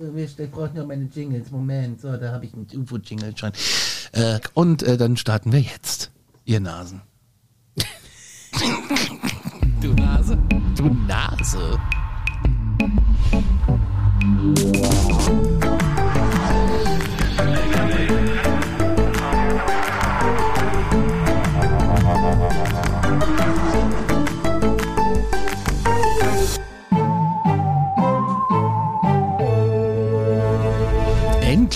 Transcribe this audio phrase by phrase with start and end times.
[0.00, 1.50] Ich brauche nur meine Jingles.
[1.50, 3.50] Moment, so, da habe ich einen UFO-Jingle schon.
[4.12, 6.12] Äh, und äh, dann starten wir jetzt.
[6.44, 7.02] Ihr Nasen.
[9.80, 10.36] Du Nase.
[10.76, 11.78] Du Nase.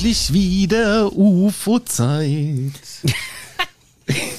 [0.02, 2.73] Endlich wieder UFO-Zeit.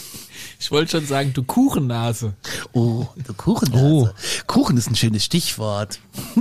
[0.59, 2.35] Ich wollte schon sagen, du Kuchennase.
[2.71, 3.83] Oh, du Kuchennase.
[3.83, 4.09] Oh.
[4.47, 5.99] Kuchen ist ein schönes Stichwort.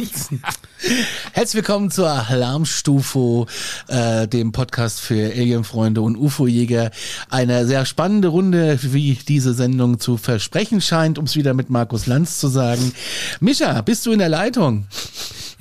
[1.33, 3.47] Herzlich willkommen zur Alarmstufe,
[3.89, 6.93] äh, dem Podcast für Alienfreunde und UFO-Jäger.
[7.31, 12.07] Eine sehr spannende Runde, wie diese Sendung zu versprechen scheint, um es wieder mit Markus
[12.07, 12.93] Lanz zu sagen.
[13.41, 14.87] Micha, bist du in der Leitung?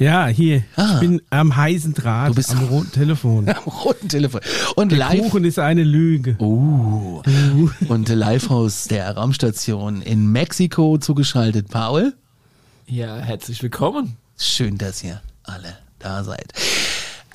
[0.02, 0.64] Ja, hier.
[0.78, 0.96] Ah.
[0.96, 3.48] Ich bin am heißen Draht, Du bist- am roten Telefon.
[3.50, 4.41] Am roten Telefon.
[4.76, 5.20] Und Der live.
[5.22, 6.38] Kuchen ist eine Lüge.
[6.40, 7.21] Oh.
[7.88, 11.70] Und live aus der Raumstation in Mexiko zugeschaltet.
[11.70, 12.16] Paul?
[12.88, 14.18] Ja, herzlich willkommen.
[14.40, 16.52] Schön, dass ihr alle da seid.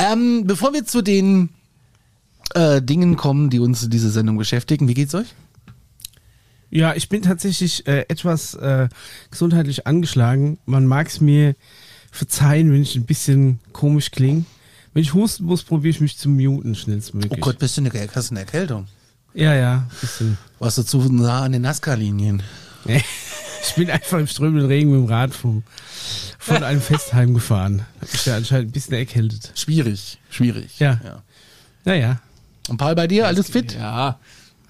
[0.01, 1.51] Ähm, bevor wir zu den
[2.55, 5.29] äh, Dingen kommen, die uns in dieser Sendung beschäftigen, wie geht's euch?
[6.71, 8.89] Ja, ich bin tatsächlich äh, etwas äh,
[9.31, 10.59] gesundheitlich angeschlagen.
[10.67, 11.55] Man mag es mir
[12.17, 14.45] verzeihen, wenn ich ein bisschen komisch klinge.
[14.95, 17.33] Wenn ich husten muss, probiere ich mich zu muten schnellstmöglich.
[17.33, 18.87] Oh Gott, bist du eine, hast du eine Erkältung?
[19.35, 20.39] Ja, ja, bisschen.
[20.59, 22.43] Warst du zu nah an den Nazca-Linien?
[23.69, 25.65] Ich bin einfach im strömenden Regen mit dem Rad vom,
[26.39, 27.85] von einem Festheim gefahren.
[28.01, 29.51] Hab mich ja anscheinend ein bisschen erkältet.
[29.57, 30.79] Schwierig, schwierig.
[30.79, 31.01] Ja.
[31.03, 31.23] ja.
[31.85, 32.21] Naja.
[32.69, 33.75] Und Paul, bei dir, alles fit?
[33.75, 34.21] Ja,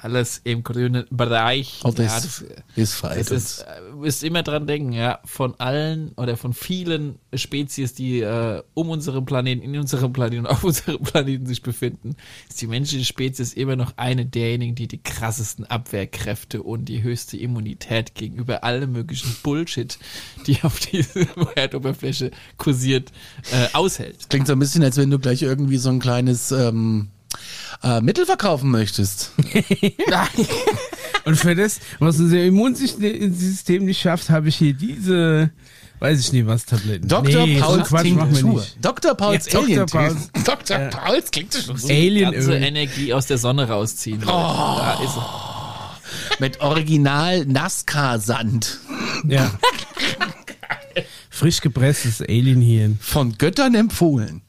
[0.07, 1.81] alles im grünen Bereich.
[1.83, 2.45] Oh, das ja, das,
[2.77, 7.93] ist das ist, äh, müsst immer dran denken, ja, von allen oder von vielen Spezies,
[7.93, 12.15] die äh, um unseren Planeten, in unserem Planeten und auf unserem Planeten sich befinden,
[12.49, 17.37] ist die menschliche Spezies immer noch eine derjenigen, die die krassesten Abwehrkräfte und die höchste
[17.37, 19.99] Immunität gegenüber allem möglichen Bullshit,
[20.47, 23.11] die auf dieser Erdoberfläche kursiert,
[23.51, 24.31] äh, aushält.
[24.31, 27.09] Klingt so ein bisschen, als wenn du gleich irgendwie so ein kleines ähm,
[27.83, 29.33] äh, Mittel verkaufen möchtest.
[31.25, 35.51] Und für das, was unser Immunsystem nicht schafft, habe ich hier diese,
[35.99, 37.09] weiß ich nicht was, Tabletten.
[37.09, 37.47] Dr.
[37.47, 38.61] Nee, so Pauls Quatsch machen wir Tinktur.
[38.61, 38.77] nicht.
[38.85, 39.15] Dr.
[39.15, 39.65] Pauls Ja, Dr.
[39.65, 40.31] Alien Pauls.
[40.45, 40.79] Dr.
[40.79, 40.89] Ja.
[40.89, 41.89] Pauls klingt schon so.
[41.89, 42.33] Alienöl.
[42.33, 44.21] ganze Energie aus der Sonne rausziehen.
[44.21, 44.31] Leute.
[44.33, 45.97] Da ist er.
[46.39, 48.79] Mit Original Nazca-Sand.
[49.27, 49.51] Ja.
[51.31, 52.99] Frisch gepresstes Alienhirn.
[53.01, 54.43] Von Göttern empfohlen.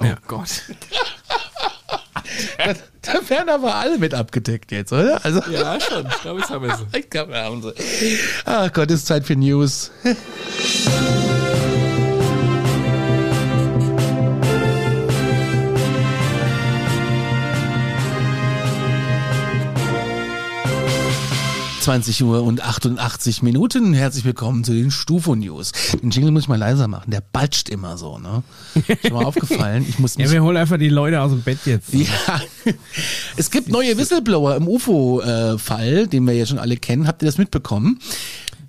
[0.00, 0.62] Oh Gott.
[3.02, 5.24] Da werden aber alle mit abgedeckt jetzt, oder?
[5.24, 6.06] Also, Ja, schon.
[6.06, 6.84] Ich glaube, jetzt haben wir sie.
[6.98, 7.72] ich glaube, wir haben sie.
[8.44, 9.90] Ach Gott, ist Zeit für News.
[21.84, 23.92] ...20 Uhr und 88 Minuten.
[23.92, 25.72] Herzlich willkommen zu den Stufo-News.
[26.02, 27.10] Den Jingle muss ich mal leiser machen.
[27.10, 28.42] Der batscht immer so, ne?
[28.88, 29.84] Ist mal aufgefallen.
[29.86, 31.92] Ich muss Ja, wir holen einfach die Leute aus dem Bett jetzt.
[31.92, 32.40] ja,
[33.36, 37.06] es gibt neue Whistleblower im UFO-Fall, den wir ja schon alle kennen.
[37.06, 37.98] Habt ihr das mitbekommen?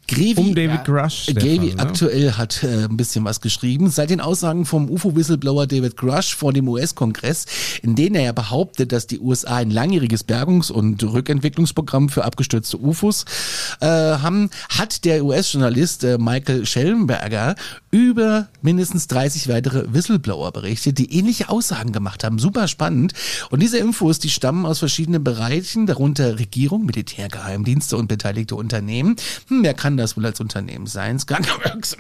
[0.08, 1.24] Grevi, Um David Grush.
[1.24, 1.80] Stefan, Gavi ne?
[1.82, 3.90] aktuell hat äh, ein bisschen was geschrieben.
[3.90, 7.46] Seit den Aussagen vom UFO-Whistleblower David Grush vor dem US-Kongress,
[7.82, 12.78] in denen er ja behauptet, dass die USA ein langjähriges Bergungs- und Rückentwicklungsprogramm für abgestürzte
[12.78, 13.26] UFOs
[13.82, 17.56] äh, haben, hat der US-Journalist äh, Michael Schellenberger
[17.90, 22.40] über mindestens 30 weitere Whistleblower berichtet, die ähnliche Aussagen gemacht haben.
[22.40, 23.14] Super spannend.
[23.50, 29.16] Und diese Infos, die stammen aus verschiedenen Bereichen, darunter Regierung, Militär, Geheimdienste und beteiligte Unternehmen.
[29.48, 31.20] Hm, wer kann das wohl als Unternehmen sein?
[31.20, 31.98] Skunk-Works.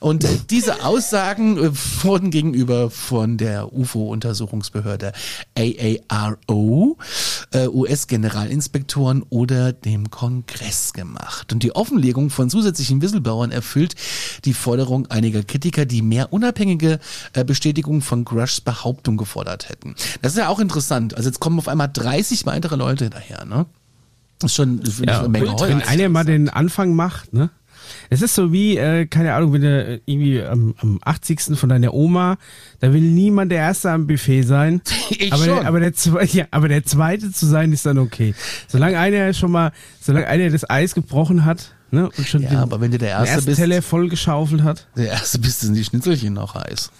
[0.00, 1.70] Und diese Aussagen äh,
[2.02, 5.12] wurden gegenüber von der UFO-Untersuchungsbehörde
[5.56, 6.98] AARO,
[7.52, 11.52] äh, US-Generalinspektoren oder dem Kongress gemacht.
[11.52, 13.94] Und die Offenlegung von zusätzlichen Whistleblowern erfüllt
[14.44, 16.98] die Forderung einiger Kritiker, die mehr unabhängige
[17.32, 19.94] äh, Bestätigung von Grushs Behauptung gefordert hätten.
[20.22, 21.16] Das ist ja auch interessant.
[21.16, 23.66] Also jetzt kommen auf einmal 30 weitere Leute daher, ne?
[24.38, 25.62] Das ist schon, das Ja, eine Menge Holz.
[25.62, 27.50] Wenn einer mal den Anfang macht, ne?
[28.10, 31.56] Es ist so wie, äh, keine Ahnung, wenn du irgendwie am, am 80.
[31.56, 32.36] von deiner Oma,
[32.80, 34.82] da will niemand der Erste am Buffet sein.
[35.10, 35.54] Ich aber, schon.
[35.60, 38.34] Der, aber, der, Zwe- ja, aber der Zweite zu sein ist dann okay.
[38.66, 42.10] Solange einer schon mal, solange einer das Eis gebrochen hat, ne?
[42.18, 44.88] Und schon Ja, den, aber wenn du der den Erste ersten bist, Teller vollgeschaufelt hat.
[44.96, 46.90] der Erste bist, sind die Schnitzelchen noch heiß.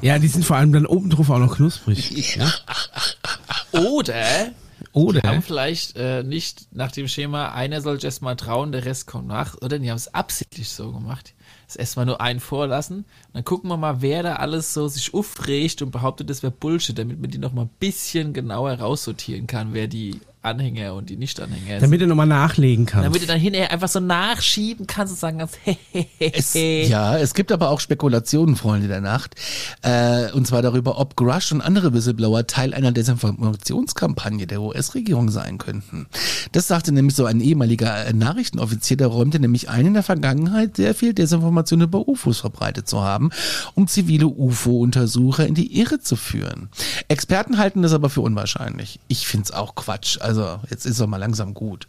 [0.00, 2.36] Ja, die sind vor allem dann oben drauf auch noch knusprig.
[2.38, 3.80] Ja?
[3.80, 4.52] Oder
[4.94, 5.22] Oder?
[5.28, 9.26] haben vielleicht äh, nicht nach dem Schema, einer soll erst mal trauen, der Rest kommt
[9.26, 11.34] nach, oder die haben es absichtlich so gemacht.
[11.66, 13.04] das erstmal nur einen vorlassen.
[13.32, 16.96] Dann gucken wir mal, wer da alles so sich aufregt und behauptet, das wäre Bullshit,
[16.96, 21.16] damit man die noch mal ein bisschen genauer raussortieren kann, wer die Anhänger und die
[21.16, 23.06] Nicht-Anhänger Damit du nochmal nachlegen kannst.
[23.06, 25.58] Damit du dann hinterher einfach so nachschieben kannst und sagen kannst,
[26.18, 29.34] es, Ja, es gibt aber auch Spekulationen, Freunde der Nacht.
[29.82, 35.58] Äh, und zwar darüber, ob Grush und andere Whistleblower Teil einer Desinformationskampagne der US-Regierung sein
[35.58, 36.06] könnten.
[36.52, 40.76] Das sagte nämlich so ein ehemaliger äh, Nachrichtenoffizier, der räumte nämlich ein, in der Vergangenheit
[40.76, 43.30] sehr viel Desinformation über UFOs verbreitet zu haben,
[43.74, 46.68] um zivile UFO-Untersucher in die Irre zu führen.
[47.08, 49.00] Experten halten das aber für unwahrscheinlich.
[49.08, 50.18] Ich find's auch Quatsch.
[50.20, 51.88] Also also jetzt ist er mal langsam gut.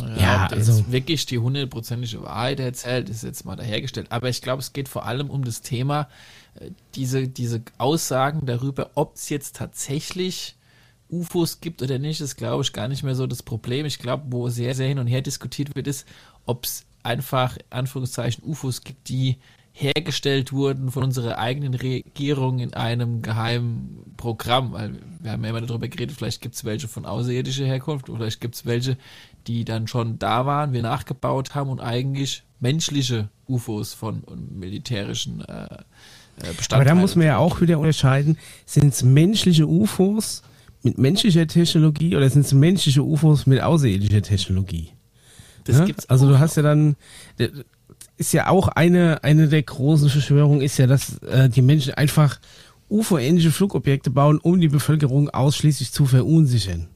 [0.00, 4.08] Ja, ja also jetzt wirklich die hundertprozentige Wahrheit erzählt, ist jetzt mal dahergestellt.
[4.10, 6.08] Aber ich glaube, es geht vor allem um das Thema,
[6.54, 10.56] äh, diese, diese Aussagen darüber, ob es jetzt tatsächlich
[11.10, 13.86] UFOs gibt oder nicht, ist, glaube ich, gar nicht mehr so das Problem.
[13.86, 16.06] Ich glaube, wo sehr, sehr hin und her diskutiert wird, ist,
[16.44, 19.38] ob es einfach, Anführungszeichen, UFOs gibt, die
[19.80, 24.72] hergestellt wurden von unserer eigenen Regierung in einem geheimen Programm.
[24.72, 28.18] Weil wir haben ja immer darüber geredet, vielleicht gibt es welche von außerirdischer Herkunft oder
[28.18, 28.96] vielleicht gibt es welche,
[29.46, 35.68] die dann schon da waren, wir nachgebaut haben und eigentlich menschliche UFOs von militärischen äh,
[36.38, 36.70] Bestandteilen.
[36.70, 38.36] Äh, Aber da muss man ja auch wieder unterscheiden,
[38.66, 40.42] sind es menschliche UFOs
[40.82, 44.90] mit menschlicher Technologie oder sind es menschliche UFOs mit außerirdischer Technologie?
[45.64, 45.84] Das ja?
[45.84, 46.96] gibt's also du hast ja dann
[48.18, 52.40] ist ja auch eine, eine der großen Verschwörungen, ist ja, dass äh, die Menschen einfach
[52.90, 56.88] UFO-ähnliche Flugobjekte bauen, um die Bevölkerung ausschließlich zu verunsichern.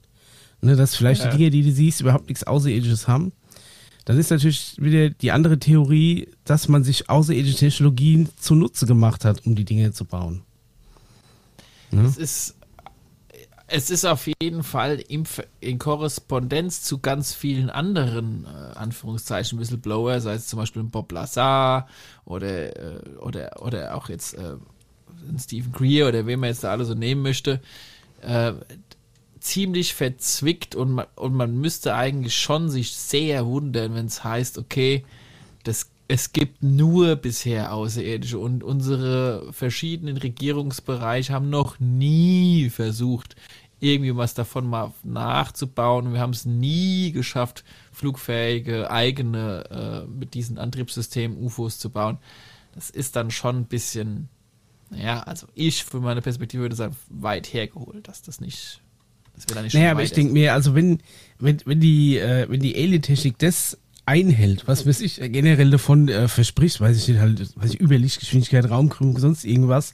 [0.61, 1.31] Ne, dass vielleicht ja.
[1.31, 3.33] die Dinge, die du siehst, überhaupt nichts Außerirdisches haben.
[4.05, 9.45] Dann ist natürlich wieder die andere Theorie, dass man sich außerirdische Technologien zunutze gemacht hat,
[9.45, 10.41] um die Dinge zu bauen.
[11.91, 12.03] Ne?
[12.05, 12.55] Es ist
[13.67, 15.23] es ist auf jeden Fall im,
[15.59, 21.87] in Korrespondenz zu ganz vielen anderen, äh, Anführungszeichen, Whistleblower, sei es zum Beispiel Bob Lazar
[22.25, 24.55] oder, äh, oder, oder auch jetzt äh,
[25.39, 27.61] Stephen Greer oder wen man jetzt da alle so nehmen möchte,
[28.21, 28.53] äh,
[29.39, 34.57] ziemlich verzwickt und man, und man müsste eigentlich schon sich sehr wundern, wenn es heißt,
[34.57, 35.05] okay,
[35.63, 43.35] das es gibt nur bisher Außerirdische und unsere verschiedenen Regierungsbereiche haben noch nie versucht,
[43.79, 46.13] irgendwie was davon mal nachzubauen.
[46.13, 52.17] Wir haben es nie geschafft, flugfähige eigene äh, mit diesen Antriebssystemen UFOs zu bauen.
[52.73, 54.29] Das ist dann schon ein bisschen,
[54.89, 58.81] naja, also ich für meine Perspektive würde sagen, weit hergeholt, dass das nicht,
[59.35, 60.99] dass wir da nicht Naja, aber ich denke mir, also wenn,
[61.39, 66.27] wenn, wenn die, äh, wenn die Alien-Technik das einhält, was weiß ich generell davon äh,
[66.27, 69.93] verspricht, weiß ich nicht, halt, weiß ich, Überlichtgeschwindigkeit, Raumkrümmung, sonst irgendwas,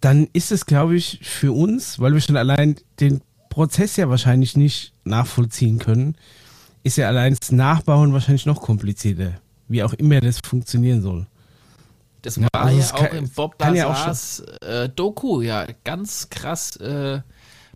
[0.00, 4.56] dann ist es, glaube ich, für uns, weil wir schon allein den Prozess ja wahrscheinlich
[4.56, 6.16] nicht nachvollziehen können,
[6.82, 9.40] ist ja allein das Nachbauen wahrscheinlich noch komplizierter.
[9.68, 11.26] Wie auch immer das funktionieren soll.
[12.22, 16.76] Das war ja, also ja auch im Bob Lazars ja äh, Doku ja ganz krass
[16.76, 17.20] äh,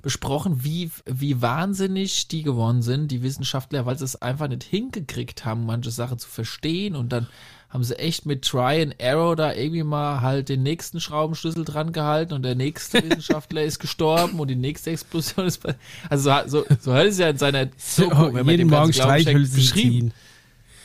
[0.03, 5.45] besprochen, wie, wie wahnsinnig die geworden sind, die Wissenschaftler, weil sie es einfach nicht hingekriegt
[5.45, 7.29] haben, manche Sachen zu verstehen und dann
[7.71, 11.93] haben sie echt mit Try and Arrow da irgendwie mal halt den nächsten Schraubenschlüssel dran
[11.93, 15.63] gehalten und der nächste Wissenschaftler ist gestorben und die nächste Explosion ist
[16.11, 17.67] also so, so hört es ja in seiner
[17.97, 20.13] Doku, so, wenn man jeden Morgen Streichhölzer beschrieben.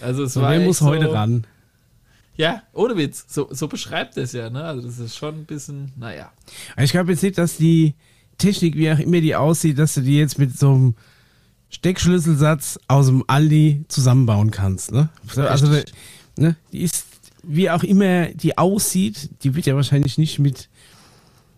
[0.01, 1.45] Also es so, war wer muss so, heute ran?
[2.37, 3.25] Ja, ohne Witz.
[3.27, 4.63] So, so beschreibt es ja, ne?
[4.63, 6.31] Also das ist schon ein bisschen, naja.
[6.77, 7.95] Ich glaube jetzt nicht, dass die
[8.38, 10.96] Technik, wie auch immer die aussieht, dass du die jetzt mit so einem
[11.70, 15.10] Steckschlüsselsatz aus dem Aldi zusammenbauen kannst, ne?
[15.36, 15.67] Also,
[16.38, 17.06] ne, die ist,
[17.44, 20.70] wie auch immer die aussieht, die wird ja wahrscheinlich nicht mit,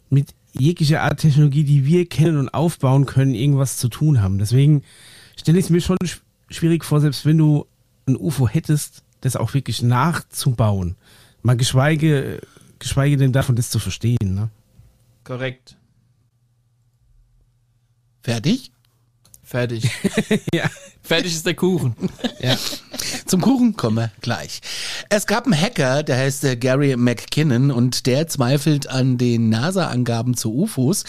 [0.09, 4.39] mit jeglicher Art Technologie, die wir kennen und aufbauen können, irgendwas zu tun haben.
[4.39, 4.83] Deswegen
[5.35, 5.97] stelle ich es mir schon
[6.49, 7.65] schwierig vor, selbst wenn du
[8.07, 10.95] ein UFO hättest, das auch wirklich nachzubauen.
[11.43, 12.41] Mal geschweige,
[12.79, 14.33] geschweige denn davon, das zu verstehen.
[14.35, 14.49] Ne?
[15.23, 15.77] Korrekt.
[18.21, 18.71] Fertig?
[19.43, 19.89] Fertig.
[20.53, 20.69] ja.
[21.01, 21.95] Fertig ist der Kuchen.
[22.39, 22.57] ja.
[23.29, 24.59] Zum Kuchen kommen wir gleich.
[25.09, 30.35] Es gab einen Hacker, der heißt äh, Gary McKinnon und der zweifelt an den NASA-Angaben
[30.35, 31.03] zu UFOs.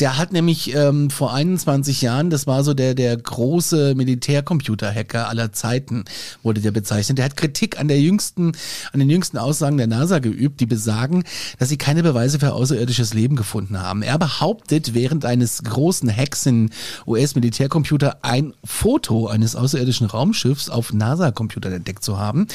[0.00, 5.52] Der hat nämlich ähm, vor 21 Jahren, das war so der, der große Militärcomputer-Hacker aller
[5.52, 6.06] Zeiten,
[6.42, 7.18] wurde der bezeichnet.
[7.18, 8.52] Der hat Kritik an der jüngsten,
[8.94, 11.24] an den jüngsten Aussagen der NASA geübt, die besagen,
[11.58, 14.00] dass sie keine Beweise für außerirdisches Leben gefunden haben.
[14.00, 16.70] Er behauptet, während eines großen Hacks in
[17.06, 22.46] US-Militärcomputer ein Foto eines außerirdischen Raumschiffs auf NASA-Computer Computer entdeckt zu haben.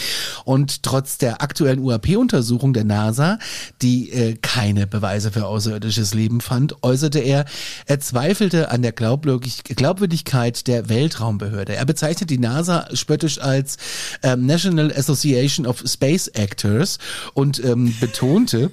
[0.45, 3.38] Und trotz der aktuellen UAP-Untersuchung der NASA,
[3.81, 7.45] die äh, keine Beweise für außerirdisches Leben fand, äußerte er,
[7.86, 11.75] er zweifelte an der Glaubwürdigkeit der Weltraumbehörde.
[11.75, 13.77] Er bezeichnet die NASA spöttisch als
[14.22, 17.00] ähm, National Association of Space Actors
[17.33, 18.72] und ähm, betonte,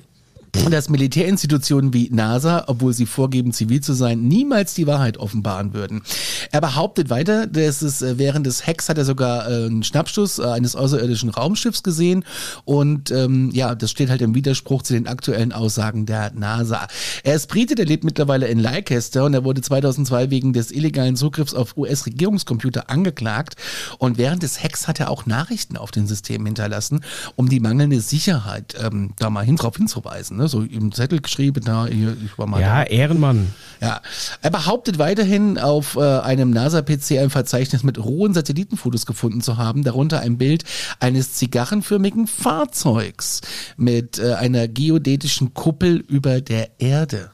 [0.52, 6.02] dass Militärinstitutionen wie NASA, obwohl sie vorgeben, zivil zu sein, niemals die Wahrheit offenbaren würden.
[6.50, 10.38] Er behauptet weiter, dass es äh, während des Hacks hat er sogar äh, einen Schnappschuss
[10.38, 12.24] äh, eines außerirdischen Raumschiffs gesehen
[12.64, 16.86] und ähm, ja, das steht halt im Widerspruch zu den aktuellen Aussagen der NASA.
[17.22, 21.16] Er ist Brite, der lebt mittlerweile in Leicester und er wurde 2002 wegen des illegalen
[21.16, 23.56] Zugriffs auf US-Regierungscomputer angeklagt
[23.98, 27.04] und während des Hacks hat er auch Nachrichten auf den Systemen hinterlassen,
[27.36, 30.48] um die mangelnde Sicherheit ähm, da mal hin drauf hinzuweisen ne?
[30.48, 32.90] so im Zettel geschrieben, da, ich war mal Ja, da.
[32.90, 33.48] Ehrenmann.
[33.80, 34.00] Ja,
[34.42, 39.84] er behauptet weiterhin auf äh, einem NASA-PC ein Verzeichnis mit rohen Satellitenfotos gefunden zu haben,
[39.84, 40.64] darunter ein Bild
[40.98, 43.40] eines zigarrenförmigen Fahrzeugs
[43.76, 47.30] mit äh, einer geodätischen Kuppel über der Erde.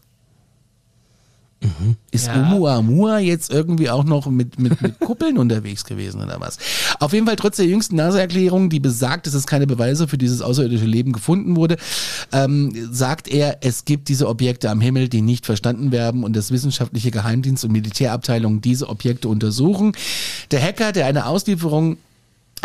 [1.67, 1.97] Mhm.
[2.11, 2.35] Ist ja.
[2.35, 6.59] Oumuamua jetzt irgendwie auch noch mit, mit, mit Kuppeln unterwegs gewesen oder was?
[7.01, 10.43] Auf jeden Fall trotz der jüngsten NASA-Erklärung, die besagt, dass es keine Beweise für dieses
[10.43, 11.77] außerirdische Leben gefunden wurde,
[12.33, 16.51] ähm, sagt er, es gibt diese Objekte am Himmel, die nicht verstanden werden und das
[16.51, 19.93] wissenschaftliche Geheimdienst und Militärabteilung diese Objekte untersuchen.
[20.51, 21.99] Der Hacker, der eine Auslieferung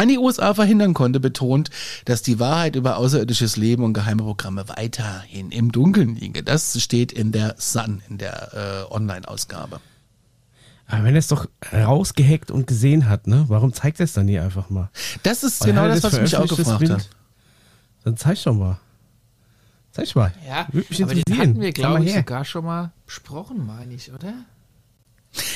[0.01, 1.69] an die USA verhindern konnte, betont,
[2.05, 6.43] dass die Wahrheit über außerirdisches Leben und geheime Programme weiterhin im Dunkeln liege.
[6.43, 9.79] Das steht in der Sun, in der äh, Online-Ausgabe.
[10.87, 14.25] Aber wenn er es doch rausgehackt und gesehen hat, ne, warum zeigt er es dann
[14.25, 14.89] nie einfach mal?
[15.23, 17.09] Das ist Weil genau das, was mich auch gefragt hat.
[18.03, 18.79] Dann zeig doch mal.
[19.91, 20.33] Zeig mal.
[20.47, 20.67] Ja,
[21.03, 24.33] aber den hatten wir, glaube ich, sogar schon mal besprochen, meine ich, oder?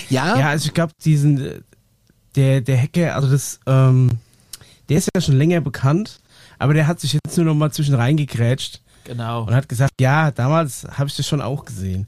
[0.10, 0.38] Ja.
[0.38, 1.64] Ja, also ich glaube, diesen,
[2.36, 4.12] der, der Hacker, also das, ähm,
[4.90, 6.20] der ist ja schon länger bekannt,
[6.60, 8.82] aber der hat sich jetzt nur noch mal zwischen reingekrätscht.
[9.04, 9.44] Genau.
[9.44, 12.08] Und hat gesagt, ja, damals habe ich das schon auch gesehen.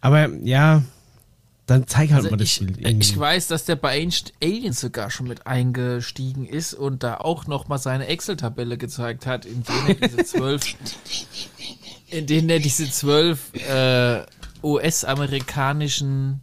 [0.00, 0.82] Aber ja,
[1.66, 2.78] dann zeig halt also mal das ich, Bild.
[2.78, 3.10] Irgendwie.
[3.10, 7.46] Ich weiß, dass der bei Ancient Aliens sogar schon mit eingestiegen ist und da auch
[7.46, 10.62] noch mal seine Excel-Tabelle gezeigt hat, in denen er diese zwölf,
[12.10, 14.24] in denen er diese zwölf äh,
[14.62, 16.40] US-amerikanischen,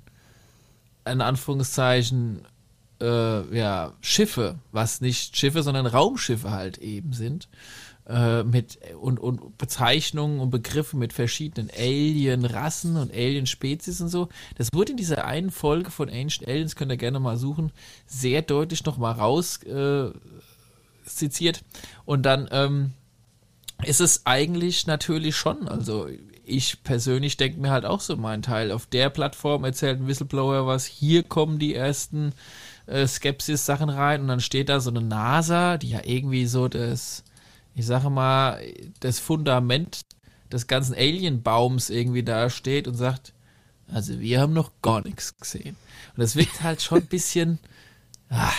[1.05, 2.45] in Anführungszeichen,
[3.01, 7.47] äh, ja, Schiffe, was nicht Schiffe, sondern Raumschiffe halt eben sind,
[8.07, 14.29] äh, mit und, und Bezeichnungen und Begriffe mit verschiedenen Alien-Rassen und Alien-Spezies und so.
[14.57, 17.71] Das wurde in dieser einen Folge von Ancient Aliens, könnt ihr gerne mal suchen,
[18.05, 20.09] sehr deutlich nochmal raus äh,
[21.07, 21.63] skizziert.
[22.05, 22.93] Und dann ähm,
[23.83, 26.07] ist es eigentlich natürlich schon, also
[26.43, 28.71] ich persönlich denke mir halt auch so meinen Teil.
[28.71, 32.33] Auf der Plattform erzählt ein Whistleblower was, hier kommen die ersten
[32.89, 37.23] äh, Skepsis-Sachen rein und dann steht da so eine NASA, die ja irgendwie so das,
[37.75, 38.61] ich sage mal,
[38.99, 40.01] das Fundament
[40.51, 43.33] des ganzen Alien-Baums irgendwie da steht und sagt,
[43.91, 45.75] also wir haben noch gar nichts gesehen.
[46.15, 47.59] Und das wirkt halt schon ein bisschen,
[48.29, 48.51] ah,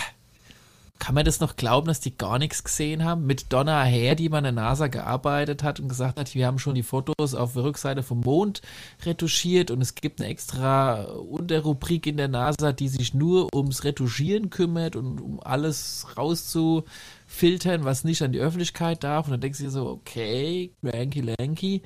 [1.01, 3.25] kann man das noch glauben, dass die gar nichts gesehen haben?
[3.25, 6.75] Mit Donna Hare, die bei der NASA gearbeitet hat und gesagt hat, wir haben schon
[6.75, 8.61] die Fotos auf der Rückseite vom Mond
[9.03, 14.51] retuschiert und es gibt eine extra Unterrubrik in der NASA, die sich nur ums Retuschieren
[14.51, 19.25] kümmert und um alles rauszufiltern, was nicht an die Öffentlichkeit darf.
[19.25, 21.81] Und dann denkst du dir so, okay, Lanky Lanky,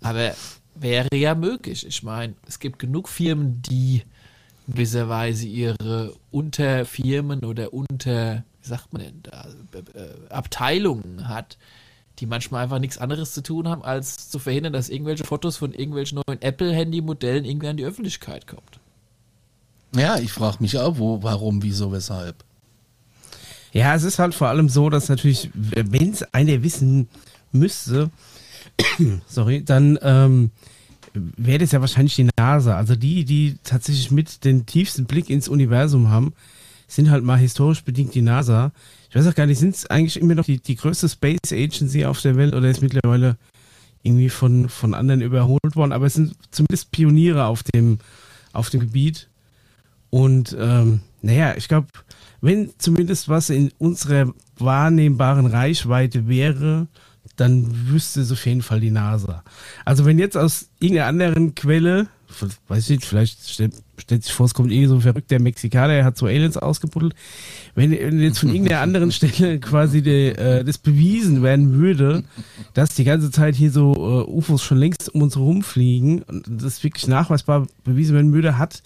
[0.00, 0.34] aber
[0.74, 1.86] wäre ja möglich.
[1.86, 4.04] Ich meine, es gibt genug Firmen, die
[4.66, 9.46] gewisserweise ihre Unterfirmen oder unter wie sagt man denn da,
[9.94, 11.58] äh, Abteilungen hat,
[12.18, 15.72] die manchmal einfach nichts anderes zu tun haben, als zu verhindern, dass irgendwelche Fotos von
[15.74, 18.80] irgendwelchen neuen Apple-Handy-Modellen irgendwie an die Öffentlichkeit kommt.
[19.94, 22.36] Ja, ich frage mich auch, wo, warum, wieso, weshalb.
[23.72, 27.08] Ja, es ist halt vor allem so, dass natürlich, wenn es einer wissen
[27.52, 28.10] müsste,
[29.26, 30.50] sorry, dann ähm,
[31.12, 32.76] wäre das ja wahrscheinlich die NASA.
[32.76, 36.32] Also die, die tatsächlich mit den tiefsten Blick ins Universum haben,
[36.86, 38.72] sind halt mal historisch bedingt die NASA.
[39.08, 42.04] Ich weiß auch gar nicht, sind es eigentlich immer noch die, die größte Space Agency
[42.04, 43.36] auf der Welt oder ist mittlerweile
[44.02, 47.98] irgendwie von, von anderen überholt worden, aber es sind zumindest Pioniere auf dem,
[48.52, 49.28] auf dem Gebiet.
[50.10, 51.88] Und ähm, naja, ich glaube,
[52.40, 56.86] wenn zumindest was in unserer wahrnehmbaren Reichweite wäre,
[57.36, 59.42] dann wüsste es auf jeden Fall die NASA.
[59.84, 62.08] Also wenn jetzt aus irgendeiner anderen Quelle
[62.42, 65.94] weiß ich nicht, vielleicht stellt, stellt sich vor, es kommt irgendwie so ein verrückter Mexikaner,
[65.94, 67.14] der hat so Aliens ausgebuddelt.
[67.74, 72.24] Wenn, wenn jetzt von irgendeiner anderen Stelle quasi de, äh, das bewiesen werden würde,
[72.74, 76.82] dass die ganze Zeit hier so äh, UFOs schon längst um uns herumfliegen und das
[76.84, 78.82] wirklich nachweisbar bewiesen werden würde, hat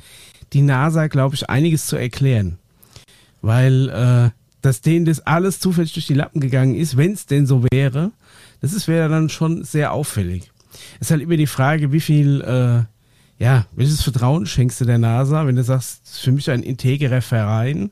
[0.53, 2.59] die NASA, glaube ich, einiges zu erklären.
[3.41, 4.31] Weil äh,
[4.63, 8.13] dass denen das alles zufällig durch die Lappen gegangen ist, wenn es denn so wäre,
[8.61, 10.51] das wäre dann schon sehr auffällig.
[10.97, 12.85] Es ist halt immer die Frage, wie viel, äh,
[13.39, 16.63] ja, welches Vertrauen schenkst du der NASA, wenn du sagst, das ist für mich ein
[16.63, 17.91] integrer Verein,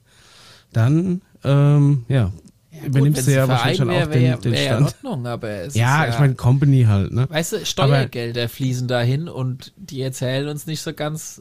[0.73, 2.33] dann, ähm, ja,
[2.73, 4.87] Ja, übernimmst gut, du ja wahrscheinlich schon Verein auch wär, den, den wär ja in
[4.88, 5.05] Stand.
[5.05, 7.29] Ordnung, aber es Ja, ist ich meine Company halt, ne?
[7.31, 11.41] Weißt du, Steuergelder fließen dahin und die erzählen uns nicht so ganz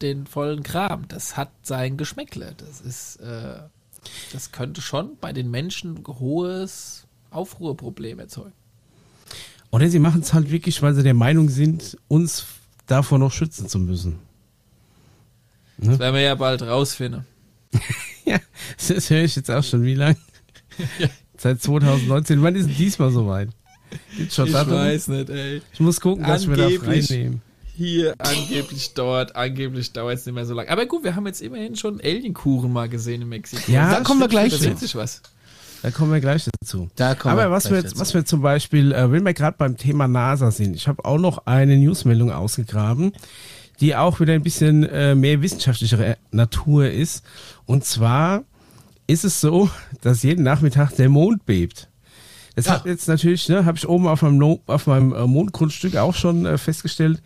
[0.00, 1.06] den vollen Kram.
[1.08, 2.54] Das hat sein Geschmäckle.
[2.56, 3.60] Das ist, äh,
[4.32, 8.52] das könnte schon bei den Menschen ein hohes Aufruhrproblem erzeugen.
[9.70, 12.44] Oder sie machen es halt wirklich, weil sie der Meinung sind, uns
[12.92, 14.18] davor noch schützen zu müssen.
[15.78, 17.24] Das werden wir ja bald rausfinden.
[18.24, 18.38] Ja,
[18.86, 19.82] das höre ich jetzt auch schon.
[19.82, 20.14] Wie lang?
[21.36, 22.40] Seit 2019.
[22.40, 23.48] Wann ist denn diesmal soweit?
[24.30, 24.86] Schon Datum?
[24.86, 25.60] nicht, ey.
[25.72, 27.06] Ich muss gucken, dass wir da Angeblich.
[27.08, 27.42] freinehmen.
[27.76, 30.70] Hier, angeblich dauert, angeblich dauert es nicht mehr so lange.
[30.70, 33.72] Aber gut, wir haben jetzt immerhin schon Alienkuchen mal gesehen in Mexiko.
[33.72, 34.76] Ja, Da kommen wir gleich Da zu.
[34.76, 35.20] sich was.
[35.82, 36.88] Da kommen wir gleich dazu.
[36.96, 37.98] Da kommen Aber was wir, dazu.
[37.98, 41.18] was wir zum Beispiel, äh, wenn wir gerade beim Thema NASA sind, ich habe auch
[41.18, 43.12] noch eine Newsmeldung ausgegraben,
[43.80, 47.24] die auch wieder ein bisschen äh, mehr wissenschaftlicher Natur ist.
[47.66, 48.44] Und zwar
[49.08, 49.68] ist es so,
[50.02, 51.88] dass jeden Nachmittag der Mond bebt.
[52.54, 52.72] Das Ja.
[52.74, 56.14] hat jetzt natürlich, ne, habe ich oben auf meinem, no auf meinem äh, Mondgrundstück auch
[56.14, 57.20] schon äh, festgestellt.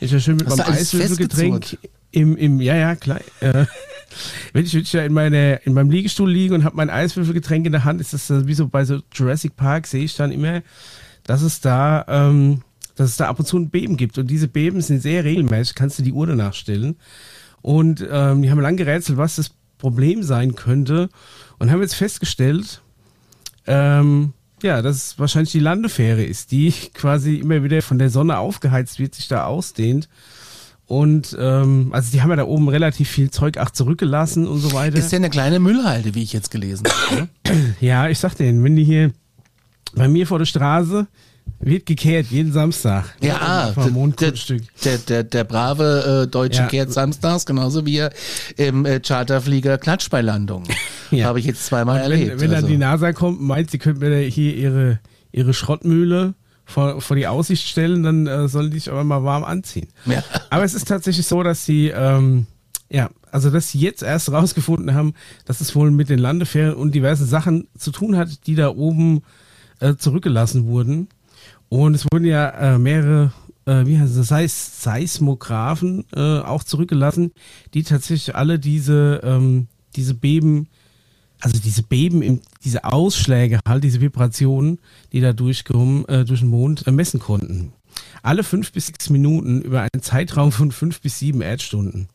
[0.00, 1.78] Ich ja schön mit Hast meinem Eiswürfelgetränk?
[2.10, 3.20] Im, im, ja, ja, klar.
[3.40, 3.66] Äh,
[4.52, 7.72] wenn ich wirklich ja in, meine, in meinem Liegestuhl liege und habe mein Eiswürfelgetränk in
[7.72, 10.62] der Hand, ist das wie so bei so Jurassic Park, sehe ich dann immer,
[11.24, 12.62] dass es da, ähm,
[12.96, 14.18] dass es da ab und zu ein Beben gibt.
[14.18, 16.96] Und diese Beben sind sehr regelmäßig, kannst du die Uhr danach stellen.
[17.60, 21.08] Und ähm, die haben lang gerätselt, was das Problem sein könnte.
[21.58, 22.82] Und haben jetzt festgestellt,
[23.66, 28.38] ähm, ja, dass es wahrscheinlich die Landefähre ist, die quasi immer wieder von der Sonne
[28.38, 30.08] aufgeheizt wird, sich da ausdehnt.
[30.88, 34.72] Und ähm, also die haben ja da oben relativ viel Zeug auch zurückgelassen und so
[34.72, 34.96] weiter.
[34.96, 37.28] ist ja eine kleine Müllhalde, wie ich jetzt gelesen habe.
[37.46, 37.74] ne?
[37.80, 39.12] Ja, ich sag denen, wenn die hier
[39.94, 41.06] bei mir vor der Straße
[41.60, 43.04] wird gekehrt, jeden Samstag.
[43.20, 44.32] Ja, der,
[44.84, 46.66] der, der, der brave äh, Deutsche Ja.
[46.68, 48.10] kehrt samstags, genauso wie er
[48.56, 50.64] im äh, Charterflieger klatscht bei Landung.
[51.10, 51.24] Ja.
[51.24, 52.40] Habe ich jetzt zweimal Wenn, erlebt.
[52.40, 52.66] wenn dann also.
[52.68, 54.98] die NASA kommt und meint, sie könnten mir hier ihre,
[55.32, 56.34] ihre Schrottmühle
[56.68, 59.88] vor, vor die Aussicht stellen, dann äh, sollen die sich aber mal warm anziehen.
[60.04, 60.22] ja.
[60.50, 62.46] Aber es ist tatsächlich so, dass sie, ähm,
[62.90, 65.14] ja, also dass sie jetzt erst rausgefunden haben,
[65.46, 69.22] dass es wohl mit den Landefähren und diversen Sachen zu tun hat, die da oben
[69.80, 71.08] äh, zurückgelassen wurden.
[71.70, 73.32] Und es wurden ja äh, mehrere,
[73.64, 77.32] äh, wie heißt es, Seis Seismographen äh, auch zurückgelassen,
[77.72, 80.68] die tatsächlich alle diese, ähm, diese Beben,
[81.40, 84.78] also diese Beben, im, diese Ausschläge halt, diese Vibrationen,
[85.12, 87.72] die da durchgekommen, äh, durch den Mond äh, messen konnten.
[88.22, 92.08] Alle fünf bis sechs Minuten über einen Zeitraum von fünf bis sieben Erdstunden.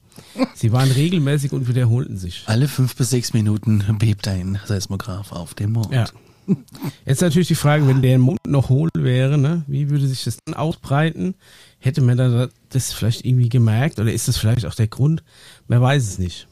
[0.53, 2.43] Sie waren regelmäßig und wiederholten sich.
[2.45, 5.91] Alle fünf bis sechs Minuten bebt ein Seismograph auf dem Mond.
[5.91, 6.05] Ja.
[7.05, 10.37] Jetzt natürlich die Frage, wenn der Mond noch hohl wäre, ne, wie würde sich das
[10.45, 11.35] dann ausbreiten?
[11.79, 15.23] Hätte man da das vielleicht irgendwie gemerkt oder ist das vielleicht auch der Grund?
[15.67, 16.47] Man weiß es nicht.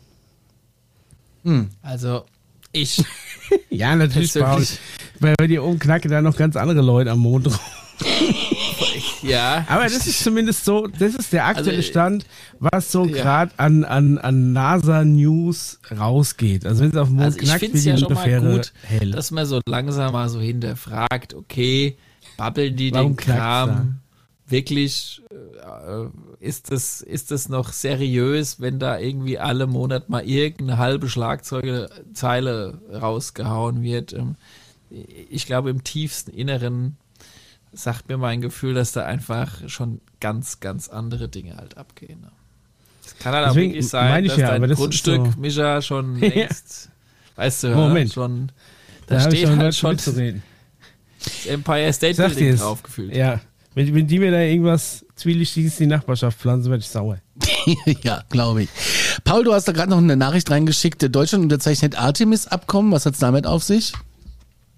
[1.81, 2.23] Also,
[2.71, 3.03] ich,
[3.69, 4.43] Ja, natürlich, Paul.
[4.43, 4.79] Persönlich-
[5.19, 7.59] Weil bei dir oben knacken da noch ganz andere Leute am Mond rum.
[9.23, 9.65] ja.
[9.67, 12.25] Aber das ist zumindest so, das ist der aktuelle Also, Stand,
[12.59, 13.11] was so ja.
[13.21, 16.65] gerade an, an, an NASA-News rausgeht.
[16.65, 19.11] Also wenn es auf dem Mond Also knackt, wird die ja Landefähre gut, hell.
[19.11, 21.97] dass man so langsam mal so hinterfragt, okay,
[22.37, 23.99] babbeln die Warum den Kram
[24.47, 26.07] wirklich, äh,
[26.41, 32.81] ist das, ist das noch seriös, wenn da irgendwie alle Monat mal irgendeine halbe Schlagzeugezeile
[32.93, 34.13] rausgehauen wird?
[34.13, 34.35] Ähm,
[35.29, 36.97] Ich glaube, im tiefsten Inneren
[37.71, 42.19] sagt mir mein Gefühl, dass da einfach schon ganz, ganz andere Dinge halt abgehen.
[42.21, 42.31] ne?
[43.05, 46.15] Es kann halt auch Deswegen wirklich sein, dass ja, dein das Grundstück, so- Mischa, schon
[46.19, 46.89] längst,
[47.35, 48.11] weißt du, Moment.
[48.13, 48.51] schon,
[49.07, 50.07] Da da steht halt schon das
[51.47, 52.59] Empire State Building dir's.
[52.61, 53.15] drauf gefühlt.
[53.15, 53.39] Ja,
[53.73, 57.19] wenn, wenn die mir da irgendwas Zwielichtiges in die Nachbarschaft pflanzen, werde ich sauer.
[58.03, 58.69] ja, glaube ich.
[59.23, 61.03] Paul, du hast da gerade noch eine Nachricht reingeschickt.
[61.13, 62.91] Deutschland unterzeichnet Artemis-Abkommen.
[62.91, 63.93] Was hat's damit auf sich?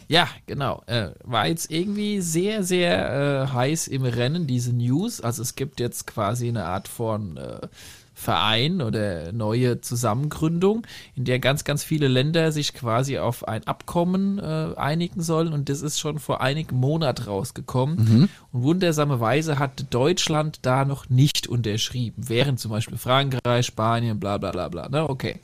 [0.08, 0.84] Ja, genau.
[0.86, 5.22] Äh, war jetzt irgendwie sehr, sehr äh, heiß im Rennen, diese News.
[5.22, 7.68] Also es gibt jetzt quasi eine Art von äh,
[8.14, 14.40] Verein oder neue Zusammengründung, in der ganz, ganz viele Länder sich quasi auf ein Abkommen
[14.40, 15.54] äh, einigen sollen.
[15.54, 18.30] Und das ist schon vor einigen Monaten rausgekommen.
[18.52, 24.52] Und wundersamerweise hat Deutschland da noch nicht unterschrieben, während zum Beispiel Frankreich, Spanien, bla bla
[24.52, 24.90] bla bla.
[24.90, 25.10] Ne?
[25.10, 25.40] Okay.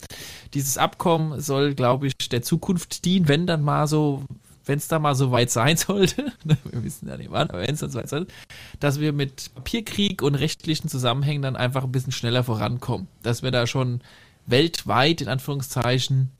[0.54, 4.24] Dieses Abkommen soll, glaube ich, der Zukunft dienen, wenn dann mal so
[4.70, 7.60] wenn es da mal so weit sein sollte, ne, wir wissen ja nicht wann, aber
[7.60, 8.32] wenn es dann so weit sein sollte,
[8.78, 13.08] dass wir mit Papierkrieg und rechtlichen Zusammenhängen dann einfach ein bisschen schneller vorankommen.
[13.24, 14.00] Dass wir da schon
[14.46, 16.30] weltweit, in Anführungszeichen,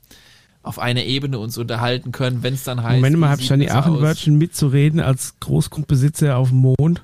[0.63, 2.95] auf einer Ebene uns unterhalten können, wenn es dann heißt.
[2.95, 7.03] Moment mal, habe ich dann die Aachen-Wörtchen mitzureden als Großgrundbesitzer auf dem Mond?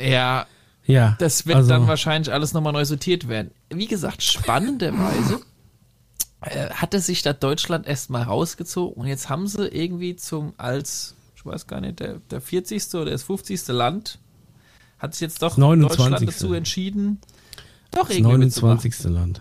[0.00, 0.46] Ja,
[0.86, 1.16] Ja.
[1.18, 3.50] das wird also, dann wahrscheinlich alles nochmal neu sortiert werden.
[3.68, 5.40] Wie gesagt, spannenderweise
[6.42, 11.66] hatte sich da Deutschland erstmal rausgezogen und jetzt haben sie irgendwie zum als, ich weiß
[11.66, 12.94] gar nicht, der, der 40.
[12.94, 13.68] oder das 50.
[13.68, 14.18] Land
[14.98, 15.96] hat sich jetzt doch 29.
[15.98, 17.20] Deutschland dazu entschieden,
[17.90, 18.76] doch Das irgendwie mitzumachen.
[18.78, 19.04] 29.
[19.12, 19.40] Land.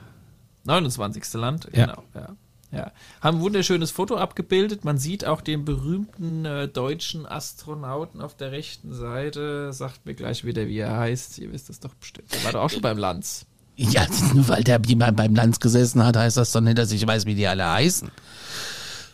[0.63, 1.33] 29.
[1.33, 1.85] Land, Ja.
[1.87, 2.35] genau, ja.
[2.73, 4.85] Ja, haben ein wunderschönes Foto abgebildet.
[4.85, 9.73] Man sieht auch den berühmten äh, deutschen Astronauten auf der rechten Seite.
[9.73, 11.37] Sagt mir gleich wieder, wie er heißt.
[11.39, 12.33] Ihr wisst das doch bestimmt.
[12.33, 13.45] Der war doch auch schon beim Lanz.
[13.75, 17.05] Ja, nur weil der jemand beim Lanz gesessen hat, heißt das doch nicht, dass ich
[17.05, 18.11] weiß, wie die alle heißen.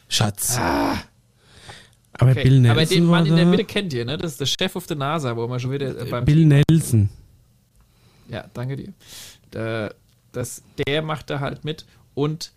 [0.09, 0.57] Schatz.
[0.57, 2.43] Aber Okay.
[2.43, 3.45] Bill Nelson Aber den war Mann in der.
[3.45, 4.17] Mitte kennt ihr, ne?
[4.17, 7.09] Das ist der Chef of the NASA, wo man schon wieder äh, beim Bill Nelson.
[8.27, 8.93] Ja, danke dir.
[9.51, 9.91] Da,
[10.31, 12.51] das, der macht da halt mit und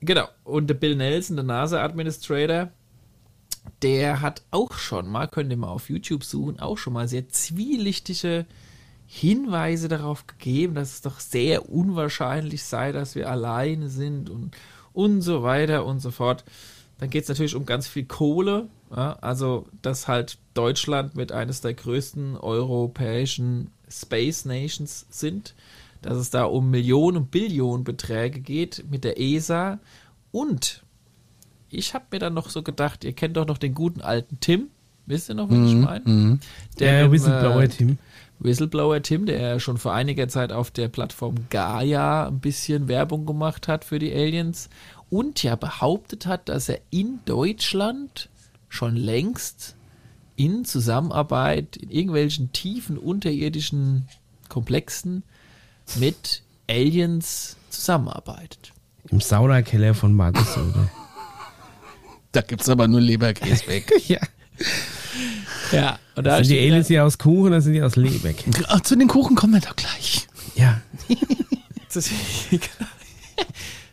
[0.00, 2.70] genau, und der Bill Nelson, der NASA-Administrator,
[3.82, 7.28] der hat auch schon mal, könnt ihr mal auf YouTube suchen, auch schon mal sehr
[7.28, 8.46] zwielichtige
[9.14, 14.56] Hinweise darauf gegeben, dass es doch sehr unwahrscheinlich sei, dass wir alleine sind und,
[14.94, 16.44] und so weiter und so fort.
[16.98, 21.60] Dann geht es natürlich um ganz viel Kohle, ja, also dass halt Deutschland mit eines
[21.60, 25.54] der größten europäischen Space Nations sind,
[26.00, 29.78] dass es da um Millionen und Billionen Beträge geht mit der ESA
[30.30, 30.82] und
[31.68, 34.68] ich habe mir dann noch so gedacht, ihr kennt doch noch den guten alten Tim,
[35.04, 36.08] wisst ihr noch, wen ich meine?
[36.08, 36.40] Mhm.
[36.78, 37.96] Der mit, Whistleblower äh.
[38.42, 43.26] Whistleblower Tim, der ja schon vor einiger Zeit auf der Plattform Gaia ein bisschen Werbung
[43.26, 44.68] gemacht hat für die Aliens
[45.10, 48.28] und ja behauptet hat, dass er in Deutschland
[48.68, 49.76] schon längst
[50.36, 54.08] in Zusammenarbeit in irgendwelchen tiefen unterirdischen
[54.48, 55.22] Komplexen
[55.96, 58.72] mit Aliens zusammenarbeitet.
[59.10, 60.88] Im Saunakeller von Markus Söder.
[62.32, 63.92] Da gibt's aber nur Leberkäse weg.
[64.08, 64.20] ja.
[65.72, 68.44] Ja, und da Sind die Aliens hier aus Kuchen oder sind die aus Lebeck?
[68.68, 70.26] Ach, zu den Kuchen kommen wir doch gleich.
[70.54, 70.80] Ja.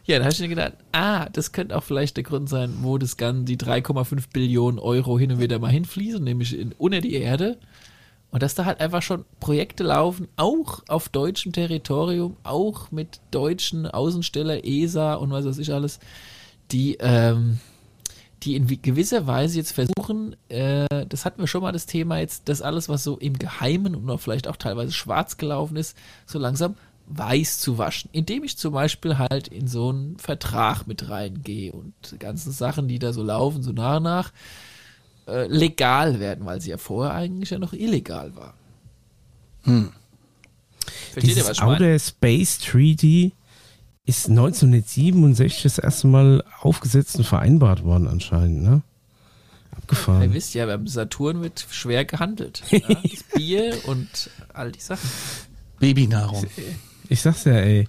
[0.10, 2.98] Ja, da habe ich mir gedacht, ah, das könnte auch vielleicht der Grund sein, wo
[2.98, 7.14] das Ganze die 3,5 Billionen Euro hin und wieder mal hinfließen, nämlich in, unter die
[7.14, 7.60] Erde.
[8.32, 13.86] Und dass da halt einfach schon Projekte laufen, auch auf deutschem Territorium, auch mit deutschen
[13.86, 16.00] Außensteller, ESA und was weiß ich alles,
[16.72, 17.60] die, ähm,
[18.44, 22.48] die in gewisser Weise jetzt versuchen, äh, das hatten wir schon mal das Thema jetzt,
[22.50, 26.40] das alles, was so im Geheimen und auch vielleicht auch teilweise schwarz gelaufen ist, so
[26.40, 26.76] langsam
[27.08, 31.94] weiß zu waschen, indem ich zum Beispiel halt in so einen Vertrag mit reingehe und
[32.12, 34.32] die ganzen Sachen, die da so laufen, so nach und nach,
[35.28, 38.54] äh, legal werden, weil sie ja vorher eigentlich ja noch illegal war.
[41.12, 41.76] Versteht ihr, Dieses was ich meine?
[41.76, 43.34] Outer Space Treaty
[44.10, 48.82] ist 1967 das erste Mal aufgesetzt und vereinbart worden anscheinend, ne?
[49.72, 50.34] Ihr Abgefahren.
[50.34, 52.64] wisst ja, beim Saturn wird schwer gehandelt.
[52.72, 52.80] Ja?
[52.90, 55.08] Das Bier und all die Sachen.
[55.80, 56.46] Babynahrung.
[57.08, 57.88] Ich sag's ja, ey.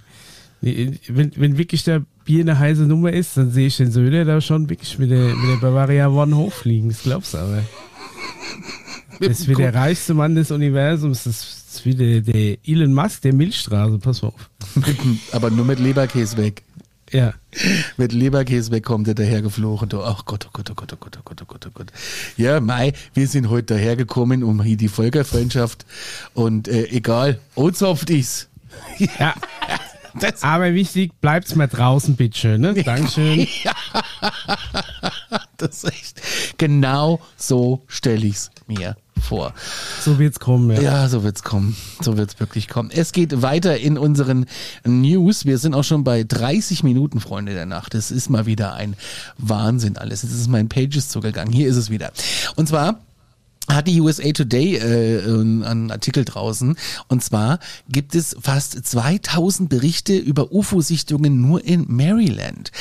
[0.61, 4.42] Wenn, wenn wirklich der Bier eine heiße Nummer ist, dann sehe ich den Söder da
[4.42, 6.90] schon wirklich mit der, mit der Bavaria One hochfliegen.
[6.90, 7.62] Das glaubst du aber.
[9.20, 11.24] Das ist wie der reichste Mann des Universums.
[11.24, 13.98] Das ist wie der, der Elon Musk der Milchstraße.
[13.98, 14.50] Pass mal auf.
[15.33, 16.62] aber nur mit Leberkäse weg.
[17.12, 17.35] Ja.
[17.96, 19.88] Mit Leberkäse weg kommt er dahergeflogen.
[19.88, 21.92] Du, ach Gott, oh Gott, oh Gott, oh Gott, oh Gott, oh Gott, oh Gott.
[22.37, 25.87] Ja, Mai, wir sind heute dahergekommen, um hier die Völkerfreundschaft
[26.35, 28.48] und äh, egal, Ozopftis.
[29.18, 29.35] ja.
[30.18, 32.61] Das, Aber wichtig, bleibt's mal draußen, bitteschön.
[32.61, 32.74] Ne?
[32.74, 33.46] Dankeschön.
[35.56, 36.22] das ist echt,
[36.59, 39.54] genau so stelle ich's mir vor.
[40.02, 40.80] So wird's kommen, ja.
[40.80, 41.76] Ja, so wird's kommen.
[42.00, 42.90] So wird's wirklich kommen.
[42.92, 44.46] Es geht weiter in unseren
[44.85, 45.44] News.
[45.44, 47.94] Wir sind auch schon bei 30 Minuten, Freunde der Nacht.
[47.94, 48.96] Es ist mal wieder ein
[49.38, 50.22] Wahnsinn alles.
[50.22, 51.52] Jetzt ist mein Pages zugegangen.
[51.52, 52.12] Hier ist es wieder.
[52.56, 53.00] Und zwar
[53.74, 56.76] hat die USA Today äh, einen Artikel draußen.
[57.09, 62.72] Und zwar gibt es fast 2000 Berichte über UFO-Sichtungen nur in Maryland.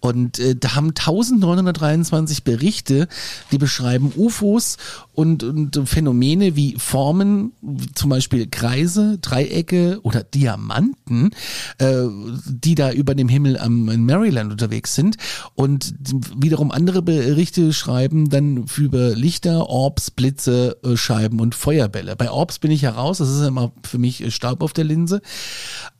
[0.00, 3.08] Und äh, da haben 1923 Berichte,
[3.52, 4.76] die beschreiben UFOs
[5.14, 7.52] und, und Phänomene wie Formen,
[7.94, 11.30] zum Beispiel Kreise, Dreiecke oder Diamanten,
[11.78, 12.04] äh,
[12.46, 15.16] die da über dem Himmel am, in Maryland unterwegs sind.
[15.54, 15.94] Und
[16.36, 22.16] wiederum andere Berichte schreiben dann über Lichter, Orbs, Blitze, äh, Scheiben und Feuerbälle.
[22.16, 24.84] Bei Orbs bin ich ja raus, das ist immer für mich äh, Staub auf der
[24.84, 25.20] Linse.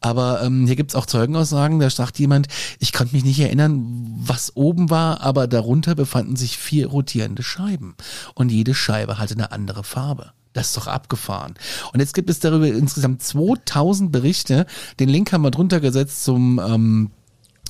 [0.00, 2.48] Aber ähm, hier gibt's auch Zeugenaussagen, da sagt jemand,
[2.78, 3.82] ich konnte mich nicht erinnern,
[4.18, 7.96] was oben war, aber darunter befanden sich vier rotierende Scheiben.
[8.34, 10.32] Und jede Scheibe hatte eine andere Farbe.
[10.52, 11.54] Das ist doch abgefahren.
[11.92, 14.66] Und jetzt gibt es darüber insgesamt 2000 Berichte.
[14.98, 17.10] Den Link haben wir drunter gesetzt zum ähm,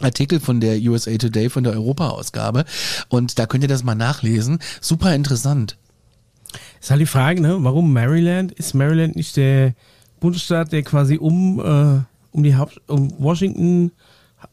[0.00, 2.64] Artikel von der USA Today, von der Europa-Ausgabe.
[3.08, 4.58] Und da könnt ihr das mal nachlesen.
[4.80, 5.76] Super interessant.
[6.80, 7.56] Ist halt die Frage, ne?
[7.60, 8.52] warum Maryland?
[8.52, 9.74] Ist Maryland nicht der
[10.20, 13.92] Bundesstaat, der quasi um, äh, um die Haupt, um Washington,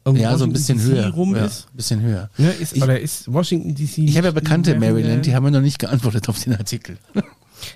[0.04, 1.14] um ja, so ein bisschen DC höher.
[1.14, 1.68] rum ja, ist?
[1.72, 2.30] ein bisschen höher.
[2.38, 2.52] Ne?
[2.52, 4.00] ist Ich- oder ist Washington DC?
[4.00, 6.56] Ich habe ja nicht Bekannte in Maryland, die haben mir noch nicht geantwortet auf den
[6.56, 6.98] Artikel.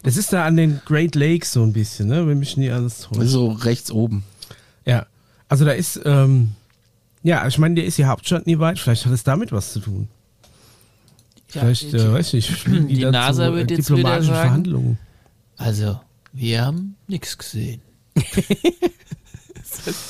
[0.03, 2.27] Das ist da an den Great Lakes so ein bisschen, ne?
[2.27, 3.29] wenn mich nie alles täuscht.
[3.29, 4.23] so rechts oben.
[4.85, 5.05] Ja,
[5.47, 6.51] also da ist, ähm,
[7.23, 9.79] ja, ich meine, der ist die Hauptstadt nie weit, vielleicht hat es damit was zu
[9.79, 10.09] tun.
[11.49, 14.31] Vielleicht, die- äh, weiß ich, fliegen die, die dazu, NASA äh, wird jetzt wieder diplomatische
[14.31, 14.97] sagen- Verhandlungen.
[15.57, 15.99] Also,
[16.31, 17.81] wir haben nichts gesehen.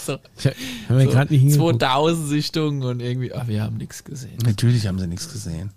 [0.06, 0.56] so, Ich habe
[0.90, 1.80] mir so gerade nicht hingeguckt.
[1.82, 4.38] 2000 Sichtungen und irgendwie, ach, wir haben nichts gesehen.
[4.44, 5.72] Natürlich haben sie nichts gesehen.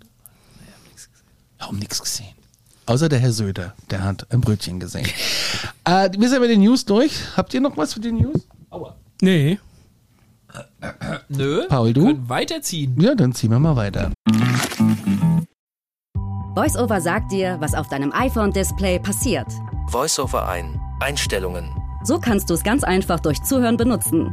[1.59, 2.33] Warum nichts gesehen?
[2.85, 5.07] Außer der Herr Söder, der hat ein Brötchen gesehen.
[5.85, 7.13] äh, wir sind mit den News durch.
[7.37, 8.41] Habt ihr noch was für die News?
[8.69, 8.95] Aua.
[9.21, 9.57] Nee,
[11.29, 11.65] Nö.
[11.69, 12.05] Paul, du?
[12.05, 12.99] Können weiterziehen.
[12.99, 14.11] Ja, dann ziehen wir mal weiter.
[16.55, 19.47] VoiceOver sagt dir, was auf deinem iPhone-Display passiert.
[19.89, 20.79] VoiceOver ein.
[20.99, 21.69] Einstellungen.
[22.03, 24.31] So kannst du es ganz einfach durch Zuhören benutzen.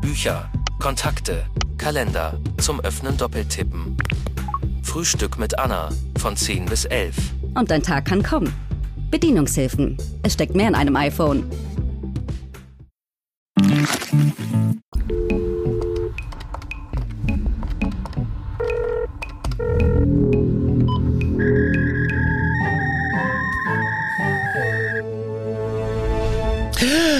[0.00, 0.50] Bücher.
[0.80, 1.44] Kontakte.
[1.78, 2.38] Kalender.
[2.58, 3.96] Zum Öffnen doppeltippen.
[4.82, 5.88] Frühstück mit Anna.
[6.18, 7.16] Von 10 bis 11.
[7.54, 8.52] Und dein Tag kann kommen.
[9.10, 9.96] Bedienungshilfen.
[10.22, 11.44] Es steckt mehr in einem iPhone.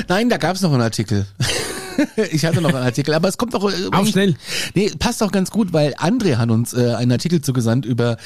[0.08, 1.26] Nein, da gab es noch einen Artikel.
[2.30, 3.70] ich hatte noch einen Artikel, aber es kommt doch.
[3.70, 4.34] Äh, Auf schnell.
[4.74, 8.16] Nee, passt auch ganz gut, weil André hat uns äh, einen Artikel zugesandt über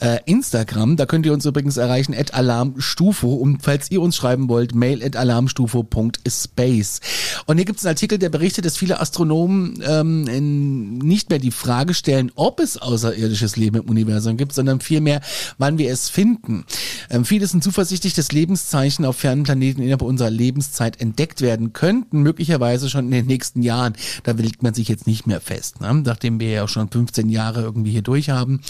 [0.00, 0.96] äh, Instagram.
[0.96, 3.34] Da könnt ihr uns übrigens erreichen, at alarmstufo.
[3.34, 7.00] Und falls ihr uns schreiben wollt, mail at alarmstufo.space.
[7.46, 11.38] Und hier gibt es einen Artikel, der berichtet, dass viele Astronomen ähm, in, nicht mehr
[11.38, 15.20] die Frage stellen, ob es außerirdisches Leben im Universum gibt, sondern vielmehr,
[15.58, 16.64] wann wir es finden.
[17.10, 22.22] Ähm, viele sind zuversichtlich, dass Lebenszeichen auf fernen Planeten innerhalb unserer Lebenszeit entdeckt werden könnten,
[22.22, 23.94] möglicherweise schon in den nächsten Jahren.
[24.22, 25.80] Da legt man sich jetzt nicht mehr fest.
[25.80, 26.02] Ne?
[26.04, 28.60] Nachdem wir ja auch schon 15 Jahre irgendwie hier durch haben,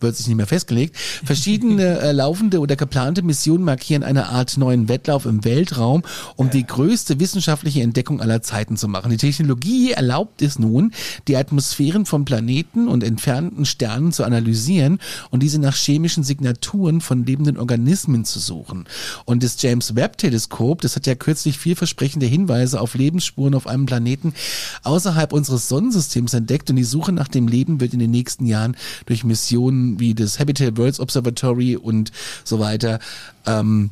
[0.00, 0.96] wird sich nicht mehr festgelegt.
[0.96, 6.02] Verschiedene äh, laufende oder geplante Missionen markieren eine Art neuen Wettlauf im Weltraum,
[6.36, 9.10] um die größte wissenschaftliche Entdeckung aller Zeiten zu machen.
[9.10, 10.92] Die Technologie erlaubt es nun,
[11.26, 14.98] die Atmosphären von Planeten und entfernten Sternen zu analysieren
[15.30, 18.86] und diese nach chemischen Signaturen von lebenden Organismen zu suchen.
[19.24, 23.86] Und das James Webb Teleskop, das hat ja kürzlich vielversprechende Hinweise auf Lebensspuren auf einem
[23.88, 24.34] Planeten
[24.82, 28.76] außerhalb unseres Sonnensystems entdeckt und die Suche nach dem Leben wird in den nächsten Jahren
[29.06, 32.12] durch Missionen wie das Habitable Worlds Observatory und
[32.44, 33.00] so weiter
[33.46, 33.90] ähm,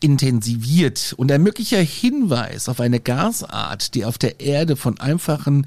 [0.00, 5.66] intensiviert und ein möglicher Hinweis auf eine Gasart, die auf der Erde von einfachen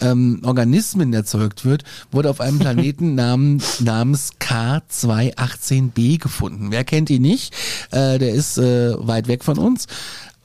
[0.00, 6.70] ähm, Organismen erzeugt wird, wurde auf einem Planeten namen, namens K218b gefunden.
[6.70, 7.54] Wer kennt ihn nicht?
[7.90, 9.86] Äh, der ist äh, weit weg von uns.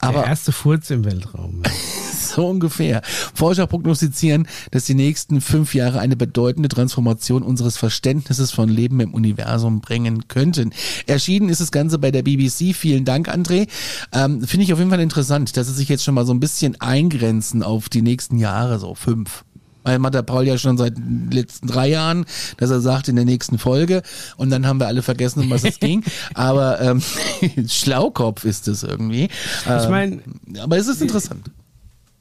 [0.00, 1.62] Aber der erste Furz im Weltraum.
[2.30, 3.02] so ungefähr.
[3.34, 9.14] Forscher prognostizieren, dass die nächsten fünf Jahre eine bedeutende Transformation unseres Verständnisses von Leben im
[9.14, 10.72] Universum bringen könnten.
[11.06, 12.74] Erschienen ist das Ganze bei der BBC.
[12.74, 13.68] Vielen Dank, André.
[14.12, 16.40] Ähm, Finde ich auf jeden Fall interessant, dass sie sich jetzt schon mal so ein
[16.40, 19.44] bisschen eingrenzen auf die nächsten Jahre, so fünf.
[19.82, 22.24] Weil hat der Paul ja schon seit den letzten drei Jahren,
[22.58, 24.02] dass er sagt in der nächsten Folge
[24.36, 26.04] und dann haben wir alle vergessen, um was es ging.
[26.34, 27.02] Aber ähm,
[27.68, 29.24] Schlaukopf ist es irgendwie.
[29.24, 30.22] Ich Ähm, meine,
[30.60, 31.50] aber es ist interessant.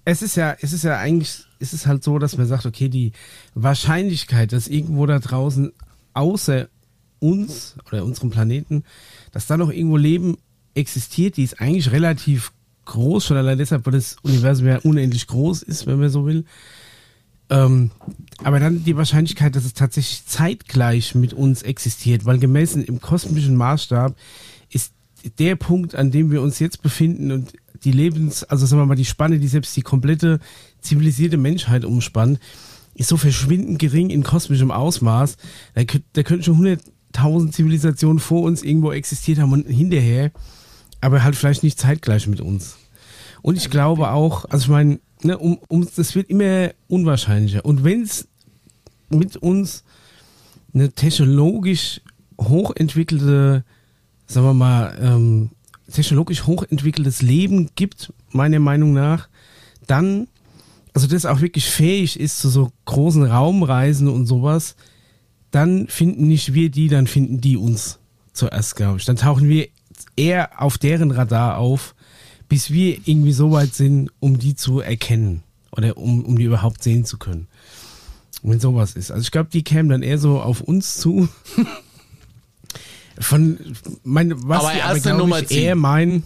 [0.06, 2.90] es ist ja, es ist ja eigentlich, es ist halt so, dass man sagt, okay,
[2.90, 3.12] die
[3.56, 5.72] Wahrscheinlichkeit, dass irgendwo da draußen
[6.14, 6.68] außer
[7.20, 8.84] uns oder unserem Planeten,
[9.32, 10.38] dass da noch irgendwo Leben
[10.74, 12.52] existiert, die ist eigentlich relativ
[12.86, 16.46] groß, schon allein deshalb, weil das Universum ja unendlich groß ist, wenn man so will.
[17.50, 17.92] Ähm,
[18.44, 23.56] aber dann die Wahrscheinlichkeit, dass es tatsächlich zeitgleich mit uns existiert, weil gemessen im kosmischen
[23.56, 24.16] Maßstab
[24.70, 24.94] ist
[25.40, 28.96] der Punkt, an dem wir uns jetzt befinden und die Lebens, also sagen wir mal,
[28.96, 30.40] die Spanne, die selbst die komplette
[30.82, 32.40] zivilisierte Menschheit umspannt,
[32.94, 35.38] ist so verschwindend gering in kosmischem Ausmaß.
[35.76, 35.84] Da,
[36.14, 36.60] da könnten schon
[37.14, 40.32] 100.000 Zivilisationen vor uns irgendwo existiert haben und hinterher,
[41.02, 42.78] aber halt vielleicht nicht zeitgleich mit uns.
[43.42, 47.66] Und ich glaube auch, also ich meine, ne, um, um, das wird immer unwahrscheinlicher.
[47.66, 48.28] Und wenn es
[49.10, 49.84] mit uns
[50.74, 52.02] eine technologisch
[52.40, 53.64] hochentwickelte,
[54.28, 55.50] sagen wir mal, ähm,
[55.92, 59.28] technologisch hochentwickeltes Leben gibt, meiner Meinung nach,
[59.88, 60.28] dann,
[60.94, 64.76] also das auch wirklich fähig ist zu so großen Raumreisen und sowas,
[65.52, 68.00] dann finden nicht wir die, dann finden die uns
[68.34, 69.06] zuerst, glaube ich.
[69.06, 69.68] Dann tauchen wir
[70.16, 71.96] eher auf deren Radar auf,
[72.50, 76.84] bis wir irgendwie so weit sind, um die zu erkennen oder um, um die überhaupt
[76.84, 77.48] sehen zu können.
[78.42, 79.12] wenn sowas ist.
[79.12, 81.30] Also ich glaube, die kämen dann eher so auf uns zu.
[83.20, 83.60] Von
[84.04, 86.24] mein, was Aber die erste aber, Nummer ich, eher meinen.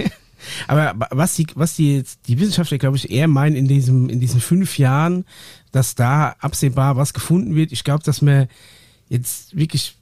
[0.66, 4.18] aber was die, was die jetzt, die Wissenschaftler, glaube ich, eher meinen in diesem, in
[4.18, 5.26] diesen fünf Jahren,
[5.72, 7.70] dass da absehbar was gefunden wird.
[7.70, 8.48] Ich glaube, dass man
[9.10, 9.98] jetzt wirklich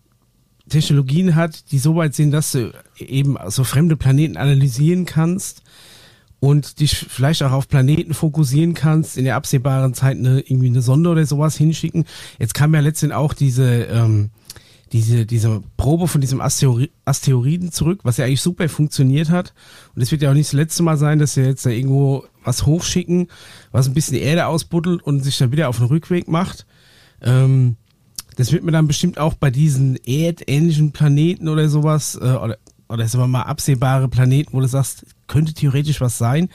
[0.71, 5.63] Technologien hat, die so weit sind, dass du eben so fremde Planeten analysieren kannst
[6.41, 10.83] und dich vielleicht auch auf Planeten fokussieren kannst, in der absehbaren Zeit eine, irgendwie eine
[10.83, 12.07] Sonde oder sowas hinschicken.
[12.39, 14.31] Jetzt kam ja letztendlich auch diese, ähm,
[14.93, 19.53] diese, diese Probe von diesem Asteroid, Asteroiden zurück, was ja eigentlich super funktioniert hat.
[19.95, 22.25] Und es wird ja auch nicht das letzte Mal sein, dass wir jetzt da irgendwo
[22.43, 23.29] was hochschicken,
[23.71, 26.67] was ein bisschen die Erde ausbuddelt und sich dann wieder auf den Rückweg macht.
[27.23, 27.77] Ähm,
[28.41, 32.57] das wird mir dann bestimmt auch bei diesen erdähnlichen Planeten oder sowas, äh, oder,
[32.89, 36.49] oder sagen wir mal absehbare Planeten, wo du sagst, könnte theoretisch was sein.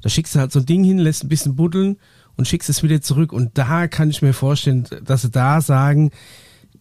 [0.00, 1.98] Da schickst du halt so ein Ding hin, lässt ein bisschen buddeln
[2.36, 3.34] und schickst es wieder zurück.
[3.34, 6.10] Und da kann ich mir vorstellen, dass sie da sagen,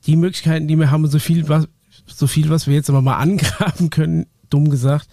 [0.06, 1.68] die Möglichkeiten, die wir haben, so viel, was,
[2.08, 5.10] so viel, was wir jetzt aber mal angraben können, dumm gesagt,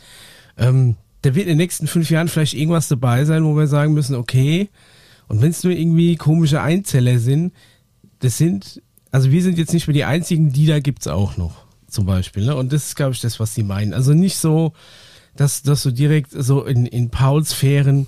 [0.57, 3.93] ähm, da wird in den nächsten fünf Jahren vielleicht irgendwas dabei sein, wo wir sagen
[3.93, 4.69] müssen, okay,
[5.27, 7.53] und wenn es nur irgendwie komische Einzeller sind,
[8.21, 11.65] das sind, also wir sind jetzt nicht mehr die einzigen, die da gibt's auch noch,
[11.87, 12.45] zum Beispiel.
[12.47, 12.57] Ne?
[12.57, 13.95] Und das ist, glaube ich, das, was sie meinen.
[13.95, 14.73] Also nicht so,
[15.37, 18.07] dass, dass du direkt so in, in Paul-Sphären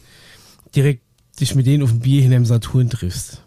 [0.75, 1.03] direkt
[1.41, 3.43] dich mit denen auf ein Bier hin im Saturn triffst.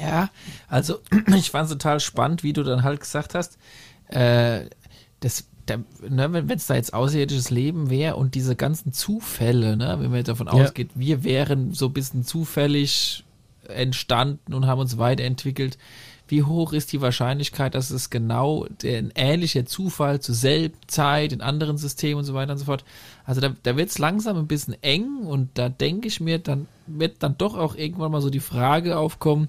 [0.00, 0.30] Ja,
[0.68, 0.98] also
[1.36, 3.58] ich fand es total spannend, wie du dann halt gesagt hast,
[4.08, 4.66] äh,
[5.20, 9.96] das, da, ne, wenn es da jetzt außerirdisches Leben wäre und diese ganzen Zufälle, ne,
[10.00, 10.52] wenn man jetzt davon Ja.
[10.52, 13.24] ausgeht, wir wären so ein bisschen zufällig
[13.68, 15.78] entstanden und haben uns weiterentwickelt,
[16.28, 21.40] wie hoch ist die Wahrscheinlichkeit, dass es genau ein ähnlicher Zufall zur selben Zeit in
[21.40, 22.84] anderen Systemen und so weiter und so fort.
[23.24, 26.68] Also da, da wird es langsam ein bisschen eng und da denke ich mir, dann
[26.86, 29.48] wird dann doch auch irgendwann mal so die Frage aufkommen,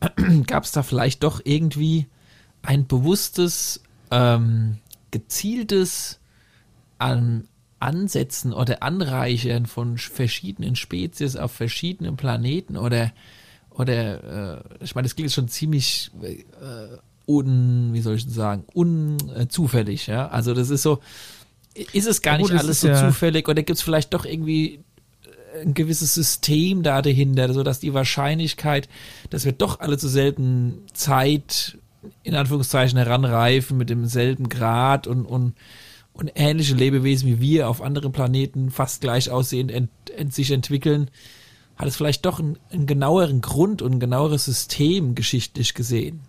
[0.46, 2.06] gab es da vielleicht doch irgendwie
[2.62, 4.78] ein bewusstes, ähm,
[5.10, 6.20] gezieltes
[6.98, 7.48] an
[7.80, 13.12] Ansetzen oder Anreichern von sch- verschiedenen Spezies auf verschiedenen Planeten oder
[13.70, 18.64] oder äh, ich meine, das klingt schon ziemlich äh, un, wie soll ich denn sagen,
[18.74, 20.28] unzufällig, ja.
[20.28, 20.98] Also das ist so,
[21.92, 24.80] ist es gar gut, nicht alles so ja- zufällig oder gibt es vielleicht doch irgendwie
[25.62, 28.88] ein gewisses System da dahinter, sodass die Wahrscheinlichkeit,
[29.30, 31.78] dass wir doch alle zur selben Zeit
[32.22, 35.54] in Anführungszeichen heranreifen mit demselben Grad und, und,
[36.12, 41.10] und ähnliche Lebewesen wie wir auf anderen Planeten fast gleich aussehend ent, ent, sich entwickeln,
[41.76, 46.20] hat es vielleicht doch einen, einen genaueren Grund und ein genaueres System geschichtlich gesehen.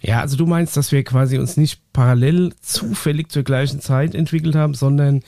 [0.00, 4.56] Ja, also du meinst, dass wir quasi uns nicht parallel zufällig zur gleichen Zeit entwickelt
[4.56, 5.22] haben, sondern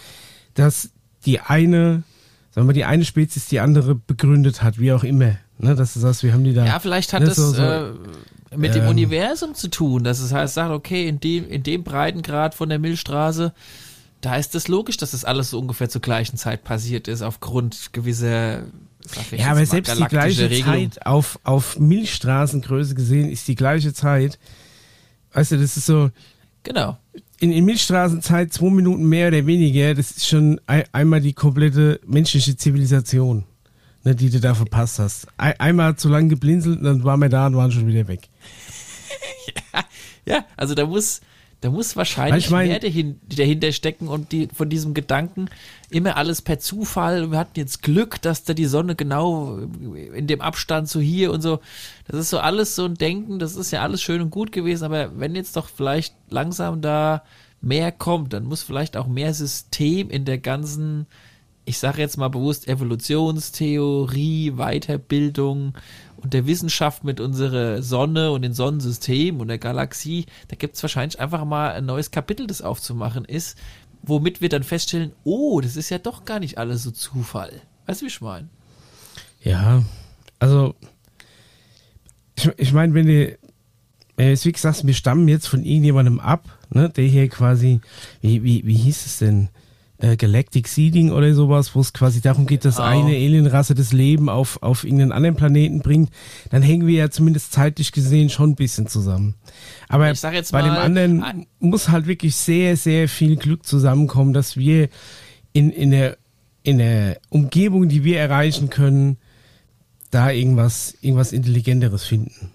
[0.54, 0.90] dass
[1.26, 2.02] die eine,
[2.50, 5.36] sagen wir, die eine Spezies die andere begründet hat, wie auch immer.
[5.58, 6.66] Ne, dass du sagst, wir haben die da.
[6.66, 7.92] Ja, vielleicht hat ne, das so- so- äh,
[8.56, 11.84] mit dem ähm, Universum zu tun, dass es heißt, sagt, okay, in dem, in dem
[11.84, 13.52] Breitengrad von der Milchstraße,
[14.20, 17.92] da ist es logisch, dass das alles so ungefähr zur gleichen Zeit passiert ist, aufgrund
[17.92, 18.64] gewisser
[19.36, 20.90] ja, aber selbst die gleiche Regelung.
[20.92, 24.38] Zeit auf, auf Milchstraßengröße gesehen ist die gleiche Zeit.
[25.34, 26.10] Weißt du, das ist so,
[26.62, 26.96] Genau.
[27.38, 32.00] in, in Milchstraßenzeit zwei Minuten mehr oder weniger, das ist schon ein, einmal die komplette
[32.06, 33.44] menschliche Zivilisation,
[34.04, 35.26] ne, die du da verpasst hast.
[35.36, 38.30] Ein, einmal zu lang geblinzelt und dann waren wir da und waren schon wieder weg.
[40.26, 41.20] Ja, also da muss,
[41.60, 45.50] da muss wahrscheinlich Ich mein- mehr dahin, dahinter stecken und die, von diesem Gedanken
[45.90, 47.30] immer alles per Zufall.
[47.30, 51.42] Wir hatten jetzt Glück, dass da die Sonne genau in dem Abstand so hier und
[51.42, 51.60] so.
[52.08, 54.84] Das ist so alles so ein Denken, das ist ja alles schön und gut gewesen,
[54.84, 57.22] aber wenn jetzt doch vielleicht langsam da
[57.60, 61.06] mehr kommt, dann muss vielleicht auch mehr System in der ganzen,
[61.66, 65.74] ich sage jetzt mal bewusst, Evolutionstheorie, Weiterbildung
[66.24, 70.82] und der Wissenschaft mit unserer Sonne und dem Sonnensystem und der Galaxie, da gibt es
[70.82, 73.58] wahrscheinlich einfach mal ein neues Kapitel, das aufzumachen ist,
[74.02, 77.60] womit wir dann feststellen, oh, das ist ja doch gar nicht alles so Zufall.
[77.86, 78.48] Weißt du, wie ich meine?
[79.42, 79.82] Ja,
[80.38, 80.74] also
[82.36, 83.36] ich, ich meine, wenn du
[84.16, 87.80] wenn du jetzt wie gesagt, wir stammen jetzt von irgendjemandem ab, ne, der hier quasi,
[88.20, 89.48] wie, wie, wie hieß es denn?
[89.98, 92.88] Äh, Galactic Seeding oder sowas, wo es quasi darum geht, dass Genau.
[92.88, 96.10] eine Alienrasse das Leben auf, auf irgendeinen anderen Planeten bringt,
[96.50, 99.34] dann hängen wir ja zumindest zeitlich gesehen schon ein bisschen zusammen.
[99.88, 104.32] Aber Ich sag jetzt bei dem anderen muss halt wirklich sehr, sehr viel Glück zusammenkommen,
[104.32, 104.88] dass wir
[105.52, 106.16] in, in, der,
[106.64, 109.18] in der Umgebung, die wir erreichen können,
[110.10, 112.50] da irgendwas, irgendwas Intelligenteres finden.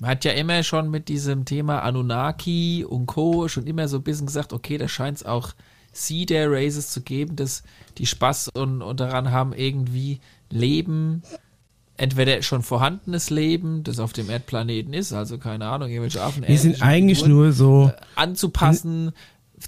[0.00, 3.48] Man hat ja immer schon mit diesem Thema Anunnaki und Co.
[3.48, 5.54] schon immer so ein bisschen gesagt, okay, da scheint es auch
[5.94, 7.62] Sea Races zu geben, dass
[7.98, 10.20] die Spaß und, und daran haben, irgendwie
[10.50, 11.22] Leben
[11.96, 16.46] entweder schon vorhandenes Leben, das auf dem Erdplaneten ist, also keine Ahnung, irgendwelche Affen.
[16.46, 19.12] Wir sind eigentlich Figuren, nur so, anzupassen,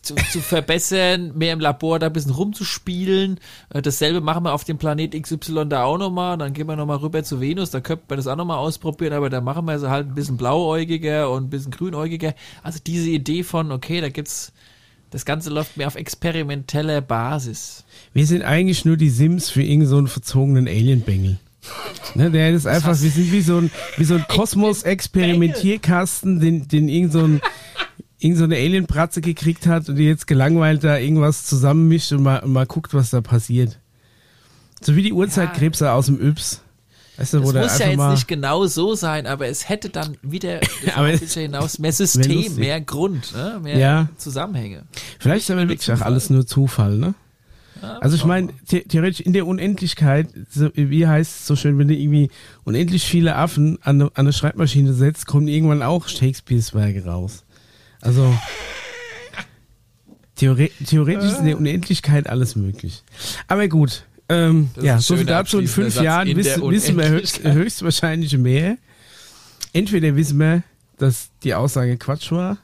[0.03, 3.39] zu, zu verbessern, mehr im Labor da ein bisschen rumzuspielen.
[3.71, 6.37] Äh, Dasselbe machen wir auf dem Planet XY da auch nochmal.
[6.37, 9.31] Dann gehen wir nochmal rüber zu Venus, da könnte man das auch nochmal ausprobieren, aber
[9.31, 12.35] da machen wir sie halt ein bisschen blauäugiger und ein bisschen grünäugiger.
[12.63, 14.53] Also diese Idee von, okay, da gibt's,
[15.11, 17.85] das Ganze läuft mehr auf experimenteller Basis.
[18.13, 21.39] wir sind eigentlich nur die Sims für irgendeinen so einen verzogenen Alien-Bengel.
[22.15, 26.89] Ne, der ist einfach, wir sind wie so ein, wie so ein Kosmos-Experimentierkasten, den, den
[26.89, 27.41] irgend so ein,
[28.19, 32.39] irgend so eine Alien-Bratze gekriegt hat und die jetzt gelangweilt da irgendwas zusammenmischt und mal,
[32.39, 33.79] und mal guckt, was da passiert.
[34.81, 36.63] So wie die Uhrzeitkrebse aus dem Yps.
[37.17, 40.61] Weißt du, Das muss ja jetzt nicht genau so sein, aber es hätte dann wieder
[41.35, 43.61] hinaus mehr System, mehr Grund, ne?
[43.63, 44.09] mehr Ja.
[44.17, 44.83] Zusammenhänge.
[45.19, 47.15] Vielleicht ist aber wirklich auch alles nur Zufall, ne?
[48.01, 51.89] Also ich meine, the theoretisch in der Unendlichkeit, so, wie heißt es so schön, wenn
[51.89, 52.31] du irgendwie
[52.65, 57.45] unendlich viele Affen an eine, an eine Schreibmaschine setzt, kommen irgendwann auch Shakespeares Werke raus.
[58.01, 58.35] Also
[60.37, 63.03] theore theoretisch ist in der Unendlichkeit alles möglich.
[63.47, 65.59] Aber gut, ähm, Das ja, so viel dazu.
[65.59, 66.01] In fünf.
[66.01, 68.79] Jahren In wissen, wissen wir höchst, höchstwahrscheinlich mehr.
[69.73, 70.63] Entweder wissen wir,
[70.99, 72.59] dass die Aussage Quatsch war,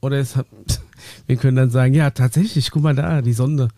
[0.00, 0.46] oder es hat,
[1.26, 3.68] wir können dann sagen, ja, tatsächlich, guck mal da, die Sonde,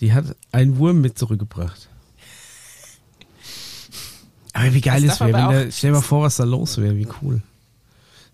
[0.00, 1.88] die hat einen Wurm mit zurückgebracht.
[4.52, 6.78] Aber wie geil Das es darf wäre, wenn stell dir mal vor, was da los
[6.78, 7.42] wäre, wie cool.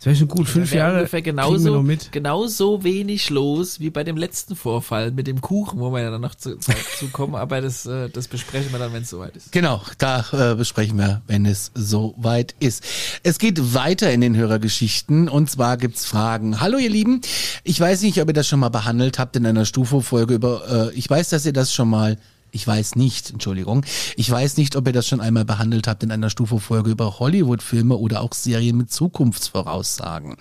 [0.01, 2.11] Das wäre schon gut, fünf Da wär Jahre ungefähr genauso, noch mit.
[2.11, 6.23] genauso wenig los wie bei dem letzten Vorfall mit dem Kuchen, wo wir ja dann
[6.23, 9.37] noch zu, zu, zu kommen, aber das, äh, das besprechen wir dann, wenn es soweit
[9.37, 9.53] ist.
[9.53, 12.83] Genau, da äh, besprechen wir, wenn es soweit ist.
[13.25, 16.63] Es geht weiter in den Hörergeschichten und zwar gibt's Fragen.
[16.63, 17.21] Hallo ihr Lieben,
[17.63, 20.95] ich weiß nicht, ob ihr das schon mal behandelt habt in einer Stufo-Folge über, äh,
[20.95, 22.17] ich weiß, dass ihr das schon mal
[22.53, 23.85] ich weiß nicht, Entschuldigung.
[24.17, 27.97] Ich weiß nicht, ob ihr das schon einmal behandelt habt in einer Stufo-Folge über Hollywood-Filme
[27.97, 30.37] oder auch Serien mit Zukunftsvoraussagen.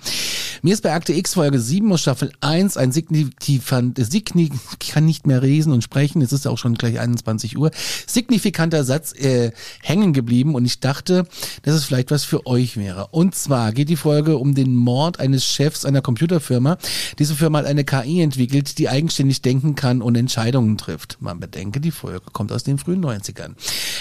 [0.62, 4.52] Mir ist bei Akte X Folge 7 aus Staffel 1 ein signifikant, signi,
[4.92, 7.72] kann nicht mehr lesen und sprechen, es ist auch schon gleich 21 Uhr,
[8.08, 9.52] signifikanter Satz äh,
[9.82, 11.26] hängen geblieben und ich dachte,
[11.62, 13.08] dass es vielleicht was für euch wäre.
[13.12, 16.78] Und zwar geht die Folge um den Mord eines Chefs einer Computerfirma.
[17.20, 21.18] Diese Firma hat eine KI entwickelt, die eigenständig denken kann und Entscheidungen trifft.
[21.22, 23.52] Man bedenke, die Folge kommt aus den frühen 90ern.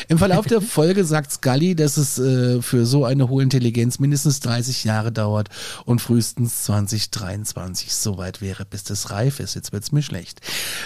[0.09, 4.41] Im Verlauf der Folge sagt Scully, dass es äh, für so eine hohe Intelligenz mindestens
[4.41, 5.49] 30 Jahre dauert
[5.85, 9.55] und frühestens 2023 soweit wäre, bis das reif ist.
[9.55, 10.41] Jetzt wird's mir schlecht.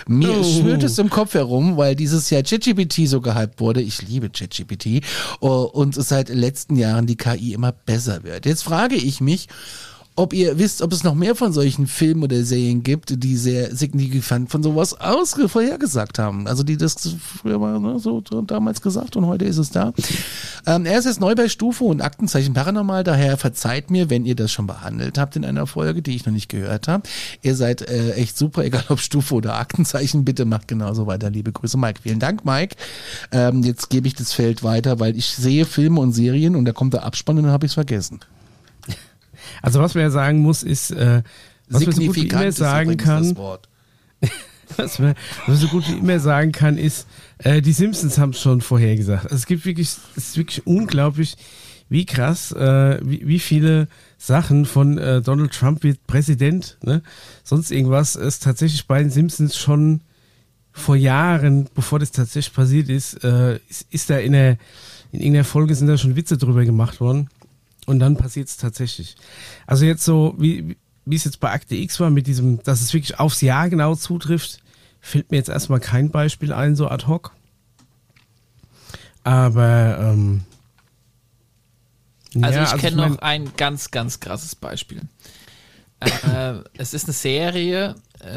[0.06, 0.42] Mir Oh.
[0.44, 3.82] schwirrt es im Kopf herum, weil dieses Jahr ChatGPT so gehypt wurde.
[3.82, 5.04] Ich liebe ChatGPT
[5.40, 8.46] oh, und es seit letzten Jahren die KI immer besser wird.
[8.46, 9.48] Jetzt frage ich mich,
[10.14, 13.74] ob ihr wisst, ob es noch mehr von solchen Filmen oder Serien gibt, die sehr
[13.74, 16.46] signifikant von sowas aus vorhergesagt haben.
[16.46, 19.94] Also die das früher mal ne, so, damals gesagt und heute ist es da.
[20.66, 24.36] Ähm, er ist jetzt neu bei Stufe und Aktenzeichen Paranormal, daher verzeiht mir, wenn ihr
[24.36, 27.04] das schon behandelt habt in einer Folge, die ich noch nicht gehört habe.
[27.40, 30.24] Ihr seid äh, echt super, egal ob Stufe oder Aktenzeichen.
[30.24, 31.30] Bitte macht genauso weiter.
[31.30, 32.00] Liebe Grüße, Mike.
[32.02, 32.76] Vielen Dank, Mike.
[33.30, 36.72] Ähm, jetzt gebe ich das Feld weiter, weil ich sehe Filme und Serien und da
[36.72, 38.20] kommt der Abspann und dann habe ich es vergessen.
[39.62, 41.22] Also was man ja sagen muss, ist, äh,
[41.68, 43.36] was man so gut wie immer ist sagen kann,
[44.76, 45.14] was man,
[45.46, 47.06] was man so gut wie immer sagen kann, ist,
[47.38, 49.24] äh, die Simpsons haben es schon vorhergesagt.
[49.24, 51.36] Also es gibt wirklich, es ist wirklich unglaublich,
[51.88, 53.88] wie krass, äh, wie, wie viele
[54.18, 57.02] Sachen von äh, Donald Trump wird Präsident, ne?
[57.44, 60.00] sonst irgendwas, es tatsächlich bei den Simpsons schon
[60.72, 64.58] vor Jahren, bevor das tatsächlich passiert ist, äh, ist, ist da in der
[65.12, 67.28] in irgendeiner Folge sind da schon Witze drüber gemacht worden
[67.86, 69.16] und dann passiert es tatsächlich.
[69.66, 72.92] Also jetzt so, wie, wie es jetzt bei Akte X war, mit diesem, dass es
[72.94, 74.58] wirklich aufs Jahr genau zutrifft,
[75.00, 77.32] fällt mir jetzt erstmal kein Beispiel ein, so ad hoc.
[79.24, 80.42] Aber ähm,
[82.40, 85.02] Also ja, ich kenne mein- noch ein ganz, ganz krasses Beispiel.
[86.00, 87.94] äh, es ist eine Serie,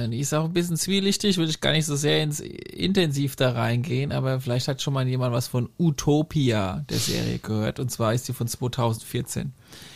[0.10, 3.52] die ist auch ein bisschen zwielichtig, will ich gar nicht so sehr ins, intensiv da
[3.52, 7.80] reingehen, aber vielleicht hat schon mal jemand was von Utopia, der Serie, gehört.
[7.80, 9.52] Und zwar ist die von 2014.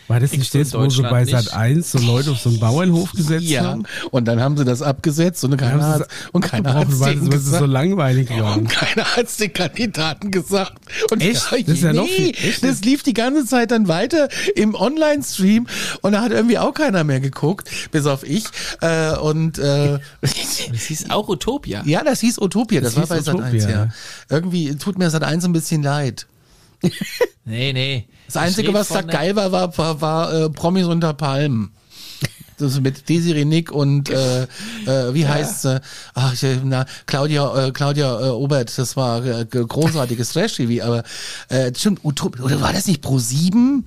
[0.09, 3.11] War das nicht jetzt, wo sie bei Sat 1 so Leute auf so einen Bauernhof
[3.13, 3.83] gesetzt Ja, haben?
[4.09, 7.57] und dann haben sie das abgesetzt und keiner hat und keiner hat abgebrochen, weil, sie
[7.57, 8.61] so langweilig waren.
[8.61, 10.73] Und keiner hat's den Kandidaten gesagt.
[11.11, 11.51] Und Echt?
[11.51, 12.63] Ja, Das ist ja noch nee, viel- echt?
[12.63, 15.67] das lief die ganze Zeit dann weiter im Online-Stream
[16.01, 18.45] und da hat irgendwie auch keiner mehr geguckt, bis auf ich.
[18.81, 19.78] Äh, und äh,
[20.21, 21.84] Das hieß auch Utopia.
[21.86, 23.86] ja, das hieß Utopia, das, Das war bei Sat 1, Utopia, ja.
[23.86, 23.91] ja.
[24.30, 26.27] Irgendwie tut mir Sat 1 ein bisschen leid.
[27.45, 28.07] Nee, nee.
[28.27, 31.71] Das Einzige, was da geil war, war, war, war äh, Promis unter Palmen.
[32.57, 35.82] Das ist mit Desiree Nick und äh, äh, wie heißt sie?
[36.13, 41.03] Ach, na, Claudia, äh, Claudia äh, Obert, das war äh, großartiges Trash-TV, aber
[41.47, 43.86] äh, stimmt, Utop oder war das nicht Pro 7?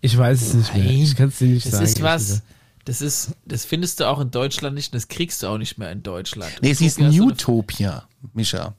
[0.00, 0.84] Ich weiß es nicht mehr.
[0.84, 1.84] Ich kann es dir nicht Das sagen.
[1.84, 2.42] ist ehrlich was.
[2.86, 5.76] Das ist, das findest du auch in Deutschland nicht und das kriegst du auch nicht
[5.76, 6.50] mehr in Deutschland.
[6.62, 8.74] Nee, es hieß Newtopia, Mischa.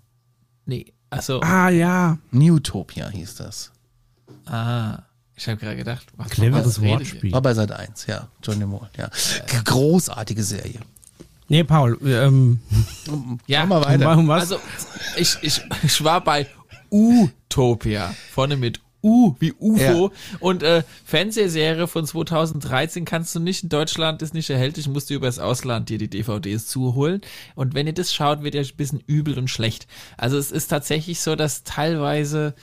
[0.66, 3.72] Nee, also, Ah ja, Newtopia hieß das.
[4.45, 5.03] ah,
[5.36, 6.82] ich habe gerade gedacht, was, cleveres?
[6.82, 7.32] Wortspiel.
[7.32, 8.28] War bei Sat 1, ja.
[8.41, 9.10] Johnny Moore, ja.
[9.66, 10.80] Großartige Serie.
[11.47, 12.60] Nee, Paul, ähm,
[13.45, 14.18] Ja, mal weiter.
[14.18, 14.41] um was?
[14.51, 14.60] Also,
[15.16, 16.47] ich, ich, ich war bei
[16.89, 18.14] Utopia.
[18.32, 20.12] Vorne mit U wie UFO.
[20.39, 25.14] Und äh, Fernsehserie von 2013 kannst du nicht in Deutschland, ist nicht erhältlich, musst du
[25.14, 27.22] übers Ausland dir die DVDs zuholen.
[27.56, 29.88] Und wenn ihr das schaut, wird ihr ein bisschen übel und schlecht.
[30.18, 32.56] Also es ist tatsächlich so, dass teilweise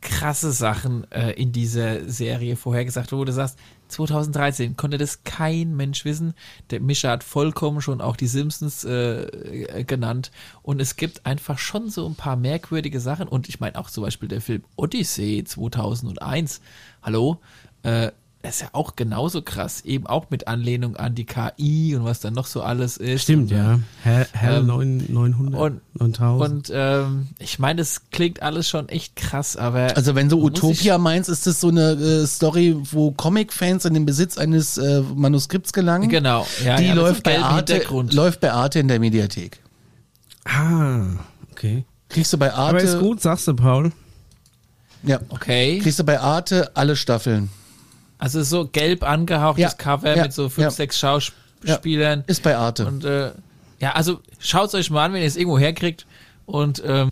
[0.00, 3.58] krasse Sachen äh, in dieser Serie vorhergesagt wurden, wo du sagst,
[3.90, 6.34] 2013 konnte das kein Mensch wissen.
[6.70, 10.30] Der Mischa hat vollkommen schon auch die Simpsons äh, äh, genannt.
[10.62, 13.28] Und es gibt einfach schon so ein paar merkwürdige Sachen.
[13.28, 16.60] Und ich meine auch zum Beispiel der Film Odyssey 2001.
[17.02, 17.40] Hallo?
[17.82, 18.12] Äh,
[18.42, 19.82] das ist ja auch genauso krass.
[19.84, 23.22] Eben auch mit Anlehnung an die KI und was dann noch so alles ist.
[23.24, 23.80] stimmt, und, ja.
[24.02, 26.50] Hell, Hell Ähm, 9, 900, und- 9000.
[26.50, 30.96] Und ähm, ich meine, das klingt alles schon echt krass, aber Also wenn du Utopia
[30.96, 35.72] meinst, ist das so eine äh, Story, wo Comic-Fans in den Besitz eines äh, Manuskripts
[35.74, 36.08] gelangen?
[36.08, 37.82] Genau, ja, Die ja, läuft, bei Arte,
[38.12, 39.60] läuft bei Arte in der Mediathek.
[40.46, 41.02] ah,
[41.52, 41.84] okay.
[42.08, 43.92] Kriegst du bei Arte, Aber ist gut, sagst du, Paul.
[45.02, 45.78] ja, Okay.
[45.78, 47.50] kriegst du bei Arte alle Staffeln.
[48.20, 50.70] Also so gelb angehauchtes Ja, Cover ja, mit so fünf, ja.
[50.70, 52.22] sechs Schauspielern.
[52.26, 52.86] Ist bei Arte.
[52.86, 53.32] Und äh,
[53.80, 56.06] ja, also schaut euch mal an, wenn ihr es irgendwo herkriegt.
[56.44, 57.08] Und ähm,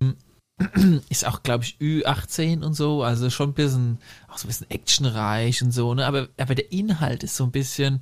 [1.09, 3.99] ist auch, glaube ich, Ü18 und so, also schon ein bisschen,
[4.29, 6.05] auch so ein bisschen actionreich und so, ne?
[6.05, 8.01] Aber, aber der Inhalt ist so ein bisschen,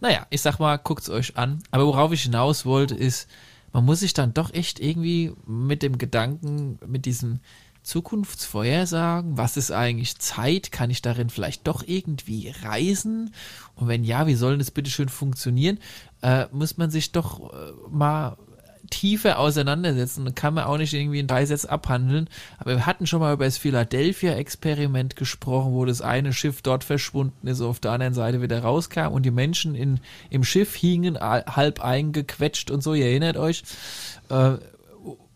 [0.00, 1.62] naja, ich sag mal, guckt's euch an.
[1.70, 3.28] Aber worauf ich hinaus wollte, ist,
[3.72, 7.40] man muss sich dann doch echt irgendwie mit dem Gedanken, mit diesem
[7.88, 10.70] Zukunftsvorhersagen, was ist eigentlich Zeit?
[10.70, 13.32] Kann ich darin vielleicht doch irgendwie reisen?
[13.76, 15.78] Und wenn ja, wie soll das bitte schön funktionieren?
[16.20, 18.36] Äh, muss man sich doch äh, mal
[18.90, 20.34] tiefer auseinandersetzen.
[20.34, 22.28] Kann man auch nicht irgendwie in drei Sätzen abhandeln.
[22.58, 27.46] Aber wir hatten schon mal über das Philadelphia-Experiment gesprochen, wo das eine Schiff dort verschwunden
[27.46, 31.80] ist, auf der anderen Seite wieder rauskam und die Menschen in, im Schiff hingen, halb
[31.80, 33.62] eingequetscht und so, ihr erinnert euch.
[34.28, 34.56] Äh,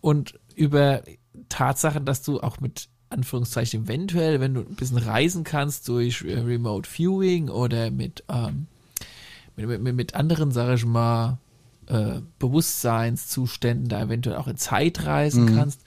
[0.03, 1.03] und über
[1.49, 6.39] Tatsachen, dass du auch mit Anführungszeichen eventuell, wenn du ein bisschen reisen kannst durch äh,
[6.39, 8.66] Remote Viewing oder mit, ähm,
[9.57, 11.39] mit, mit, mit anderen, sage ich mal,
[11.87, 15.83] äh, Bewusstseinszuständen da eventuell auch in Zeit reisen kannst.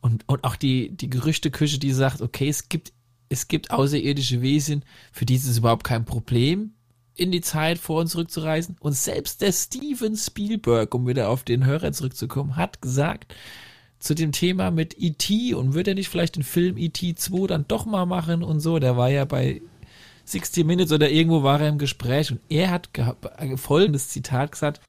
[0.00, 2.92] Und, und auch die, die Gerüchteküche, die sagt, okay, es gibt,
[3.28, 6.72] es gibt außerirdische Wesen, für die ist es überhaupt kein Problem,
[7.14, 8.76] in die Zeit vor und zurück zu reisen.
[8.80, 13.34] Und selbst der Steven Spielberg, um wieder auf den Hörer zurückzukommen, hat gesagt,
[14.02, 15.54] zu dem Thema mit E.T.
[15.54, 17.14] und wird er nicht vielleicht den Film E.T.
[17.14, 18.80] 2 dann doch mal machen und so.
[18.80, 19.62] Der war ja bei
[20.24, 24.80] 60 Minutes oder irgendwo war er im Gespräch und er hat äh, folgendes Zitat gesagt,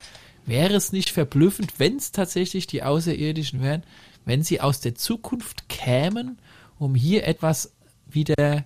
[0.48, 3.84] wäre es nicht verblüffend, wenn es tatsächlich die Außerirdischen wären,
[4.26, 6.40] wenn sie aus der Zukunft kämen,
[6.80, 7.72] um hier etwas
[8.08, 8.66] wieder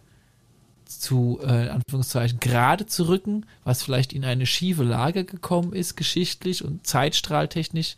[0.85, 6.63] zu, äh, Anführungszeichen, gerade zu rücken, was vielleicht in eine schiefe Lage gekommen ist, geschichtlich
[6.63, 7.97] und zeitstrahltechnisch,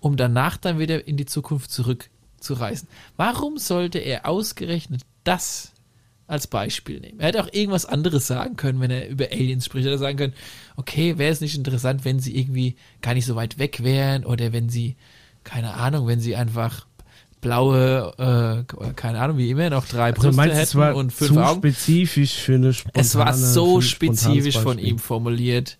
[0.00, 2.88] um danach dann wieder in die Zukunft zurückzureisen.
[3.16, 5.72] Warum sollte er ausgerechnet das
[6.26, 7.20] als Beispiel nehmen?
[7.20, 9.86] Er hätte auch irgendwas anderes sagen können, wenn er über Aliens spricht.
[9.86, 10.34] Er hätte sagen können,
[10.76, 14.52] okay, wäre es nicht interessant, wenn sie irgendwie gar nicht so weit weg wären oder
[14.52, 14.96] wenn sie,
[15.44, 16.86] keine Ahnung, wenn sie einfach
[17.40, 21.40] blaue, äh, keine Ahnung, wie immer, noch drei Also Brüste hätten war und fünf zu
[21.40, 21.60] Augen.
[21.60, 25.78] spezifisch für eine spontane Es war so spezifisch von ihm formuliert.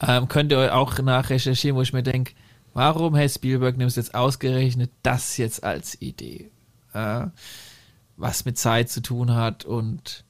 [0.00, 2.32] Ähm, könnt ihr auch nachrecherchieren, wo ich mir denke,
[2.74, 6.50] warum, Herr Spielberg, nimmst du jetzt ausgerechnet das jetzt als Idee?
[6.92, 7.26] Äh,
[8.16, 10.24] was mit Zeit zu tun hat und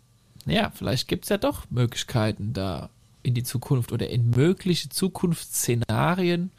[0.47, 2.91] ja, vielleicht gibt es ja doch Möglichkeiten da
[3.23, 6.51] in die Zukunft oder in mögliche Zukunftsszenarien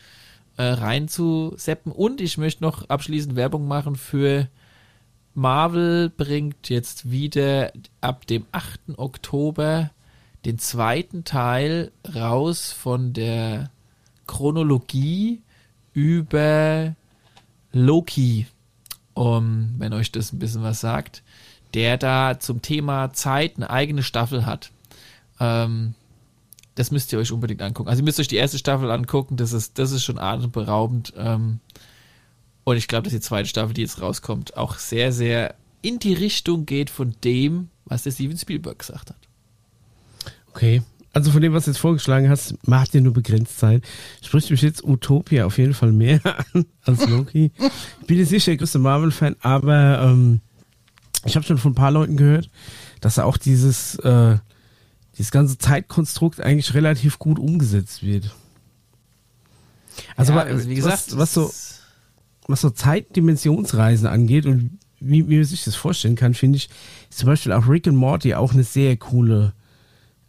[0.57, 1.91] äh, reinzuseppen.
[1.91, 4.47] Und ich möchte noch abschließend Werbung machen für
[5.33, 7.71] Marvel bringt jetzt wieder
[8.01, 8.97] ab dem 8.
[8.97, 9.91] Oktober
[10.45, 13.69] den zweiten Teil raus von der
[14.27, 15.41] Chronologie
[15.95, 16.95] über
[17.71, 18.45] Loki,
[19.15, 21.23] um, wenn euch das ein bisschen was sagt,
[21.73, 24.71] der da zum Thema Zeit eine eigene Staffel hat.
[25.39, 25.95] Ähm,
[26.75, 27.89] das müsst ihr euch unbedingt angucken.
[27.89, 31.13] Also ihr müsst euch die erste Staffel angucken, das ist, das ist schon atemberaubend.
[31.17, 31.59] Ähm,
[32.65, 36.13] und ich glaube, dass die zweite Staffel, die jetzt rauskommt, auch sehr, sehr in die
[36.13, 39.17] Richtung geht von dem, was der Steven Spielberg gesagt hat.
[40.49, 40.81] Okay.
[41.15, 43.85] Also von dem, was du jetzt vorgeschlagen hast, macht ja nur begrenzt Zeit.
[44.21, 46.19] Spricht mich jetzt Utopia auf jeden Fall mehr
[46.53, 47.53] an als Loki.
[48.01, 50.41] Ich bin jetzt nicht der größte Marvel-Fan, aber ähm,
[51.23, 52.49] ich habe schon von ein paar Leuten gehört,
[52.99, 54.37] dass auch dieses, äh,
[55.17, 58.35] dieses ganze Zeitkonstrukt eigentlich relativ gut umgesetzt wird.
[60.17, 61.51] Also, Ja, also wie gesagt, was, was so
[62.47, 66.69] was so Zeitdimensionsreisen angeht und wie, wie man sich das vorstellen kann, finde ich,
[67.09, 69.53] ist zum Beispiel auch Rick and Morty auch eine sehr coole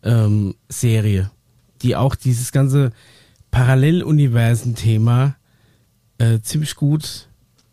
[0.02, 1.30] ähm, Serie,
[1.82, 2.92] die auch dieses ganze
[3.50, 5.36] Paralleluniversen-Thema
[6.18, 7.28] äh, ziemlich gut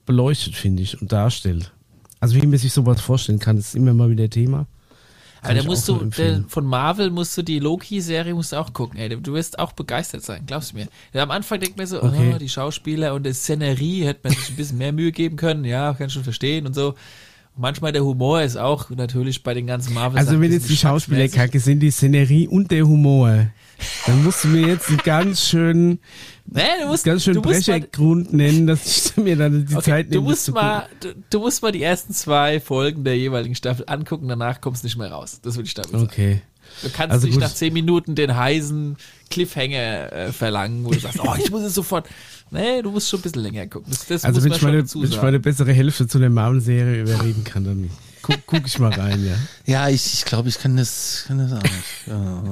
[0.05, 1.71] beleuchtet, finde ich, und darstellt.
[2.19, 4.67] Also wie man sich sowas vorstellen kann, ist immer mal wieder Thema.
[5.39, 8.71] Aber Kann da ich musst du, von Marvel musst du die Loki-Serie musst du auch
[8.71, 9.09] gucken, ey.
[9.09, 10.87] Du wirst auch begeistert sein, glaubst du mir.
[11.21, 12.31] Am Anfang denkt man so, Okay.
[12.33, 15.65] oh, die Schauspieler und die Szenerie hätte man sich ein bisschen mehr Mühe geben können,
[15.65, 16.95] ja, kann schon verstehen und so.
[17.55, 21.27] Manchmal der Humor ist auch natürlich bei den ganzen Marvel Also wenn jetzt die Schauspieler
[21.27, 23.47] kacke sind, die Szenerie und der Humor,
[24.07, 25.99] dann musst du mir jetzt einen ganz schönen,
[26.45, 29.75] Nee, du musst, ganz schön du musst mal, Brechergrund nennen, dass ich mir dann die
[29.75, 30.29] okay, Zeit du nehme.
[30.31, 34.27] das musst mal, du, du musst mal die ersten zwei Folgen der jeweiligen Staffel angucken,
[34.27, 35.39] danach kommst du nicht mehr raus.
[35.41, 36.03] Das will ich damit sagen.
[36.03, 36.41] Okay.
[36.81, 37.43] Du kannst Also nicht gut.
[37.43, 38.97] nach zehn Minuten den heißen
[39.29, 42.07] Cliffhanger äh, verlangen, wo du sagst, oh, ich muss es sofort.
[42.51, 43.91] Nee, du musst schon ein bisschen länger gucken.
[43.91, 46.19] Das, das Also muss wenn man ich, schon meine, wenn ich meine bessere Hälfte zu
[46.19, 47.89] der Marvel-Serie überreden kann, dann
[48.21, 49.35] guck, guck ich mal rein, ja.
[49.65, 51.73] Ja, ich, ich glaube, ich kann das, kann das auch nicht.
[52.07, 52.43] Ja.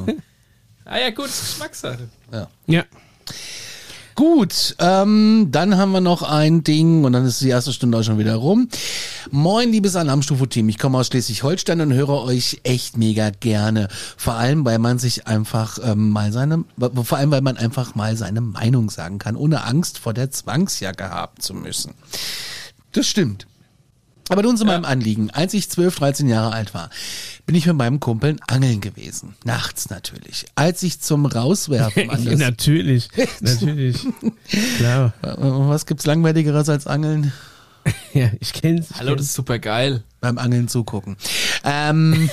[0.85, 2.09] ah ja, gut, Geschmackssache.
[2.67, 2.83] Ja.
[4.21, 8.03] Gut, ähm, dann haben wir noch ein Ding und dann ist die erste Stunde auch
[8.03, 8.67] schon wieder rum.
[9.31, 10.69] Moin, liebes Alarmstufe-Team.
[10.69, 13.87] Ich komme aus Schleswig-Holstein und höre euch echt mega gerne.
[14.17, 16.65] Vor allem, weil man sich einfach ähm, mal seine,
[17.03, 21.09] vor allem, weil man einfach mal seine Meinung sagen kann, ohne Angst vor der Zwangsjacke
[21.09, 21.95] haben zu müssen.
[22.91, 23.47] Das stimmt.
[24.31, 25.29] Aber nun zu meinem Anliegen.
[25.31, 26.89] Als ich 12, 13 Jahre alt war,
[27.45, 29.35] bin ich mit meinem Kumpel angeln gewesen.
[29.43, 30.45] Nachts natürlich.
[30.55, 33.09] Als ich zum Rauswerfen an das natürlich.
[33.41, 33.97] Natürlich.
[34.77, 35.13] Klar.
[35.21, 37.33] Was gibt's langweiligeres als Angeln?
[38.13, 38.91] Ja, ich kenn's.
[38.91, 39.29] ich Hallo, das kenn's.
[39.29, 40.03] ist super geil.
[40.19, 41.17] Beim Angeln zugucken.
[41.63, 42.29] Ähm,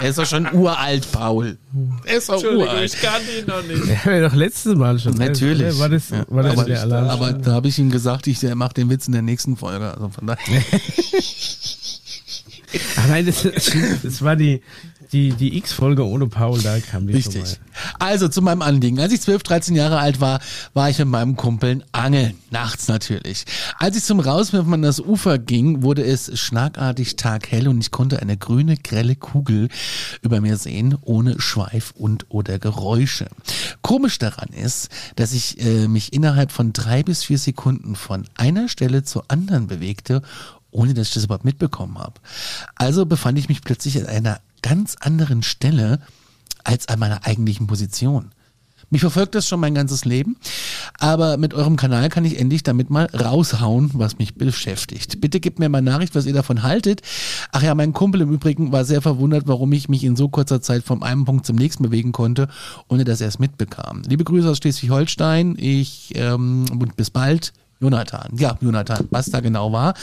[0.00, 1.58] er ist doch schon uralt, Paul.
[2.04, 2.96] Er ist doch uralt.
[3.00, 3.86] kann ihn noch nicht.
[3.86, 5.14] Ja, wir doch letztes Mal schon.
[5.14, 5.78] Natürlich.
[5.78, 7.08] War das, war das aber, der Alarm?
[7.08, 9.92] aber da habe ich ihm gesagt, ich mache den Witz in der nächsten Folge.
[9.94, 10.62] Also von daher.
[12.96, 13.46] Ach nein, das,
[14.02, 14.62] das war die,
[15.12, 17.60] die, die X-Folge ohne Paul, da kam die schon Richtig.
[17.98, 18.98] Also zu meinem Anliegen.
[18.98, 20.40] Als ich 12, 13 Jahre alt war,
[20.72, 22.34] war ich mit meinem Kumpel angeln.
[22.50, 23.44] Nachts natürlich.
[23.78, 28.20] Als ich zum Rauswerfen an das Ufer ging, wurde es schlagartig taghell und ich konnte
[28.20, 29.68] eine grüne, grelle Kugel
[30.22, 33.26] über mir sehen, ohne Schweif und oder Geräusche.
[33.82, 38.68] Komisch daran ist, dass ich äh, mich innerhalb von drei bis vier Sekunden von einer
[38.68, 40.22] Stelle zur anderen bewegte
[40.74, 42.20] ohne dass ich das überhaupt mitbekommen habe.
[42.74, 46.00] Also befand ich mich plötzlich an einer ganz anderen Stelle
[46.64, 48.32] als an meiner eigentlichen Position.
[48.90, 50.36] Mich verfolgt das schon mein ganzes Leben,
[50.98, 55.20] aber mit eurem Kanal kann ich endlich damit mal raushauen, was mich beschäftigt.
[55.20, 57.00] Bitte gebt mir mal Nachricht, was ihr davon haltet.
[57.50, 60.60] Ach ja, mein Kumpel im Übrigen war sehr verwundert, warum ich mich in so kurzer
[60.60, 62.48] Zeit von einem Punkt zum nächsten bewegen konnte,
[62.88, 64.02] ohne dass er es mitbekam.
[64.06, 65.56] Liebe Grüße aus Schleswig-Holstein.
[65.58, 68.36] Ich ähm, und bis bald, Jonathan.
[68.36, 69.94] Ja, Jonathan, was da genau war,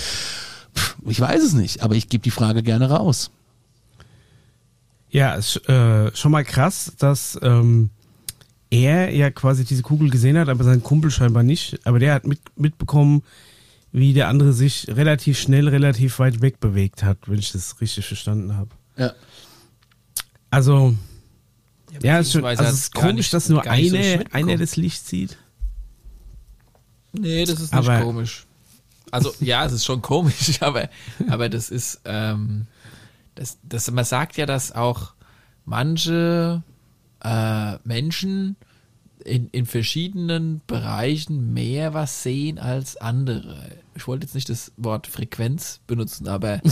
[1.05, 3.31] ich weiß es nicht, aber ich gebe die Frage gerne raus.
[5.09, 7.89] Ja, ist äh, schon mal krass, dass ähm,
[8.69, 11.79] er ja quasi diese Kugel gesehen hat, aber sein Kumpel scheinbar nicht.
[11.85, 13.21] Aber der hat mit, mitbekommen,
[13.91, 18.05] wie der andere sich relativ schnell, relativ weit weg bewegt hat, wenn ich das richtig
[18.07, 18.69] verstanden habe.
[18.95, 19.11] Ja.
[20.49, 20.95] Also,
[22.01, 24.57] ja, es ist, schon, also es ist komisch, nicht- dass nur so eine, richtig einer
[24.57, 25.37] das Licht sieht.
[27.11, 28.45] Nee, das ist nicht Aber- komisch.
[29.11, 30.89] Also ja, es ist schon komisch, aber,
[31.29, 32.67] aber das ist, ähm,
[33.35, 35.13] das, das, man sagt ja, dass auch
[35.65, 36.63] manche
[37.23, 38.55] äh, Menschen
[39.23, 43.69] in, in verschiedenen Bereichen mehr was sehen als andere.
[43.93, 46.61] Ich wollte jetzt nicht das Wort Frequenz benutzen, aber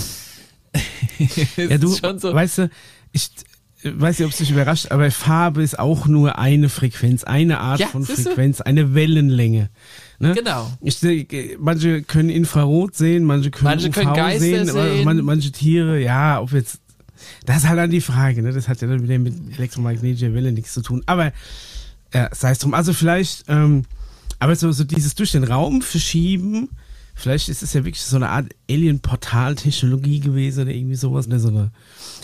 [1.57, 2.33] Ja, du, schon so.
[2.33, 2.69] weißt du,
[3.11, 3.29] ich
[3.83, 7.79] weiß nicht, ob es dich überrascht, aber Farbe ist auch nur eine Frequenz, eine Art
[7.79, 8.05] Ja, von?
[8.05, 9.69] Frequenz, eine Wellenlänge.
[10.19, 10.33] Ne?
[10.33, 10.69] Genau.
[10.81, 10.99] Ich,
[11.59, 15.05] manche können Infrarot sehen, manche können Manche UV können Geister sehen, sehen.
[15.05, 16.81] Man, manche Tiere, ja, ob jetzt,
[17.45, 18.51] das ist halt dann die Frage, ne?
[18.51, 21.31] das hat ja dann wieder mit elektromagnetischer Welle nichts zu tun, aber
[22.13, 23.83] ja, sei es drum, also vielleicht, ähm,
[24.39, 26.69] aber so, so dieses durch den Raum verschieben,
[27.19, 31.39] vielleicht ist es ja wirklich so eine Art Alien-Portal-Technologie gewesen oder irgendwie sowas, ne?
[31.39, 31.71] so eine,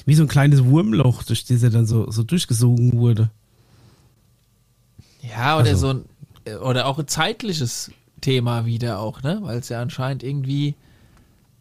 [0.06, 3.30] wie so ein kleines Wurmloch, durch das er dann so, so durchgesogen wurde.
[5.22, 6.06] Ja, oder Also- so ein,
[6.46, 7.92] äh, oder auch ein zeitliches
[8.22, 9.40] Thema wieder auch, ne?
[9.42, 10.76] Weil es ja anscheinend irgendwie,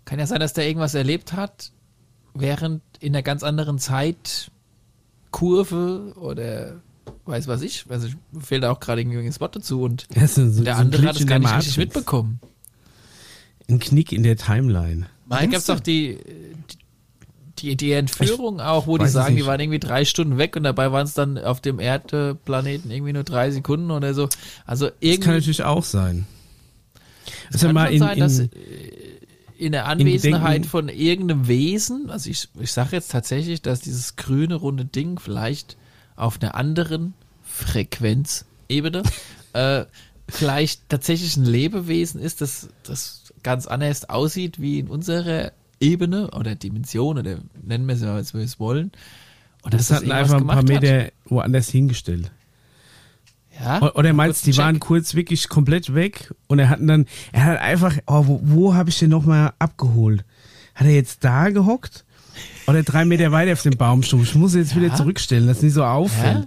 [0.04, 1.72] kann ja sein, dass der irgendwas erlebt hat,
[2.34, 4.50] während in einer ganz anderen Zeit
[5.30, 6.80] Kurve oder
[7.26, 7.84] weiß was ich.
[7.88, 10.80] Also ich fehlt da auch gerade irgendwie ein Spot dazu und ist so, der so
[10.80, 12.38] andere hat es gar nicht richtig mitbekommen.
[13.68, 15.02] Ein Knick in der Timeline.
[15.28, 16.18] Da Meinst gab es doch die,
[17.58, 20.92] die, die Entführung auch, wo die sagen, die waren irgendwie drei Stunden weg und dabei
[20.92, 24.28] waren es dann auf dem Erdplaneten irgendwie nur drei Sekunden oder so.
[24.66, 26.26] Also Das kann irgendwie natürlich auch sein.
[27.48, 28.50] es Also kann mal in, sein, dass in,
[29.56, 34.16] in der Anwesenheit Gedenken- von irgendeinem Wesen, also ich, ich sage jetzt tatsächlich, dass dieses
[34.16, 35.76] grüne runde Ding vielleicht
[36.16, 39.02] auf einer anderen Frequenzebene
[39.52, 39.84] äh,
[40.28, 46.56] vielleicht tatsächlich ein Lebewesen ist, das, das ganz anders aussieht wie in unserer Ebene oder
[46.56, 48.90] Dimension oder nennen wir es mal, als wir es wollen.
[49.62, 50.82] Und das hatten irgendwas einfach ein paar gemacht hat.
[50.82, 52.30] Meter woanders hingestellt.
[53.60, 53.80] Ja?
[53.94, 54.82] Oder meinst du, die waren Check.
[54.82, 58.90] kurz wirklich komplett weg und er hatten dann, er hat einfach, oh, wo, wo habe
[58.90, 60.24] ich den nochmal abgeholt?
[60.74, 62.04] Hat er jetzt da gehockt?
[62.66, 64.24] Oder drei Meter weiter auf dem Baumstumpf?
[64.30, 64.94] Ich muss jetzt wieder Ja.
[64.96, 66.40] zurückstellen, dass es nicht so auffällt.
[66.40, 66.46] Ja.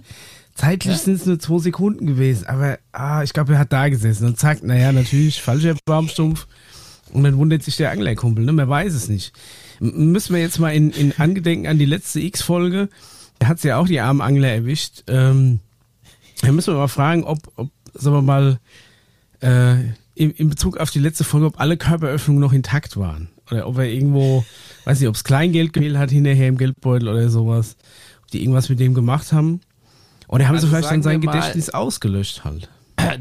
[0.54, 0.98] Zeitlich Ja.
[0.98, 4.38] sind es nur zwei Sekunden gewesen, aber ah, ich glaube, er hat da gesessen und
[4.38, 6.46] zack, naja, natürlich, falscher Baumstumpf.
[7.12, 8.52] Und dann wundert sich der Anglerkumpel, ne?
[8.52, 9.32] Man weiß es nicht.
[9.80, 12.88] M müssen wir jetzt mal in, in Angedenken an die letzte X-Folge,
[13.38, 15.04] da hat's ja auch die armen Angler erwischt.
[15.06, 15.60] Ähm,
[16.42, 18.58] da müssen wir mal fragen, ob, ob sagen wir mal,
[19.40, 19.76] äh,
[20.14, 23.28] in, in Bezug auf die letzte Folge, ob alle Körperöffnungen noch intakt waren.
[23.50, 24.44] Oder ob er irgendwo,
[24.84, 27.76] weiß nicht, ob es Kleingeld gefehlt hat hinterher im Geldbeutel oder sowas.
[28.22, 29.60] Ob die irgendwas mit dem gemacht haben.
[30.26, 32.68] Oder haben Also sie vielleicht dann sein mal- Gedächtnis ausgelöscht halt.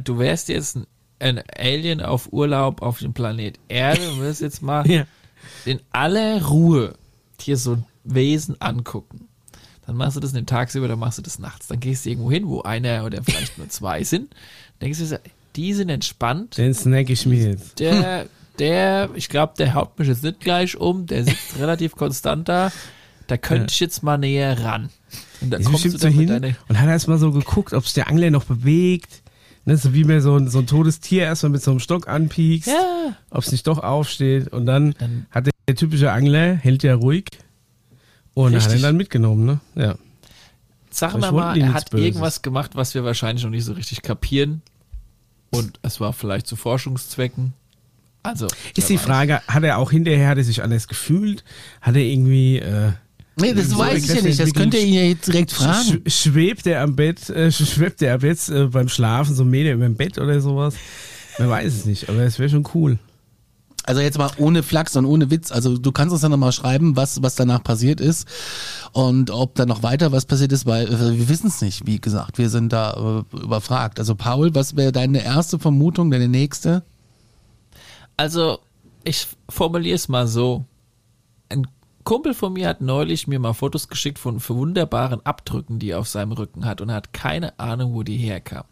[0.04, 0.80] Du wärst jetzt
[1.20, 5.06] ein, Alien auf Urlaub auf dem Planet Erde und wirst jetzt mal Ja.
[5.66, 6.94] in aller Ruhe
[7.46, 9.28] dir so ein Wesen angucken.
[9.86, 11.68] Dann machst du das nicht tagsüber, dann machst du das nachts.
[11.68, 14.34] Dann gehst du irgendwo hin, wo einer oder vielleicht nur zwei sind.
[14.82, 15.20] Denkst du,
[15.56, 16.58] die sind entspannt.
[16.58, 17.80] Den snack ich mir jetzt.
[17.80, 18.26] Der,
[18.60, 21.06] der, ich glaube, der haut mich jetzt nicht gleich um.
[21.06, 22.72] Der sitzt relativ konstant da.
[23.28, 23.72] Da könnte Ja.
[23.72, 24.90] ich jetzt mal näher ran.
[25.42, 27.94] Und da Ist kommst du dann hin und hat erst mal so geguckt, ob sich
[27.94, 29.22] der Angler noch bewegt.
[29.68, 32.08] Ne, so wie man so ein, so ein totes Tier erstmal mit so einem Stock
[32.08, 34.48] anpiekst, ja, ob es nicht doch aufsteht.
[34.48, 37.26] Und dann, Dann- hat der, typische Angler, hält ja ruhig.
[38.34, 38.76] Und hat Richtig.
[38.78, 39.60] ihn dann mitgenommen, ne?
[39.76, 39.96] Ja.
[41.02, 42.06] Wollten mal, die er hat Böses.
[42.06, 44.62] irgendwas gemacht, was wir wahrscheinlich noch nicht so richtig kapieren.
[45.52, 47.52] Und es war vielleicht zu Forschungszwecken.
[48.24, 48.98] Also, Ist die.
[48.98, 51.44] Frage, hat er auch hinterher, hat er sich anders gefühlt?
[51.82, 52.94] Hat er irgendwie, äh,
[53.40, 54.40] Nee, das So weiß ich ja nicht.
[54.40, 56.02] Das könnt ihr ihn ja jetzt direkt fragen.
[56.08, 59.46] sch schwebt er am Bett, äh, sch- schwebt er ab jetzt äh, beim Schlafen so
[59.46, 60.74] Meter über dem Bett oder sowas?
[61.38, 62.98] Man weiß es nicht, aber es wäre schon cool.
[63.84, 65.52] Also jetzt mal ohne Flachs und ohne Witz.
[65.52, 68.28] Also du kannst uns dann nochmal schreiben, was, was danach passiert ist
[68.92, 72.02] und ob da noch weiter was passiert ist, weil äh, wir wissen es nicht, wie
[72.02, 72.38] gesagt.
[72.38, 74.00] Wir sind da äh, überfragt.
[74.00, 76.84] Also Paul, was wäre deine erste Vermutung, deine nächste?
[78.18, 78.60] Also,
[79.04, 80.66] ich formuliere es mal so.
[81.50, 81.66] Ein
[82.08, 86.08] Kumpel von mir hat neulich mir mal Fotos geschickt von wunderbaren Abdrücken, die er auf
[86.08, 88.64] seinem Rücken hat und er hat keine Ahnung, wo die herkamen.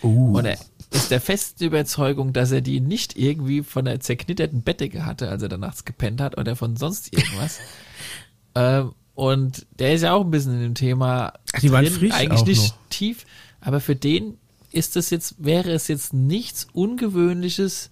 [0.00, 0.56] Und er
[0.92, 5.42] ist der festen Überzeugung, dass er die nicht irgendwie von der zerknitterten Bettdecke hatte, als
[5.42, 7.58] er da nachts gepennt hat oder von sonst irgendwas.
[8.54, 11.94] ähm, und der ist ja auch ein bisschen in dem Thema Ach, die waren drin,
[11.94, 12.78] frisch eigentlich nicht noch.
[12.90, 13.26] tief,
[13.60, 14.38] aber für den
[14.70, 17.90] ist es jetzt, wäre es jetzt nichts Ungewöhnliches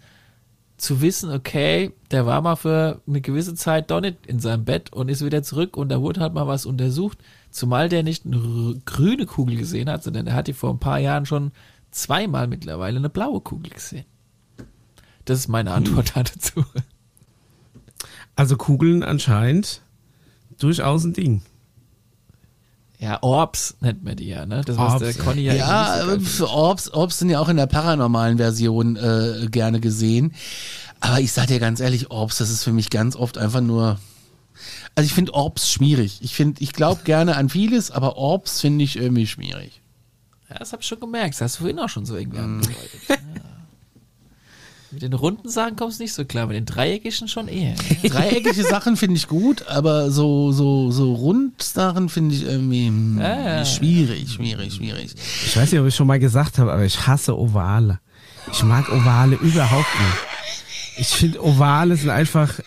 [0.81, 4.93] zu wissen, okay, der war mal für eine gewisse Zeit doch nicht in seinem Bett
[4.93, 7.19] und ist wieder zurück und da wurde halt mal was untersucht,
[7.51, 10.99] zumal der nicht eine grüne Kugel gesehen hat, sondern der hat die vor ein paar
[10.99, 11.53] Jahren schon
[11.91, 14.07] zweimal mittlerweile eine blaue Kugel gesehen.
[15.27, 16.65] Das ist meine Antwort dazu.
[18.35, 19.83] Also Kugeln anscheinend
[20.59, 21.43] durchaus ein Ding.
[23.01, 24.61] Ja, Orbs nennt man die ja, ne?
[24.65, 27.57] Das was Orbs, der Conny ja, Ja, äh, so Orbs, Orbs sind ja auch in
[27.57, 30.35] der paranormalen Version äh, gerne gesehen.
[31.01, 33.99] Aber ich sag dir ganz ehrlich, Orbs, das ist für mich ganz oft einfach nur.
[34.95, 36.19] Also ich finde Orbs schwierig.
[36.21, 39.81] Ich finde, ich glaube gerne an vieles, aber Orbs finde ich irgendwie schwierig.
[40.51, 41.35] Ja, das hab ich schon gemerkt.
[41.35, 42.43] Das hast du vorhin auch schon so irgendwie Mm.
[42.61, 43.01] angedeutet.
[43.09, 43.17] Ja.
[44.93, 47.75] Mit den runden Sachen kommst du nicht so klar, mit den dreieckigen schon eher.
[48.03, 53.39] Dreieckige Sachen finde ich gut, aber so so so Rundsachen finde ich irgendwie hm, Ja,
[53.59, 53.65] ja.
[53.65, 55.15] schwierig, schwierig, schwierig.
[55.47, 58.01] Ich weiß nicht, ob ich schon mal gesagt habe, aber ich hasse Ovale.
[58.53, 60.19] Ich mag Ovale überhaupt nicht.
[60.99, 62.59] Ich finde Ovale sind einfach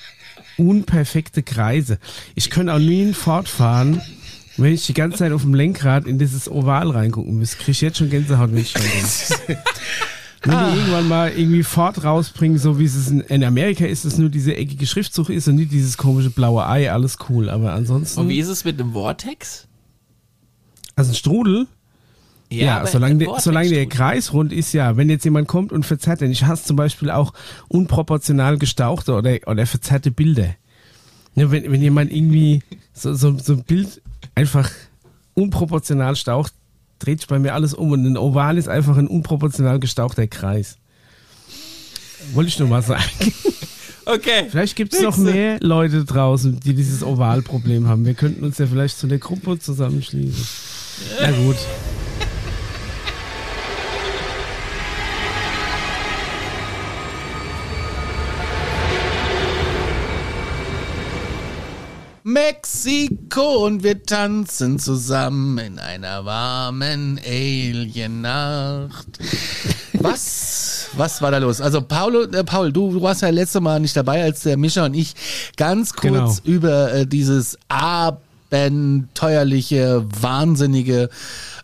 [0.57, 1.99] unperfekte Kreise.
[2.35, 4.01] Ich könnte auch nie fortfahren,
[4.55, 7.57] wenn ich die ganze Zeit auf dem Lenkrad in dieses Oval reingucken müsste.
[7.57, 8.81] Krieg ich jetzt schon Gänsehaut, wenn ich schon
[10.43, 14.17] Wenn die irgendwann mal irgendwie Ford rausbringen, so wie es in, in Amerika ist, es
[14.17, 17.49] nur diese eckige Schriftzug ist und nicht dieses komische blaue Ei, alles cool.
[17.49, 19.67] Aber ansonsten, Und wie ist es mit dem Vortex?
[20.95, 21.65] also ein Strudel,
[22.51, 23.87] Ja, aber solange, der, solange der.
[23.87, 24.95] Kreis rund ist, ja.
[24.95, 27.33] Wenn jetzt jemand kommt und verzerrt den, ich hasse zum Beispiel auch
[27.69, 30.55] unproportional gestauchte oder, oder verzerrte Bilder.
[31.35, 32.61] Ja, wenn, wenn jemand irgendwie
[32.93, 34.01] so, so, so ein Bild
[34.35, 34.69] einfach
[35.33, 36.53] unproportional staucht,
[37.03, 40.77] dreht sich bei mir alles um und ein Oval ist einfach ein unproportional gestauchter Kreis.
[42.33, 43.03] Wollte ich nur mal sagen.
[44.05, 44.47] Okay.
[44.49, 48.05] Vielleicht gibt es noch mehr Leute draußen, die dieses Ovalproblem haben.
[48.05, 50.45] Wir könnten uns ja vielleicht zu der Gruppe zusammenschließen.
[51.21, 51.55] Na gut.
[62.33, 69.07] Mexiko und wir tanzen zusammen in einer warmen Alien-Nacht.
[69.93, 70.87] Was?
[70.97, 71.61] Was war da los?
[71.61, 74.83] Also Paulo, äh, Paul, du, du warst ja letzte Mal nicht dabei, als der Mischa
[74.85, 75.13] und ich
[75.57, 76.53] ganz kurz Genau.
[76.55, 81.09] über äh, dieses abenteuerliche, wahnsinnige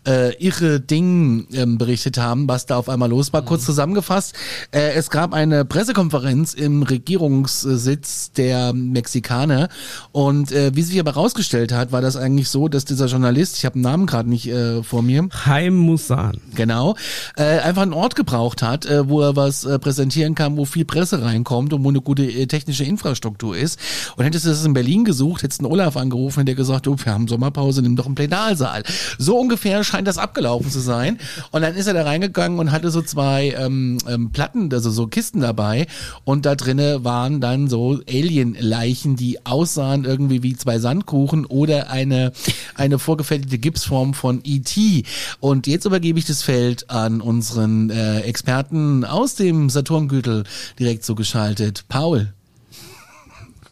[0.07, 3.43] äh, irre Ding ähm, berichtet haben, was da auf einmal los war.
[3.43, 4.33] Kurz zusammengefasst,
[4.71, 9.69] äh, es gab eine Pressekonferenz im Regierungssitz der Mexikaner
[10.11, 13.65] und äh, wie sich aber rausgestellt hat, war das eigentlich so, dass dieser Journalist, ich
[13.65, 16.39] habe den Namen gerade nicht äh, vor mir, Haim Musan.
[16.55, 16.95] Genau.
[17.35, 20.85] Äh, einfach einen Ort gebraucht hat, äh, wo er was äh, präsentieren kann, wo viel
[20.85, 23.79] Presse reinkommt und wo eine gute äh, technische Infrastruktur ist.
[24.15, 26.95] Und hättest du das in Berlin gesucht, hättest du einen Olaf angerufen, der gesagt, oh,
[26.97, 28.83] wir haben Sommerpause, nimm doch einen Plenarsaal.
[29.17, 31.19] So ungefähr scheint das abgelaufen zu sein.
[31.51, 35.07] Und dann ist er da reingegangen und hatte so zwei ähm, ähm, Platten, also so
[35.07, 35.87] Kisten dabei.
[36.23, 42.31] Und da drinne waren dann so Alien-Leichen, die aussahen irgendwie wie zwei Sandkuchen oder eine,
[42.75, 45.03] eine vorgefertigte Gipsform von E.T.
[45.39, 50.43] Und jetzt übergebe ich das Feld an unseren äh, Experten aus dem Saturngürtel
[50.79, 51.85] direkt zugeschaltet.
[51.89, 52.33] Paul.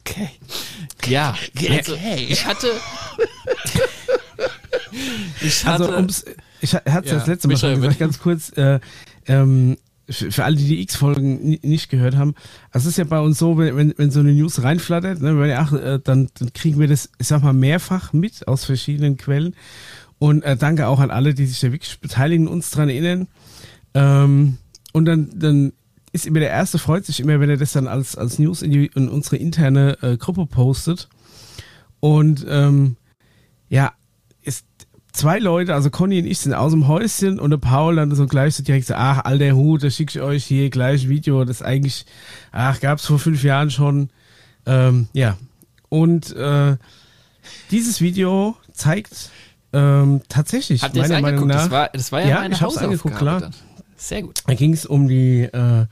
[0.01, 0.29] Okay.
[1.05, 1.35] Ja.
[1.69, 2.27] Also, Okay.
[2.29, 2.67] ich hatte.
[5.41, 5.83] ich hatte.
[5.85, 6.25] Also ums,
[6.61, 8.79] ich hatte es Ja, das letzte Mal Michael, schon gesagt, ganz kurz, äh,
[9.27, 9.77] ähm,
[10.09, 12.33] für, alle, die die X-Folgen ni- nicht gehört haben,
[12.71, 15.37] also es ist ja bei uns so, wenn, wenn, wenn so eine News reinflattert, ne,
[15.37, 19.17] wenn, ach, äh, dann, dann kriegen wir das, ich sag mal, mehrfach mit aus verschiedenen
[19.17, 19.53] Quellen.
[20.19, 23.27] Und äh, danke auch an alle, die sich da wirklich beteiligen, uns dran erinnern.
[23.93, 24.57] Ähm,
[24.93, 25.73] und dann, dann
[26.13, 28.71] ist immer der Erste, freut sich immer, wenn er das dann als, als News in,
[28.71, 31.09] die, in unsere interne äh, Gruppe postet.
[31.99, 32.95] Und ähm,
[33.69, 33.91] ja,
[34.41, 34.65] ist
[35.17, 38.27] zwei Leute, also Conny und ich sind aus dem Häuschen und der Paul dann so
[38.27, 41.43] gleich so direkt so, ach, alter Hut, da schicke ich euch hier gleich ein Video,
[41.43, 42.05] das eigentlich,
[42.51, 44.09] ach, gab's vor fünf Jahren schon.
[44.65, 45.37] Ähm, ja.
[45.89, 46.77] Und äh,
[47.71, 49.31] dieses Video zeigt
[49.73, 52.53] ähm, tatsächlich, Habt ihr es meiner Meinung nach, Das war, das war ja, Ja, meine
[52.53, 53.41] ich hab's angeguckt, klar.
[53.41, 53.55] Dann.
[53.95, 54.43] Sehr gut.
[54.45, 55.87] da ging es um die, äh,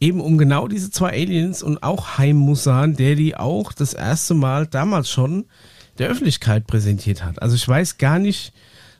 [0.00, 4.34] eben um genau diese zwei Aliens und auch Haim Musan, der die auch das erste
[4.34, 5.44] Mal damals schon
[5.98, 7.42] der Öffentlichkeit präsentiert hat.
[7.42, 8.52] Also ich weiß gar nicht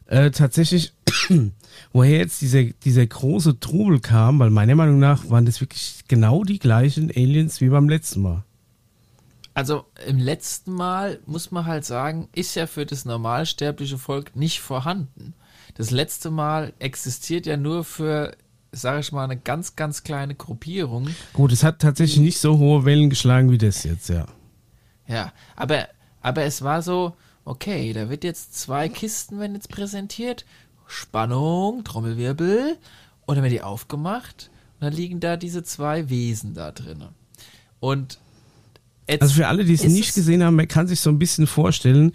[0.07, 0.93] äh, tatsächlich,
[1.93, 6.45] woher jetzt dieser, dieser große Trubel kam, weil meiner Meinung nach waren das wirklich genau
[6.45, 8.45] die gleichen Aliens wie beim letzten Mal.
[9.55, 14.61] Also im letzten Mal muss man halt sagen, ist ja für das normalsterbliche Volk nicht
[14.61, 15.33] vorhanden.
[15.75, 18.37] Das letzte Mal existiert ja nur für,
[18.73, 21.09] sage ich mal, eine ganz, ganz kleine Gruppierung.
[21.33, 24.27] Gut, es hat tatsächlich nicht so hohe Wellen geschlagen wie das jetzt, ja.
[25.09, 25.89] Ja, aber,
[26.27, 27.15] aber es war so,
[27.45, 30.45] okay, da wird jetzt zwei Kisten, wenn jetzt präsentiert,
[30.89, 32.77] Spannung, Trommelwirbel,
[33.27, 37.11] und dann wird die aufgemacht und dann liegen da diese zwei Wesen da drinnen.
[37.79, 38.19] Und
[39.09, 42.11] Also für alle, die es nicht gesehen haben, man kann sich so ein bisschen vorstellen,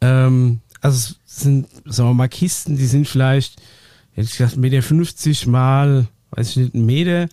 [0.00, 3.60] ähm, also es sind, sagen wir mal, Kisten, die sind vielleicht,
[4.12, 7.28] hätte ich gesagt, 1,50 Meter mal, weiß ich nicht, ein Meter.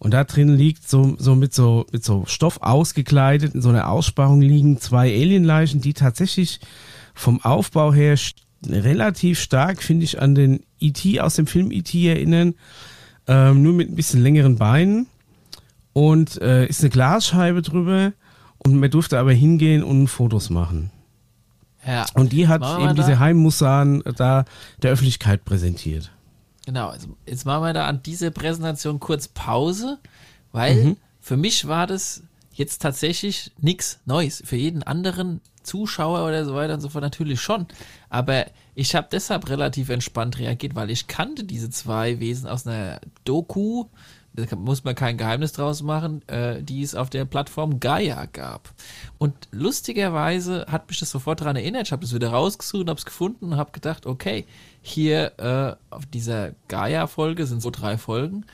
[0.00, 3.88] Und da drin liegt so, so mit so, mit so Stoff ausgekleidet, in so einer
[3.88, 6.58] Aussparung liegen zwei Alienleichen, die tatsächlich
[7.14, 8.16] vom Aufbau her
[8.66, 11.20] relativ stark, finde ich, an den E.T.
[11.20, 12.08] aus dem Film E.T.
[12.08, 12.54] erinnern.
[13.26, 15.06] Ähm, nur mit ein bisschen längeren Beinen.
[15.92, 18.12] Und äh, ist eine Glasscheibe drüber.
[18.58, 20.90] Und man durfte aber hingehen und Fotos machen.
[21.86, 24.44] ja, Und die hat eben da- diese Heimmusan da
[24.82, 26.10] der Öffentlichkeit präsentiert.
[26.70, 29.98] Genau, also jetzt machen wir da an dieser Präsentation kurz Pause,
[30.52, 30.96] weil Mhm.
[31.20, 34.40] für mich war das jetzt tatsächlich nichts Neues.
[34.46, 37.66] Für jeden anderen Zuschauer oder so weiter und so fort natürlich schon.
[38.08, 38.46] Aber
[38.76, 43.86] ich habe deshalb relativ entspannt reagiert, weil ich kannte diese zwei Wesen aus einer Doku,
[44.46, 48.72] da muss man kein Geheimnis draus machen, äh, die es auf der Plattform Gaia gab.
[49.18, 51.86] Und lustigerweise hat mich das sofort daran erinnert.
[51.86, 54.46] Ich habe das wieder rausgesucht, habe es gefunden und habe gedacht, okay,
[54.82, 58.44] hier äh, auf dieser Gaia-Folge sind so drei Folgen,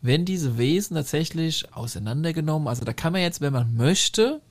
[0.00, 4.42] wenn diese Wesen tatsächlich auseinandergenommen, also da kann man jetzt, wenn man möchte,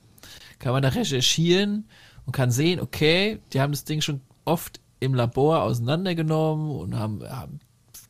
[0.58, 1.86] kann man da recherchieren
[2.26, 7.22] und kann sehen, okay, die haben das Ding schon oft im Labor auseinandergenommen und haben,
[7.30, 7.60] haben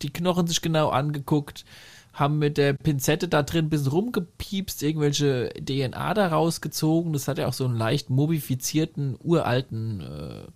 [0.02, 1.66] die Knochen sich genau angeguckt,
[2.14, 7.12] haben mit der Pinzette da drin ein bisschen rumgepiepst, irgendwelche DNA da rausgezogen.
[7.14, 10.48] Das hat ja auch so einen leicht mumifizierten, uralten äh,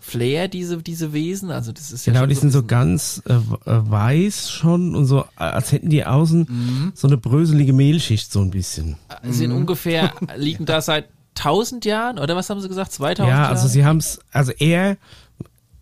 [0.00, 1.50] Flair, diese, diese Wesen.
[1.50, 5.06] Also das ist ja Genau, die so sind so ganz äh, äh, weiß schon und
[5.06, 6.92] so, äh, als hätten die außen Mhm.
[6.94, 8.96] so eine bröselige Mehlschicht so ein bisschen.
[9.24, 12.92] sind ungefähr, liegen da seit 1000 Jahren oder was haben sie gesagt?
[12.92, 13.48] 2000 Ja, Jahre?
[13.50, 14.96] also sie haben es, also er,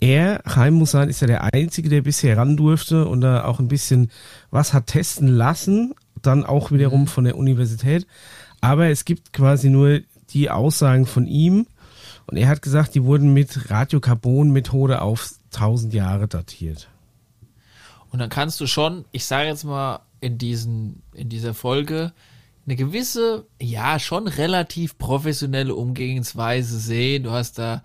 [0.02, 3.68] er, Chaim Musan, ist ja der Einzige, der bisher ran durfte und da auch ein
[3.68, 4.10] bisschen
[4.50, 6.74] was hat testen lassen, dann auch Mhm.
[6.74, 8.06] wiederum von der Universität.
[8.60, 10.00] Aber es gibt quasi nur
[10.30, 11.66] die Aussagen von ihm
[12.26, 16.88] und er hat gesagt, die wurden mit Radiokarbon-Methode auf 1000 Jahre datiert.
[18.10, 22.12] Und dann kannst du schon, ich sage jetzt mal in diesen, in dieser Folge,
[22.66, 27.24] eine gewisse, ja, schon relativ professionelle Umgehensweise sehen.
[27.24, 27.82] Du hast da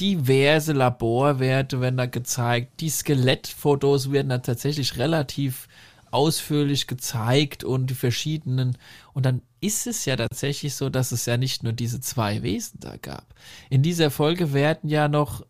[0.00, 2.80] diverse Laborwerte werden da gezeigt.
[2.80, 5.68] Die Skelettfotos werden da tatsächlich relativ
[6.10, 8.76] ausführlich gezeigt und die verschiedenen.
[9.14, 12.80] Und dann ist es ja tatsächlich so, dass es ja nicht nur diese zwei Wesen
[12.80, 13.34] da gab.
[13.70, 15.44] In dieser Folge werden ja noch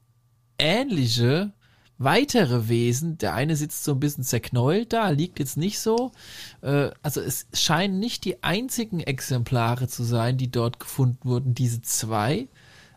[0.58, 1.52] ähnliche
[1.98, 3.18] weitere Wesen.
[3.18, 6.12] Der eine sitzt so ein bisschen zerknäult da, liegt jetzt nicht so.
[6.60, 11.82] Äh, also es scheinen nicht die einzigen Exemplare zu sein, die dort gefunden wurden, diese
[11.82, 12.48] zwei.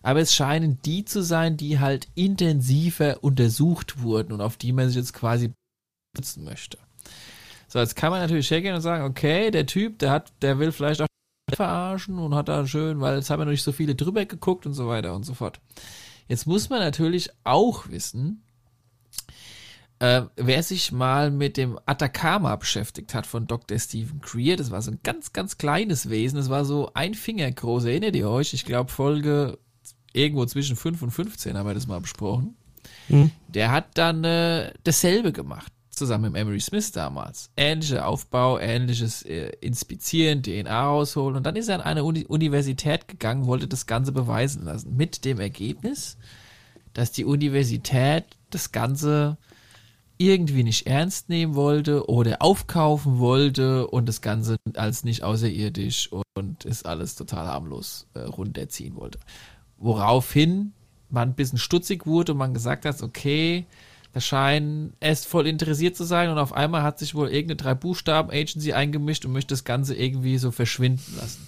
[0.05, 4.87] Aber es scheinen die zu sein, die halt intensiver untersucht wurden und auf die man
[4.87, 5.51] sich jetzt quasi
[6.13, 6.77] benutzen möchte.
[7.67, 10.71] So, jetzt kann man natürlich hergehen und sagen, okay, der Typ, der hat, der will
[10.71, 11.07] vielleicht auch
[11.51, 14.67] verarschen und hat da schön, weil jetzt haben ja noch nicht so viele drüber geguckt
[14.67, 15.59] und so weiter und so fort.
[16.27, 18.43] Jetzt muss man natürlich auch wissen,
[19.97, 23.79] äh, wer sich mal mit dem Atacama beschäftigt hat von Dr.
[23.79, 27.51] Stephen Greer, das war so ein ganz, ganz kleines Wesen, das war so ein Finger
[27.51, 28.53] groß, erinnert ihr euch?
[28.53, 29.57] Ich glaube, Folge
[30.15, 32.55] irgendwo zwischen 5 und 15 haben wir das mal besprochen.
[33.09, 33.31] Mhm.
[33.47, 37.49] Der hat dann äh, dasselbe gemacht, zusammen mit Emery Smith damals.
[37.57, 41.37] Ähnlicher Aufbau, ähnliches äh, Inspizieren, DNA rausholen.
[41.37, 44.95] Und dann ist er an eine Uni Universität gegangen, wollte das Ganze beweisen lassen.
[44.95, 46.17] Mit dem Ergebnis,
[46.93, 49.37] dass die Universität das Ganze
[50.17, 56.63] irgendwie nicht ernst nehmen wollte oder aufkaufen wollte und das Ganze als nicht außerirdisch und
[56.63, 59.19] ist alles total harmlos äh, runterziehen wollte.
[59.77, 60.73] Woraufhin
[61.09, 63.65] man ein bisschen stutzig wurde und man gesagt hat, okay,
[64.13, 67.73] da scheinen es voll interessiert zu sein und auf einmal hat sich wohl irgendeine drei
[67.75, 71.45] Buchstaben Agency eingemischt und möchte das Ganze irgendwie so verschwinden lassen.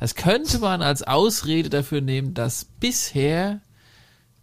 [0.00, 3.60] Das könnte man als Ausrede dafür nehmen, dass bisher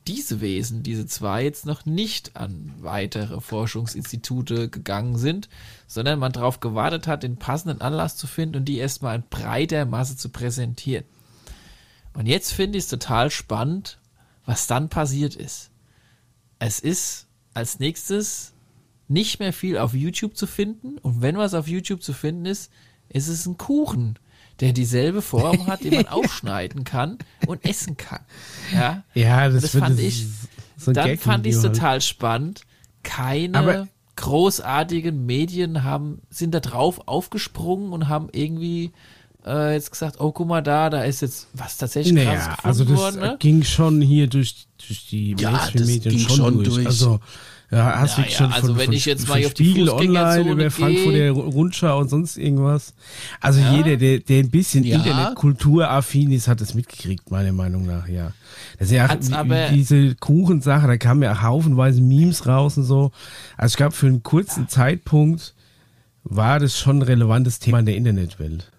[0.07, 5.49] diese Wesen, diese zwei, jetzt noch nicht an weitere Forschungsinstitute gegangen sind,
[5.87, 9.85] sondern man darauf gewartet hat, den passenden Anlass zu finden und die erstmal in breiter
[9.85, 11.05] Masse zu präsentieren.
[12.19, 13.97] Und jetzt finde ich es total spannend,
[14.45, 15.69] was dann passiert ist.
[16.59, 18.51] Es ist als nächstes
[19.07, 22.71] nicht mehr viel auf YouTube zu finden und wenn was auf YouTube zu finden ist,
[23.07, 24.19] ist es ein Kuchen,
[24.59, 28.19] der dieselbe Form hat, den man aufschneiden kann und essen kann.
[28.73, 30.27] Ja, Ja, das, Das fand ich-
[30.75, 31.73] so dann Gag-Video fand ich es halt.
[31.75, 32.61] total spannend.
[33.03, 38.91] Keine Aber- großartigen Medien haben, sind da drauf aufgesprungen und haben irgendwie
[39.45, 42.67] äh, jetzt gesagt, oh, guck mal da, da ist jetzt was tatsächlich krasses Naja, gefunden
[42.67, 43.19] also das worden.
[43.21, 43.35] Ne?
[43.39, 46.69] ging schon hier durch, durch die Ja, Mainstream-Medien schon, schon durch.
[46.69, 46.85] durch.
[46.87, 47.19] Also,
[47.71, 49.63] ja, hast Ja, du ja, schon also von, wenn von, ich jetzt mal auf die
[49.65, 52.93] Spiegel Fußgängerzone Online über Frankfurter Rundschau und sonst irgendwas.
[53.41, 53.73] Also Ja.
[53.75, 54.97] jeder, der, der ein bisschen Ja.
[54.97, 58.31] Internetkulturaffin ist, hat das mitgekriegt, meiner Meinung nach, ja.
[58.79, 63.11] Das ist ja Hat's aber- diese Kuchensache, da kamen ja haufenweise Memes raus und so.
[63.55, 65.53] Also ich glaube, für einen kurzen Zeitpunkt
[66.23, 68.71] war das schon ein relevantes Thema in der Internetwelt.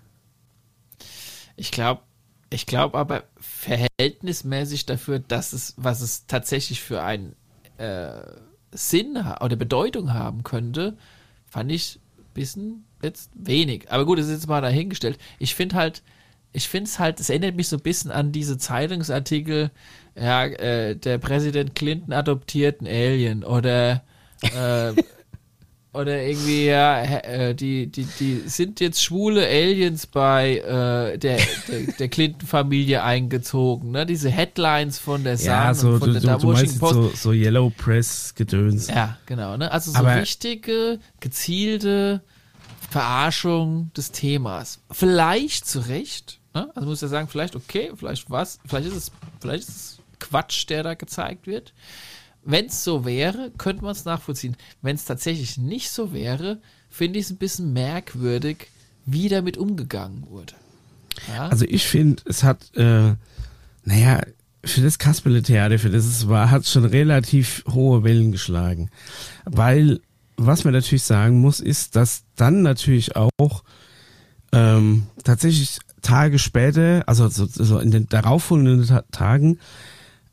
[1.61, 2.01] Ich glaube,
[2.49, 7.37] ich glaube aber verhältnismäßig dafür, dass es, was es tatsächlich für einen
[7.77, 8.23] äh,
[8.73, 10.97] Sinn oder Bedeutung haben könnte,
[11.45, 13.93] fand ich ein bisschen jetzt wenig.
[13.93, 15.19] Aber gut, das ist jetzt mal dahingestellt.
[15.39, 16.03] Ich finde halt,
[16.55, 19.71] ich finde es halt, es erinnert mich so ein bisschen an diese Zeitungsartikel,
[20.17, 24.03] ja, äh, der Präsident Clinton adoptiert einen Alien oder
[24.41, 24.95] äh,
[25.93, 31.39] oder irgendwie, ja, äh, die, die, die sind jetzt schwule Aliens bei äh, der,
[31.69, 34.07] der, der Clinton-Familie eingezogen, ne?
[34.07, 36.95] Diese Headlines von der Sun Ja, so, und von du, der du, du meinst Post.
[36.95, 38.87] so, so Yellow Press Gedöns.
[38.89, 39.73] Ja, genau, ne?
[39.73, 42.21] Also so Aber- richtige, gezielte
[42.89, 44.81] Verarschung des Themas.
[44.91, 46.71] Vielleicht zu Recht, ne?
[46.75, 50.69] Also muss ja sagen, vielleicht okay, vielleicht was, vielleicht ist es, vielleicht ist es Quatsch,
[50.69, 51.73] der da gezeigt wird.
[52.43, 54.57] Wenn es so wäre, könnte man es nachvollziehen.
[54.83, 58.69] Wenn es tatsächlich nicht so wäre, finde ich es ein bisschen merkwürdig,
[59.07, 60.55] wie damit umgegangen wurde.
[61.29, 61.49] Ja?
[61.49, 63.15] Also ich finde, es hat, äh,
[63.85, 64.21] naja,
[64.65, 68.91] für das Kasperle-Theater, für das es war, hat es schon relativ hohe Wellen geschlagen.
[69.45, 70.01] Weil,
[70.37, 73.65] was man natürlich sagen muss, ist, dass dann natürlich auch
[74.53, 79.59] ähm, tatsächlich Tage später, also so, so in den darauffolgenden Ta Tagen,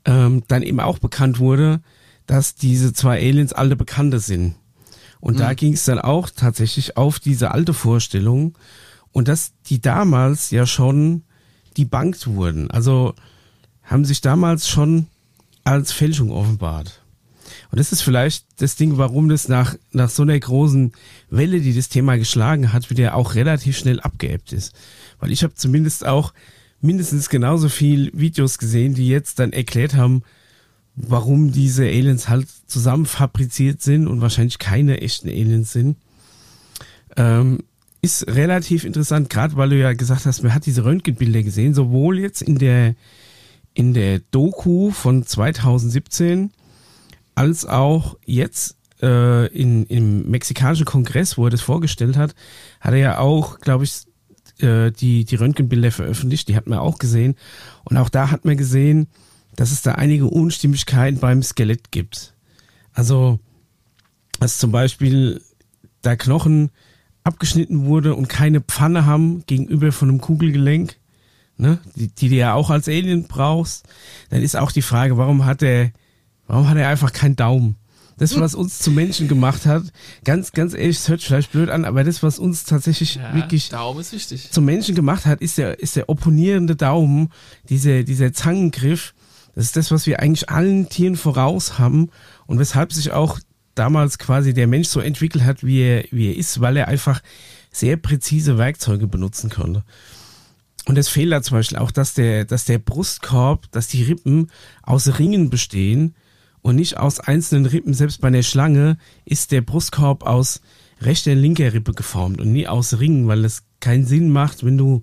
[0.05, 1.81] ähm, dann eben auch bekannt wurde,
[2.27, 4.55] dass diese zwei Aliens alte Bekannte sind.
[5.19, 5.39] Und mhm.
[5.39, 8.57] da ging es dann auch tatsächlich auf diese alte Vorstellung
[9.11, 11.23] und dass die damals ja schon
[11.77, 12.69] debunked wurden.
[12.69, 13.15] Also
[13.83, 15.07] haben sich damals schon
[15.63, 17.01] als Fälschung offenbart.
[17.71, 20.91] Und das ist vielleicht das Ding, warum das nach, nach so einer großen
[21.29, 24.73] Welle, die das Thema geschlagen hat, wieder auch relativ schnell abgeebbt ist.
[25.19, 26.33] Weil ich habe zumindest auch
[26.81, 30.23] mindestens genauso viel Videos gesehen, die jetzt dann erklärt haben,
[30.97, 35.95] warum diese Aliens halt zusammen fabriziert sind und wahrscheinlich keine echten Aliens sind.
[37.15, 37.59] Ähm,
[38.01, 42.19] ist relativ interessant, gerade weil du ja gesagt hast, man hat diese Röntgenbilder gesehen, sowohl
[42.19, 42.95] jetzt in der
[43.73, 46.51] in der Doku von 2017
[47.35, 52.33] als auch jetzt äh, in, im mexikanischen Kongress, wo er das vorgestellt hat,
[52.79, 54.07] hat er ja auch, glaube ich,
[54.59, 57.35] äh, die, die Röntgenbilder veröffentlicht, die hat man auch gesehen.
[57.83, 59.07] Und auch da hat man gesehen,
[59.57, 62.33] dass es da einige Unstimmigkeiten beim Skelett gibt.
[62.93, 63.39] Also,
[64.39, 65.41] dass zum Beispiel
[66.01, 66.69] da Knochen
[67.23, 70.95] abgeschnitten wurde und keine Pfanne haben gegenüber von einem Kugelgelenk,
[71.57, 73.85] ne, die, die du ja auch als Alien brauchst,
[74.29, 75.91] dann ist auch die Frage, warum hat er,
[76.45, 77.75] warum hat er einfach keinen Daumen?
[78.19, 79.83] Das, was uns zu Menschen gemacht hat,
[80.23, 83.69] ganz, ganz ehrlich, es hört vielleicht blöd an, aber das, was uns tatsächlich ja, wirklich
[83.69, 84.51] Daumen ist wichtig.
[84.51, 87.29] zum Menschen gemacht hat, ist der, ist der opponierende Daumen,
[87.69, 89.13] dieser, dieser Zangengriff.
[89.57, 92.11] Das ist das, was wir eigentlich allen Tieren voraus haben
[92.45, 93.39] und weshalb sich auch
[93.73, 97.23] damals quasi der Mensch so entwickelt hat, wie er, wie er ist, weil er einfach
[97.71, 99.83] sehr präzise Werkzeuge benutzen konnte.
[100.85, 104.51] Und es fehlt da zum Beispiel auch, dass der, dass der Brustkorb, dass die Rippen
[104.83, 106.13] aus Ringen bestehen
[106.61, 107.95] und nicht aus einzelnen Rippen.
[107.95, 110.61] Selbst bei der Schlange ist der Brustkorb aus
[111.01, 114.77] rechter und linker Rippe geformt und nie aus Ringen, weil es keinen Sinn macht, wenn
[114.77, 115.01] du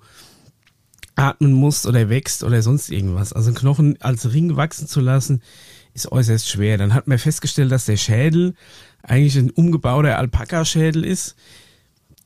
[1.16, 3.32] atmen musst oder wächst oder sonst irgendwas.
[3.32, 5.42] Also Knochen als Ring wachsen zu lassen,
[5.94, 6.76] ist äußerst schwer.
[6.78, 8.54] Dann hat man festgestellt, dass der Schädel
[9.02, 11.36] eigentlich ein umgebauter Alpaka-Schädel ist,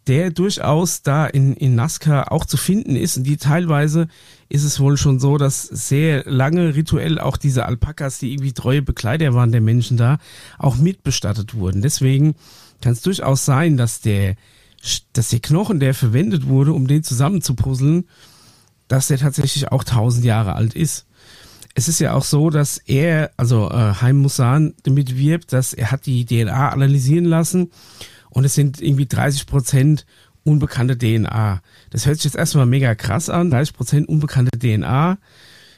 [0.07, 3.18] der durchaus da in, in Nazca auch zu finden ist.
[3.18, 4.09] Und die teilweise
[4.49, 8.80] ist es wohl schon so, dass sehr lange rituell auch diese Alpakas, die irgendwie treue
[8.80, 10.18] Begleiter waren der Menschen da,
[10.59, 11.82] auch mitbestattet wurden.
[11.82, 12.36] Deswegen
[12.80, 14.36] kann es durchaus sein, dass der,
[15.12, 18.09] dass der Knochen, der verwendet wurde, um den zusammenzupuzzeln,
[18.89, 21.07] dass der tatsächlich auch tausend Jahre alt ist.
[21.74, 25.93] Es ist ja auch so, dass er, also äh, Haim Musan damit wirbt, dass er
[25.93, 27.70] hat die DNA analysieren lassen
[28.30, 30.07] und es sind irgendwie 30 Prozent
[30.45, 31.61] unbekannte DNA.
[31.91, 33.51] Das hört sich jetzt erstmal mega krass an.
[33.51, 35.18] 30 Prozent unbekannte DNA.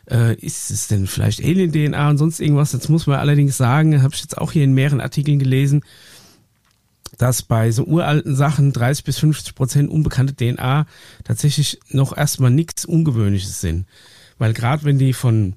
[0.09, 2.73] Äh, ist es denn vielleicht Alien-DNA und sonst irgendwas?
[2.73, 5.83] Jetzt muss man allerdings sagen, habe ich jetzt auch hier in mehreren Artikeln gelesen,
[7.19, 10.87] dass bei so uralten Sachen 30 bis 50 Prozent unbekannte DNA
[11.25, 13.87] tatsächlich noch erstmal nichts Ungewöhnliches sind.
[14.39, 15.55] Weil gerade wenn die von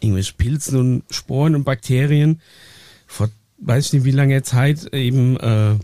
[0.00, 2.40] irgendwelchen Pilzen und Sporen und Bakterien
[3.06, 3.28] vor
[3.62, 5.74] weiß ich nicht wie lange Zeit eben äh,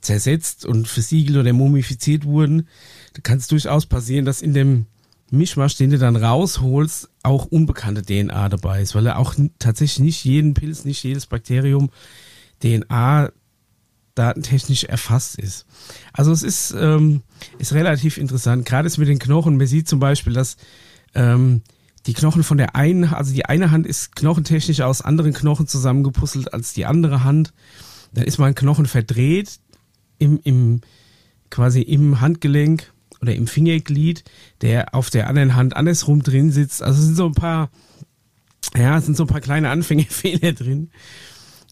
[0.00, 2.66] zersetzt und versiegelt oder mumifiziert wurden,
[3.12, 4.86] da kann es durchaus passieren, dass in dem
[5.30, 10.24] Mischmasch, den du dann rausholst, auch unbekannte DNA dabei ist, weil er auch tatsächlich nicht
[10.24, 11.90] jeden Pilz, nicht jedes Bakterium
[12.62, 13.30] DNA
[14.18, 15.66] datentechnisch erfasst ist.
[16.12, 17.22] Also es ist, ähm,
[17.58, 19.56] ist relativ interessant, gerade mit den Knochen.
[19.56, 20.56] Man sieht zum Beispiel, dass
[21.14, 21.62] ähm,
[22.06, 26.52] die Knochen von der einen, also die eine Hand ist knochentechnisch aus anderen Knochen zusammengepuzzelt
[26.52, 27.52] als die andere Hand.
[28.14, 29.60] Dann ist mal ein Knochen verdreht,
[30.18, 30.80] im, im,
[31.50, 34.24] quasi im Handgelenk oder im Fingerglied,
[34.62, 36.82] der auf der anderen Hand andersrum drin sitzt.
[36.82, 37.70] Also es sind so ein paar,
[38.76, 40.90] ja, es sind so ein paar kleine Anfängerfehler drin.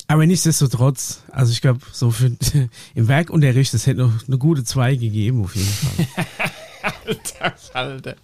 [0.08, 2.30] Aber nichtsdestotrotz, also ich glaube, so für
[2.94, 6.06] im Werkunterricht, das hätte noch eine gute zwei gegeben, auf jeden Fall.
[7.06, 8.16] Alter, Alter.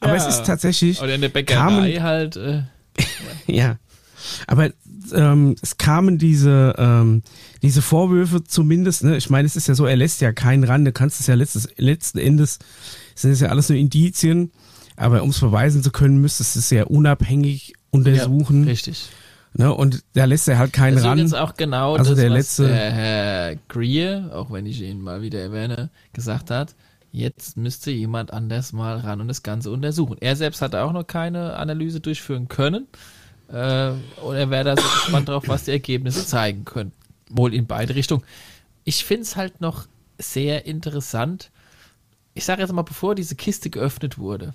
[0.00, 0.26] Aber ja.
[0.26, 1.00] es ist tatsächlich.
[1.00, 2.36] Oder in der Bäckerei kamen, halt.
[2.36, 2.62] Äh,
[3.46, 3.78] ja.
[4.46, 4.70] Aber
[5.12, 7.22] ähm, es kamen diese, ähm,
[7.62, 9.16] diese Vorwürfe zumindest, ne?
[9.16, 11.34] ich meine, es ist ja so, er lässt ja keinen ran, du kannst es ja
[11.34, 12.58] letztes, letzten Endes,
[13.14, 14.52] sind es ja alles nur Indizien,
[14.96, 18.64] aber um es beweisen zu können, müsstest du es ja unabhängig untersuchen.
[18.64, 19.08] Ja, richtig.
[19.54, 21.18] Ne, und da lässt er halt keinen das ran.
[21.18, 24.80] Das ist auch genau also das, der was letzte, der Herr Greer, auch wenn ich
[24.80, 26.74] ihn mal wieder erwähne, gesagt hat.
[27.10, 30.16] Jetzt müsste jemand anders mal ran und das Ganze untersuchen.
[30.20, 32.86] Er selbst hat auch noch keine Analyse durchführen können.
[33.48, 33.90] Äh,
[34.22, 36.92] und er wäre da so gespannt drauf, was die Ergebnisse zeigen können.
[37.28, 38.24] Wohl in beide Richtungen.
[38.84, 39.86] Ich finde es halt noch
[40.18, 41.50] sehr interessant.
[42.32, 44.54] Ich sage jetzt mal, bevor diese Kiste geöffnet wurde,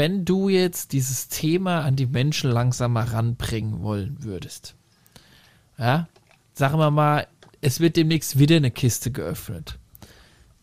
[0.00, 4.74] wenn du jetzt dieses Thema an die Menschen langsam mal ranbringen wollen würdest,
[5.78, 6.08] ja,
[6.54, 7.28] sagen wir mal,
[7.60, 9.78] es wird demnächst wieder eine Kiste geöffnet.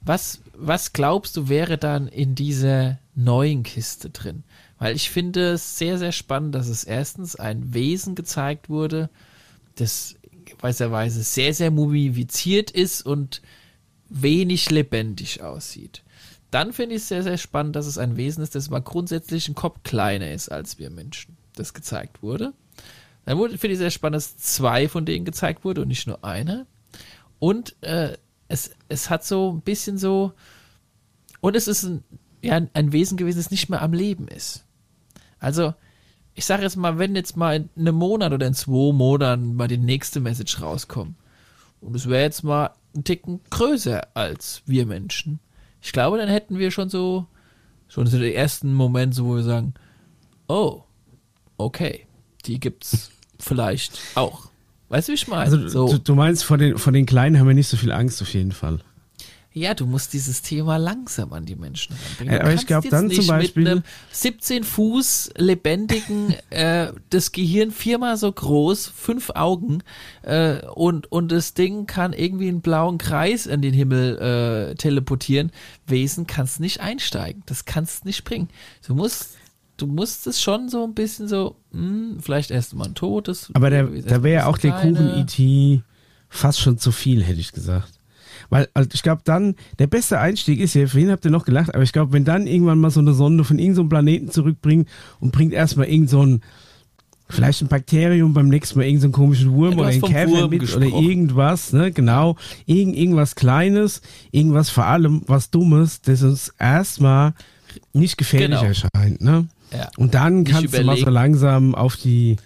[0.01, 4.43] Was, was glaubst du wäre dann in dieser neuen Kiste drin.
[4.77, 9.09] Weil ich finde es sehr, sehr spannend, dass es erstens ein Wesen gezeigt wurde,
[9.75, 10.15] das
[10.59, 13.41] weißerweise sehr, sehr mumifiziert ist und
[14.07, 16.03] wenig lebendig aussieht.
[16.51, 19.47] Dann finde ich es sehr, sehr spannend, dass es ein Wesen ist, das mal grundsätzlich
[19.47, 21.37] ein Kopf kleiner ist als wir Menschen.
[21.55, 22.53] Das gezeigt wurde.
[23.25, 26.65] Dann finde ich sehr spannend, dass zwei von denen gezeigt wurde und nicht nur einer.
[27.39, 28.17] Und äh,
[28.47, 30.31] es, es hat so ein bisschen so,
[31.41, 32.03] und es ist ein,
[32.41, 34.63] ja, ein Wesen gewesen, das nicht mehr am Leben ist.
[35.39, 35.73] Also,
[36.33, 39.67] ich sage jetzt mal, wenn jetzt mal in einem Monat oder in zwei Monaten mal
[39.67, 41.15] die nächste Message rauskommt,
[41.81, 45.39] und es wäre jetzt mal ein Ticken größer als wir Menschen,
[45.81, 47.25] ich glaube, dann hätten wir schon so,
[47.87, 49.73] schon so den ersten Moment, so, wo wir sagen,
[50.47, 50.83] oh,
[51.57, 52.05] okay,
[52.45, 54.49] die gibt's vielleicht auch.
[54.89, 55.43] Weißt du, wie ich meine?
[55.43, 55.87] Also so.
[55.93, 58.33] du, du meinst, vor den, vor den Kleinen haben wir nicht so viel Angst auf
[58.33, 58.79] jeden Fall.
[59.57, 62.33] Ja, du musst dieses Thema langsam an die Menschen ranbringen.
[62.33, 66.35] Ja, aber ich kannst glaub, jetzt dann nicht zum Beispiel- mit einem 17 Fuß lebendigen,
[66.49, 69.83] äh, das Gehirn viermal so groß, fünf Augen
[70.21, 75.51] äh, und und das Ding kann irgendwie einen blauen Kreis in den Himmel äh, teleportieren.
[75.87, 78.49] Wesen kannst nicht einsteigen, das kannst nicht bringen.
[78.85, 79.37] Du musst
[79.77, 83.51] Du musst es schon so ein bisschen so, hm, vielleicht erst mal ein totes.
[83.53, 85.23] Aber der, da wäre ja auch der bisschen kleiner.
[85.23, 85.83] Kuchen-IT
[86.29, 87.96] fast schon zu viel, hätte ich gesagt.
[88.49, 91.73] Weil also ich glaube dann, der beste Einstieg ist ja, vorhin habt ihr noch gelacht,
[91.73, 94.87] aber ich glaube, wenn dann irgendwann mal so eine Sonde von irgendeinem so Planeten zurückbringt
[95.19, 96.41] und bringt erstmal irgend so ein,
[97.29, 100.59] vielleicht ein Bakterium, beim nächsten Mal irgendeinen so komischen Wurm Ja, oder vom Käfer mit
[100.61, 100.93] gesprochen.
[100.93, 102.37] oder irgendwas, ne, genau.
[102.65, 104.01] Irgend, irgendwas Kleines,
[104.31, 107.33] irgendwas vor allem was Dummes, das uns erstmal
[107.91, 108.63] nicht gefährlich Genau.
[108.63, 109.47] erscheint, ne?
[109.73, 109.89] Ja.
[109.97, 112.37] Und dann Nicht kannst du mal so langsam auf die,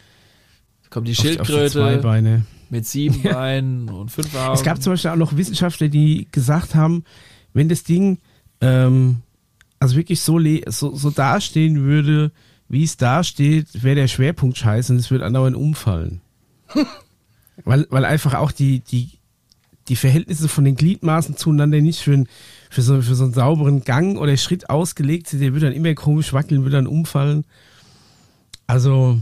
[0.89, 2.45] Kommt die auf, die- auf die Schildkröte Zweibeine.
[2.71, 4.53] Mit sieben Beinen und fünf Augen.
[4.55, 7.03] Es gab zum Beispiel auch noch Wissenschaftler, die gesagt haben,
[7.53, 8.17] wenn das Ding
[8.61, 9.17] ähm,
[9.79, 12.31] also wirklich so, le- so, so dastehen würde,
[12.69, 16.21] wie es dasteht, wäre der Schwerpunkt scheiße und es würde andauernd umfallen.
[17.65, 19.09] weil, weil einfach auch die, die,
[19.89, 22.27] die Verhältnisse von den Gliedmaßen zueinander nicht für, ein,
[22.69, 25.41] für, so, für so einen sauberen Gang oder Schritt ausgelegt sind.
[25.41, 27.43] Der würde dann immer komisch wackeln, würde dann umfallen.
[28.67, 29.19] Also,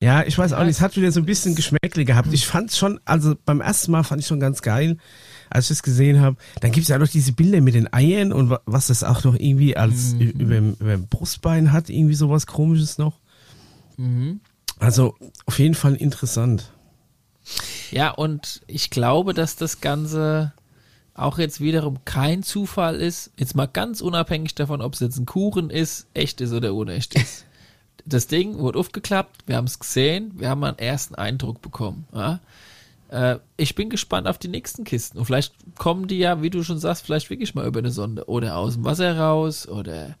[0.00, 2.32] ja, ich weiß auch nicht, es hat wieder so ein bisschen Geschmäckle gehabt.
[2.32, 4.96] Ich fand schon, also beim ersten Mal fand ich schon ganz geil,
[5.50, 6.36] als ich das gesehen habe.
[6.60, 9.24] Dann gibt es ja noch diese Bilder mit den Eiern und wa- was das auch
[9.24, 13.18] noch irgendwie als ü- über, über dem Brustbein hat, irgendwie sowas komisches noch.
[14.78, 15.14] Also
[15.46, 16.70] auf jeden Fall interessant.
[17.90, 20.52] Ja, und ich glaube, dass das Ganze
[21.14, 23.30] auch jetzt wiederum kein Zufall ist.
[23.36, 27.14] Jetzt mal ganz unabhängig davon, ob es jetzt ein Kuchen ist, echt ist oder unecht
[27.16, 27.44] ist.
[28.06, 32.06] Das Ding wurde aufgeklappt, wir haben es gesehen, wir haben einen ersten Eindruck bekommen.
[32.14, 32.40] Ja?
[33.10, 35.18] Äh, ich bin gespannt auf die nächsten Kisten.
[35.18, 38.28] Und vielleicht kommen die ja, wie du schon sagst, vielleicht wirklich mal über eine Sonde
[38.28, 40.16] oder aus dem Wasser raus oder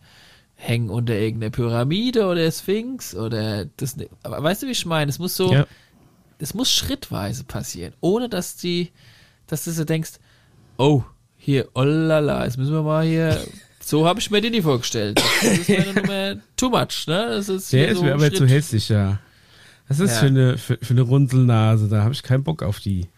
[0.56, 3.96] hängen unter irgendeiner Pyramide oder Sphinx oder das.
[3.96, 5.08] ne- Aber weißt du, wie ich meine?
[5.08, 5.66] Es muss so Ja.
[6.38, 8.90] es muss schrittweise passieren, ohne dass die,
[9.46, 10.12] dass du so denkst,
[10.76, 11.02] oh,
[11.36, 13.40] hier, oh lala, jetzt müssen wir mal hier,
[13.90, 15.20] so habe ich mir den nie vorgestellt.
[15.42, 17.26] Das ist mir dann immer too much, ne?
[17.30, 19.18] Das ist Der ist so mir aber Schritt- zu hässlich, ja.
[19.88, 20.16] Was ist Ja.
[20.20, 21.88] für, eine, für, für eine Runzelnase?
[21.88, 23.08] Da habe ich keinen Bock auf die.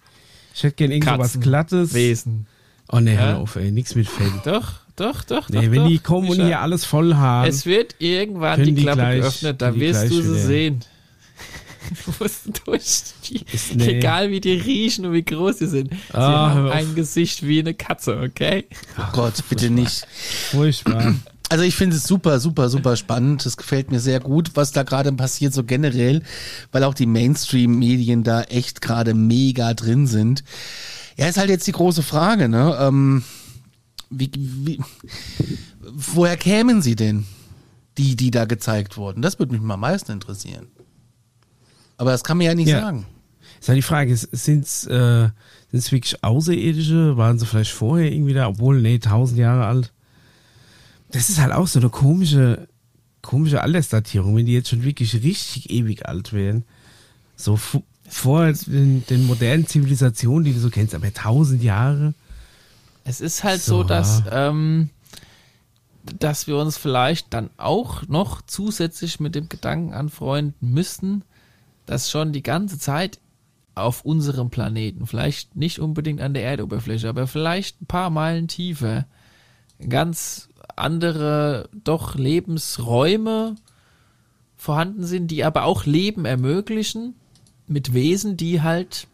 [0.55, 1.95] Ich hätte gern irgend so was Katzen, Glattes.
[1.95, 2.47] Wesen.
[2.91, 3.21] Oh ne, Ja.
[3.21, 4.33] hör auf, ey, nix mit Fell.
[4.45, 5.49] Doch, doch, doch.
[5.51, 5.89] Nee, doch, wenn doch.
[5.89, 7.49] die kommen und hier alles voll haben.
[7.49, 10.81] Es wird irgendwann die die Klappe gleich- geöffnet, da wirst du sie wieder- sehen.
[12.65, 13.03] Durch.
[13.25, 13.45] Die,
[13.75, 13.99] nee.
[13.99, 15.91] Egal wie die riechen und wie groß sie sind.
[15.93, 18.67] Sie Ah, haben ein Gesicht wie eine Katze, okay?
[18.99, 20.07] Oh Gott, bitte nicht.
[20.51, 21.15] Furchtbar.
[21.49, 23.45] Also ich finde es super, super, super spannend.
[23.45, 26.23] Das gefällt mir sehr gut, was da gerade passiert, so generell,
[26.71, 30.45] weil auch die Mainstream-Medien da echt gerade mega drin sind.
[31.19, 32.75] Ja, ist halt jetzt die große Frage, ne?
[32.81, 33.23] Ähm,
[34.09, 34.81] wie, wie,
[35.93, 37.27] woher kämen sie denn,
[37.99, 39.21] die, die da gezeigt wurden?
[39.21, 40.69] Das würde mich mal am meisten interessieren.
[42.03, 42.81] Aber das kann man ja nicht Ja.
[42.81, 43.07] sagen.
[43.61, 45.29] Ist ja die Frage, sind es äh,
[45.71, 47.17] sind's wirklich Außerirdische?
[47.17, 48.49] Waren sie vielleicht vorher irgendwie da?
[48.49, 49.93] Obwohl, nee, tausend Jahre alt.
[51.13, 52.67] Das ist halt auch so eine komische,
[53.23, 56.65] komische Altersdatierung, wenn die jetzt schon wirklich richtig ewig alt wären.
[57.37, 57.57] So
[58.09, 62.15] vor den, den modernen Zivilisationen, die du so kennst, aber tausend Jahre.
[63.05, 64.91] Es ist halt so, So, dass, ähm,
[66.19, 71.23] dass wir uns vielleicht dann auch noch zusätzlich mit dem Gedanken anfreunden müssten,
[71.87, 73.19] dass schon die ganze Zeit
[73.75, 79.07] auf unserem Planeten, vielleicht nicht unbedingt an der Erdoberfläche, aber vielleicht ein paar Meilen tiefer,
[79.89, 83.57] ganz andere, doch Lebensräume
[84.57, 87.15] vorhanden sind, die aber auch Leben ermöglichen
[87.67, 89.07] mit Wesen, die halt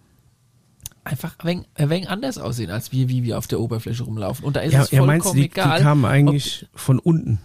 [1.04, 4.44] einfach ein wenig, ein wenig anders aussehen, als wir, wie wir auf der Oberfläche rumlaufen.
[4.44, 5.80] Und da ist Ja, es ja vollkommen meinst du, die, die egal.
[5.80, 7.40] kamen ob- eigentlich von unten?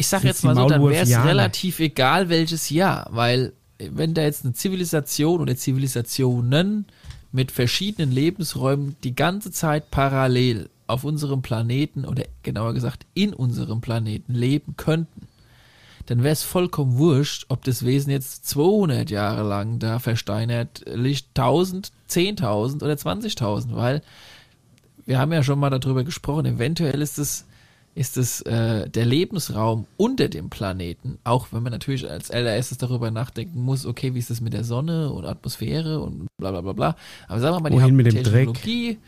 [0.00, 4.14] Ich sag Sind jetzt mal so, dann wäre es relativ egal, welches Jahr, weil wenn
[4.14, 6.86] da jetzt eine Zivilisation oder Zivilisationen
[7.32, 13.82] mit verschiedenen Lebensräumen die ganze Zeit parallel auf unserem Planeten oder genauer gesagt in unserem
[13.82, 15.28] Planeten leben könnten,
[16.06, 21.38] dann wäre es vollkommen wurscht, ob das Wesen jetzt 200 Jahre lang da versteinert liegt,
[21.38, 24.00] 1000, 10.000 oder 20.000, weil
[25.04, 27.44] wir haben ja schon mal darüber gesprochen, eventuell ist es
[27.94, 33.10] ist es äh, der Lebensraum unter dem Planeten, auch wenn man natürlich als allererstes darüber
[33.10, 36.72] nachdenken muss, okay, wie ist das mit der Sonne und Atmosphäre und bla bla bla
[36.72, 36.96] bla.
[37.28, 38.98] Aber sagen wir mal, die Wohin haben mit dem Dreck?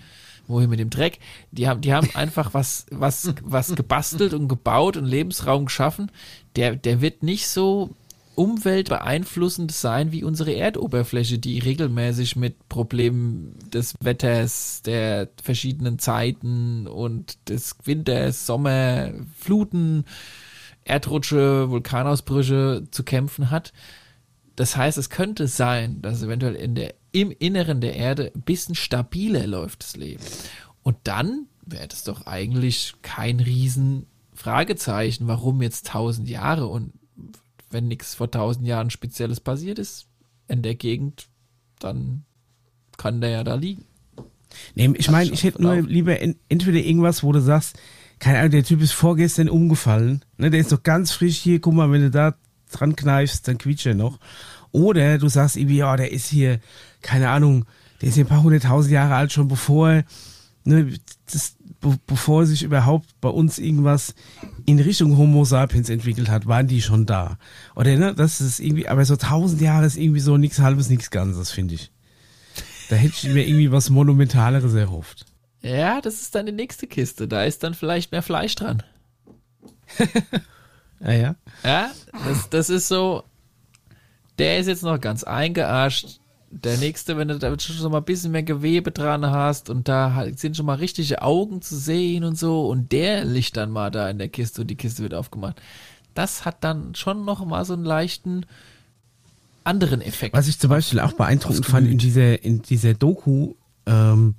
[0.48, 1.20] Wohin mit dem Dreck,
[1.52, 6.10] die haben, die haben einfach was, was, was gebastelt und gebaut und Lebensraum geschaffen,
[6.56, 7.90] der, der wird nicht so
[8.34, 17.48] umweltbeeinflussend sein wie unsere Erdoberfläche, die regelmäßig mit Problemen des Wetters, der verschiedenen Zeiten und
[17.48, 20.04] des Winters, Sommer, Fluten,
[20.84, 23.72] Erdrutsche, Vulkanausbrüche zu kämpfen hat.
[24.56, 28.74] Das heißt, es könnte sein, dass eventuell in der, im Inneren der Erde ein bisschen
[28.74, 30.22] stabiler läuft das Leben.
[30.82, 36.92] Und dann wäre das doch eigentlich kein riesen Fragezeichen, warum jetzt tausend Jahre und
[37.72, 40.06] wenn nichts vor tausend Jahren Spezielles passiert ist
[40.48, 41.28] in der Gegend,
[41.78, 42.24] dann
[42.96, 43.84] kann der ja da liegen.
[44.74, 47.78] Nee, ich meine, ich hätte nur lieber en- entweder irgendwas, wo du sagst,
[48.18, 51.74] keine Ahnung, der Typ ist vorgestern umgefallen, ne, der ist noch ganz frisch hier, guck
[51.74, 52.34] mal, wenn du da
[52.70, 54.18] dran kneifst, dann quietscht er noch.
[54.70, 56.60] Oder du sagst irgendwie, ja, der ist hier,
[57.00, 57.64] keine Ahnung,
[58.00, 60.02] der ist hier ein paar hunderttausend Jahre alt, schon bevor,
[60.64, 60.92] ne,
[61.30, 64.14] das, be bevor sich überhaupt bei uns irgendwas
[64.64, 67.36] in Richtung Homo sapiens entwickelt hat, waren die schon da.
[67.76, 71.10] Oder, ne, das ist irgendwie, aber so tausend Jahre ist irgendwie so nichts halbes, nichts
[71.10, 71.92] Ganzes, finde ich.
[72.88, 75.26] Da hätte ich mir irgendwie was Monumentaleres erhofft.
[75.60, 77.28] Ja, das ist dann die nächste Kiste.
[77.28, 78.82] Da ist dann vielleicht mehr Fleisch dran.
[81.04, 81.34] Ah ja.
[81.64, 81.90] Ja,
[82.24, 83.24] das, das ist so,
[84.38, 86.20] der ist jetzt noch ganz eingearscht.
[86.54, 90.26] Der nächste, wenn du da schon mal ein bisschen mehr Gewebe dran hast und da
[90.36, 94.10] sind schon mal richtige Augen zu sehen und so und der liegt dann mal da
[94.10, 95.60] in der Kiste und die Kiste wird aufgemacht.
[96.14, 98.44] Das hat dann schon noch mal so einen leichten
[99.64, 100.34] anderen Effekt.
[100.34, 103.54] Was ich zum Beispiel auch beeindruckend fand in dieser, in dieser Doku
[103.86, 104.34] ähm,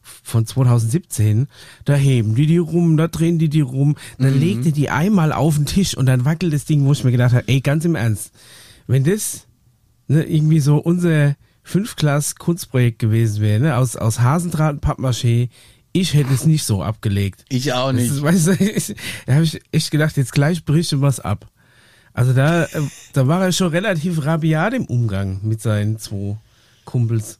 [0.00, 1.48] von 2017,
[1.84, 4.40] da heben die die rum, da drehen die die rum, dann Mhm.
[4.40, 7.10] legt er die einmal auf den Tisch und dann wackelt das Ding, wo ich mir
[7.12, 8.32] gedacht habe, ey, ganz im Ernst,
[8.86, 9.46] wenn das
[10.06, 11.36] ne, irgendwie so unser
[11.68, 15.50] Fünfklass-Kunstprojekt gewesen wäre, ne, aus, aus Hasendraht und Pappmaché,
[15.92, 17.44] ich hätte es nicht so abgelegt.
[17.48, 18.10] Ich auch nicht.
[18.10, 18.94] ist, weißt du, ich,
[19.26, 21.46] da habe ich echt gedacht, jetzt gleich bricht ihm was ab.
[22.14, 22.68] Also da, äh,
[23.12, 26.36] da war er schon relativ rabiat im Umgang mit seinen zwei
[26.84, 27.38] Kumpels.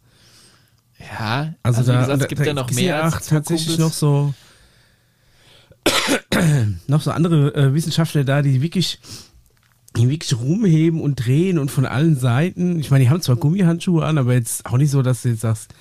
[0.99, 3.79] ja, Also, also, da, gesagt, es gibt da ja noch mehr als tatsächlich Kumpels.
[3.79, 4.35] noch so
[6.87, 8.99] noch so andere äh, Wissenschaftler da, die wirklich
[10.07, 12.79] wirklich rumheben und drehen und von allen Seiten.
[12.79, 15.41] Ich meine, die haben zwar Gummihandschuhe an, aber jetzt auch nicht so, dass du jetzt
[15.41, 15.75] sagst,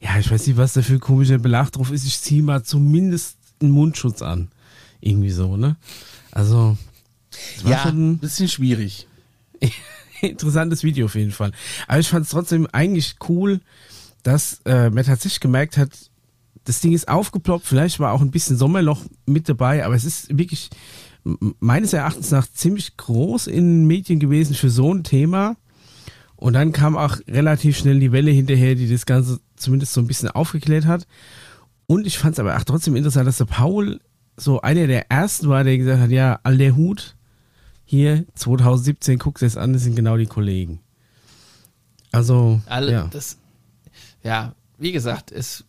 [0.00, 2.06] ja, ich weiß nicht, was da für komischer Belag drauf ist.
[2.06, 4.48] Ich ziehe mal zumindest einen Mundschutz an.
[5.00, 5.76] Irgendwie so, ne?
[6.30, 6.76] Also,
[7.64, 9.08] Ja, ein bisschen schwierig.
[10.20, 11.52] interessantes Video auf jeden Fall.
[11.86, 13.60] Aber ich fand es trotzdem eigentlich cool,
[14.22, 15.90] dass äh, man tatsächlich gemerkt hat,
[16.64, 20.36] das Ding ist aufgeploppt, vielleicht war auch ein bisschen Sommerloch mit dabei, aber es ist
[20.36, 20.70] wirklich
[21.24, 25.56] meines Erachtens nach ziemlich groß in den Medien gewesen für so ein Thema.
[26.36, 30.06] Und dann kam auch relativ schnell die Welle hinterher, die das Ganze zumindest so ein
[30.06, 31.06] bisschen aufgeklärt hat.
[31.86, 34.00] Und ich fand es aber auch trotzdem interessant, dass der Paul
[34.36, 37.14] so einer der ersten war, der gesagt hat, ja, all der Hut,
[37.84, 40.80] hier 2017, guck's es an, das sind genau die Kollegen.
[42.10, 43.08] Also, Alle, ja.
[43.10, 43.38] das,
[44.22, 45.64] ja, wie gesagt, es,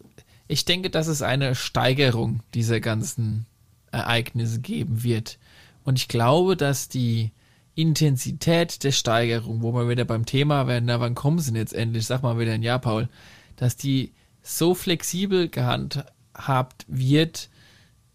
[0.47, 3.45] ich denke, dass es eine Steigerung dieser ganzen
[3.91, 5.39] Ereignisse geben wird.
[5.85, 7.31] Und ich glaube, dass die
[7.75, 11.73] Intensität der Steigerung, wo wir wieder beim Thema werden, na, wann kommen sie denn jetzt
[11.73, 12.05] endlich?
[12.05, 13.07] Sag mal wieder ein Ja, Paul,
[13.55, 17.49] dass die so flexibel gehandhabt wird,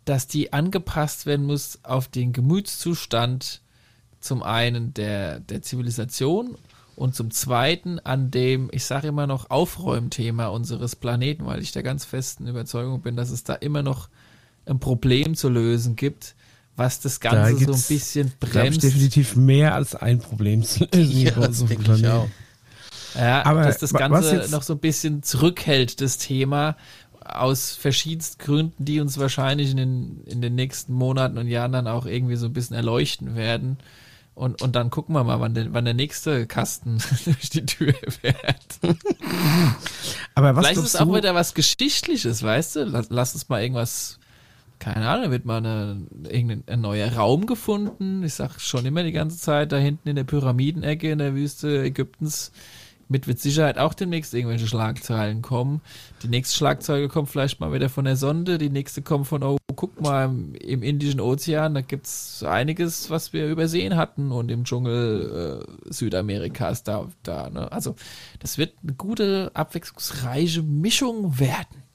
[0.05, 3.63] dass die angepasst werden muss auf den Gemütszustand
[4.19, 6.57] zum einen der, der Zivilisation
[6.97, 11.83] und zum zweiten an dem, ich sage immer noch, Aufräumthema unseres Planeten, weil ich der
[11.83, 14.09] ganz festen Überzeugung bin, dass es da immer noch
[14.67, 16.35] ein Problem zu lösen gibt,
[16.81, 18.83] was das Da Ganze so ein bisschen Glaube ich, bremst.
[18.83, 21.17] definitiv mehr als ein Problem zu lösen.
[21.21, 22.29] Ja, das denke ich auch.
[23.15, 26.77] Ja, Aber dass das Ganze noch so ein bisschen zurückhält, das Thema,
[27.23, 31.87] aus verschiedensten Gründen, die uns wahrscheinlich in den, in den nächsten Monaten und Jahren dann
[31.87, 33.79] auch irgendwie so ein bisschen erleuchten werden.
[34.35, 37.93] Und, und dann gucken wir mal, wann der, wann der nächste Kasten durch die Tür
[38.09, 38.97] fährt.
[40.35, 42.85] Aber was Vielleicht ist es auch wieder was Geschichtliches, weißt du?
[42.85, 44.20] Lass, lass uns mal irgendwas
[44.81, 48.25] keine Ahnung, wird mal eine, irgendein ein neuer Raum gefunden.
[48.25, 51.85] Ich sag schon immer die ganze Zeit, da hinten in der Pyramidenecke in der Wüste
[51.85, 52.51] Ägyptens
[53.11, 55.81] mit wird Sicherheit auch demnächst irgendwelche Schlagzeilen kommen.
[56.23, 59.59] Die nächste Schlagzeile kommt vielleicht mal wieder von der Sonde, die nächste kommt von, oh,
[59.75, 64.65] guck mal, im, im Indischen Ozean, da gibt's einiges, was wir übersehen hatten und im
[64.65, 67.71] Dschungel äh, Südamerikas da, da, ne?
[67.73, 67.97] Also,
[68.39, 71.90] das wird eine gute, abwechslungsreiche Mischung werden.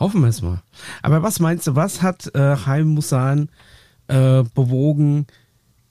[0.00, 0.62] Hoffen wir es mal.
[1.02, 3.50] Aber was meinst du, was hat äh, Haim Musan
[4.08, 5.26] äh, bewogen,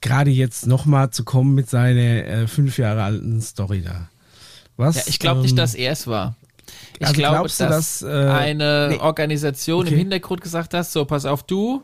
[0.00, 4.10] gerade jetzt nochmal zu kommen mit seiner äh, fünf Jahre alten Story da?
[4.76, 6.34] Was, Ja, ich glaube ähm, nicht, dass er es war.
[6.98, 8.98] Ich also glaube, dass, dass, äh, eine nee.
[8.98, 9.92] Organisation Okay.
[9.92, 11.82] im Hintergrund gesagt hat, so, pass auf, du,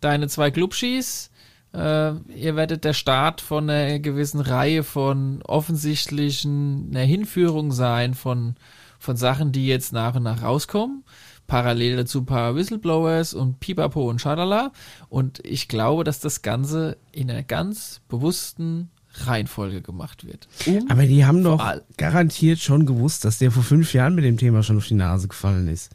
[0.00, 1.30] deine zwei Clubschis,
[1.72, 8.56] äh, ihr werdet der Start von einer gewissen Reihe von offensichtlichen, einer Hinführung sein von,
[8.98, 11.04] von Sachen, die jetzt nach und nach rauskommen.
[11.46, 14.72] Parallel dazu ein paar Whistleblowers und Pipapo und Schadala.
[15.08, 20.48] Und ich glaube, dass das Ganze in einer ganz bewussten Reihenfolge gemacht wird.
[20.66, 21.62] Um Aber die haben doch
[21.96, 25.28] garantiert schon gewusst, dass der vor fünf Jahren mit dem Thema schon auf die Nase
[25.28, 25.90] gefallen ist.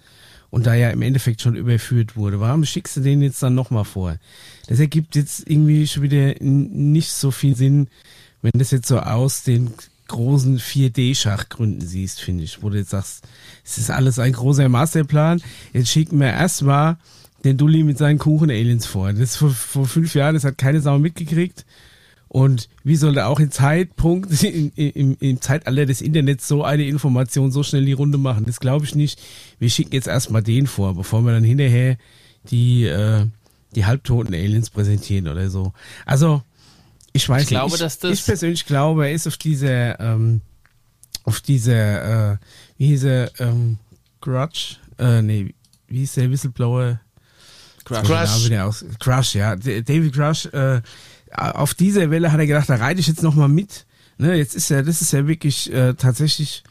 [0.50, 2.40] Und da ja im Endeffekt schon überführt wurde.
[2.40, 4.16] Warum schickst du den jetzt dann nochmal vor?
[4.68, 7.90] Das ergibt jetzt irgendwie schon wieder nicht so viel Sinn,
[8.42, 9.74] wenn das jetzt so aus den
[10.08, 12.62] großen 4D-Schachgründen siehst, finde ich.
[12.62, 13.24] Wo du jetzt sagst,
[13.64, 15.42] es ist alles ein großer Masterplan.
[15.74, 16.98] Jetzt schicken wir erstmal
[17.44, 19.12] den Dulli mit seinen Kuchen-Aliens vor.
[19.12, 21.66] Das ist vor, vor fünf Jahren, das hat keine Sau mitgekriegt.
[22.28, 26.86] Und wie soll da auch im Zeitpunkt, im, im, im Zeitalter des Internets so eine
[26.86, 28.46] Information so schnell die Runde machen?
[28.46, 29.22] Das glaube ich nicht.
[29.60, 31.98] Wir schicken jetzt erstmal den vor, bevor wir dann hinterher
[32.52, 33.26] die, äh,
[33.76, 35.74] die halbtoten Aliens präsentieren oder so.
[36.06, 36.42] Also,
[37.18, 37.76] ich weiß Ich glaube, nicht.
[37.76, 40.42] Ich, dass das- ich persönlich glaube, er ist auf dieser, ähm,
[41.24, 42.38] auf dieser, äh,
[42.78, 43.78] wie hieß er, ähm,
[44.22, 45.54] Grudge, äh, nee,
[45.88, 47.00] wie hieß der Whistleblower?
[47.86, 48.04] Crush.
[48.04, 48.50] Crush.
[48.50, 48.84] Genau, aus.
[49.00, 49.56] Crush, ja.
[49.56, 50.82] David Crush, äh,
[51.32, 53.86] auf dieser Welle hat er gedacht, da reite ich jetzt nochmal mit.
[54.18, 56.64] Ne, jetzt ist ja, das ist ja wirklich äh, tatsächlich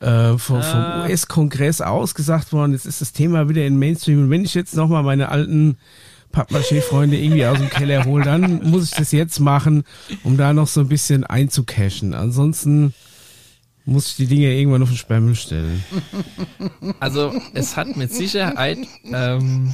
[0.00, 0.62] äh, vom, Ah.
[0.62, 2.72] vom US-Kongress ausgesagt worden.
[2.72, 4.24] Jetzt ist das Thema wieder in Mainstream.
[4.24, 5.78] Und wenn ich jetzt nochmal meine alten
[6.32, 9.84] Pappmaché-Freunde irgendwie aus dem Keller hole, dann muss ich das jetzt machen,
[10.24, 12.14] um da noch so ein bisschen einzucashen.
[12.14, 12.94] Ansonsten
[13.84, 15.84] muss ich die Dinge irgendwann auf den Sperrmüll stellen.
[17.00, 19.72] Also es hat mit Sicherheit ähm,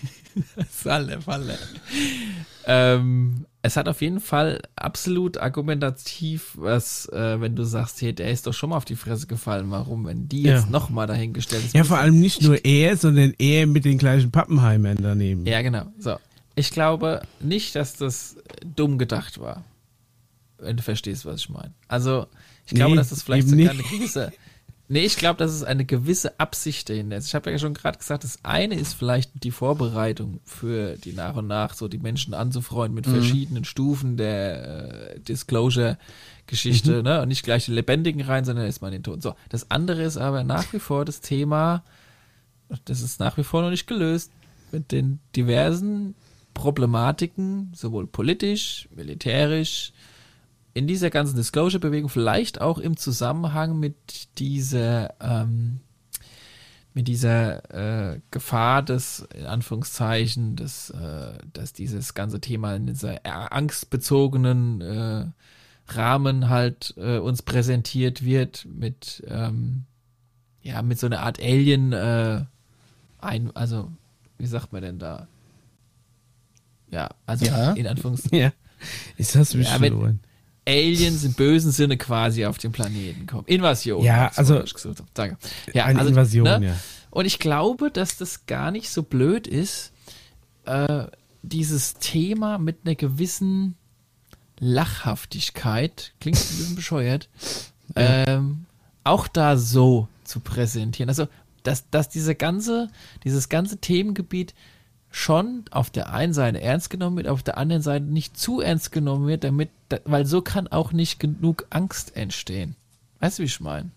[0.70, 1.58] Falle, Falle.
[2.66, 8.30] Ähm, es hat auf jeden Fall absolut argumentativ was, äh, wenn du sagst, hey, der
[8.30, 9.70] ist doch schon mal auf die Fresse gefallen.
[9.70, 10.70] Warum, wenn die jetzt Ja.
[10.70, 11.74] nochmal dahingestellt ist?
[11.74, 15.46] Ja, vor allem nicht nur er, sondern er mit den gleichen Pappenheimern daneben.
[15.46, 15.84] Ja, genau.
[15.98, 16.16] So.
[16.54, 18.36] Ich glaube nicht, dass das
[18.76, 19.64] dumm gedacht war.
[20.58, 21.72] Wenn du verstehst, was ich meine.
[21.88, 22.26] Also,
[22.66, 23.84] ich glaube, Nee, dass das vielleicht sogar nicht.
[23.90, 24.32] eine gewisse.
[24.92, 27.26] Nee, ich glaube, dass es eine gewisse Absicht dahinter ist.
[27.26, 31.34] Ich habe ja schon gerade gesagt, das eine ist vielleicht die Vorbereitung für die nach
[31.36, 37.22] und nach so die Menschen anzufreuen mit verschiedenen Stufen der äh, Disclosure-Geschichte, ne?
[37.22, 39.22] Und nicht gleich die Lebendigen rein, sondern erstmal den Toten.
[39.22, 41.82] So, das andere ist aber nach wie vor das Thema,
[42.84, 44.30] das ist nach wie vor noch nicht gelöst,
[44.72, 46.14] mit den diversen
[46.52, 49.94] Problematiken, sowohl politisch, militärisch,
[50.74, 55.80] in dieser ganzen Disclosure-Bewegung, vielleicht auch im Zusammenhang mit dieser, ähm,
[56.94, 63.20] mit dieser äh, Gefahr des, in Anführungszeichen, des, äh, dass dieses ganze Thema in dieser
[63.52, 65.26] angstbezogenen äh,
[65.88, 69.84] Rahmen halt äh, uns präsentiert wird mit, ähm,
[70.62, 72.44] ja, mit so einer Art Alien, äh,
[73.18, 73.90] ein, also,
[74.38, 75.28] wie sagt man denn da?
[76.90, 77.72] Ja, also Ja.
[77.72, 78.38] in Anführungszeichen.
[78.38, 78.52] Ja.
[79.16, 80.20] Ist das Ja, verloren?
[80.66, 83.44] Aliens im bösen Sinne quasi auf den Planeten kommen.
[83.46, 84.04] Invasion.
[84.04, 84.62] Ja, also-.
[85.14, 85.36] Danke.
[85.72, 86.66] Ja, Eine also, Invasion, ne?
[86.68, 86.76] ja.
[87.10, 89.92] Und ich glaube, dass das gar nicht so blöd ist,
[90.64, 91.06] äh,
[91.42, 93.74] dieses Thema mit einer gewissen
[94.60, 97.28] Lachhaftigkeit, klingt ein bisschen bescheuert,
[97.96, 98.66] ähm,
[99.04, 101.08] auch da so zu präsentieren.
[101.08, 101.26] Also,
[101.64, 102.88] dass, dass diese ganze,
[103.24, 104.54] dieses ganze Themengebiet
[105.12, 108.90] schon auf der einen Seite ernst genommen wird, auf der anderen Seite nicht zu ernst
[108.92, 112.74] genommen wird, damit, da- weil so kann auch nicht genug Angst entstehen.
[113.20, 113.90] Weißt du, wie ich meine?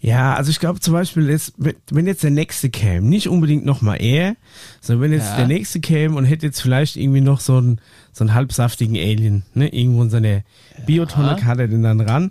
[0.00, 4.00] Ja, also ich glaube zum Beispiel, jetzt, wenn- jetzt der nächste käme, nicht unbedingt nochmal
[4.00, 4.36] er,
[4.80, 5.38] sondern wenn jetzt Ja.
[5.38, 7.80] der nächste käme und hätte jetzt vielleicht irgendwie noch so einen,
[8.12, 10.42] so einen halbsaftigen Alien, ne, irgendwo in seiner
[10.86, 12.30] Biotonne hat er den dann ran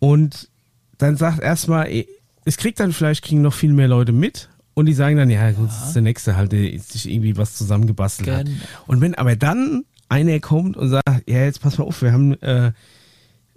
[0.00, 0.48] und
[0.98, 2.06] dann sagt erstmal, eh,
[2.44, 5.50] es kriegt dann vielleicht, kriegen noch viel mehr Leute mit und die sagen dann, ja,
[5.52, 8.46] gut, das ist der nächste halt, der sich irgendwie was zusammengebastelt hat.
[8.46, 8.58] Genau.
[8.86, 12.40] Und wenn aber dann einer kommt und sagt, ja, jetzt pass mal auf, wir haben,
[12.42, 12.72] äh,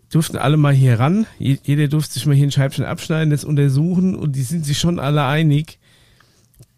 [0.09, 1.25] durften alle mal hier ran.
[1.39, 4.77] Je- Jeder durfte sich mal hier ein Scheibchen abschneiden, das untersuchen und die sind sich
[4.79, 5.77] schon alle einig.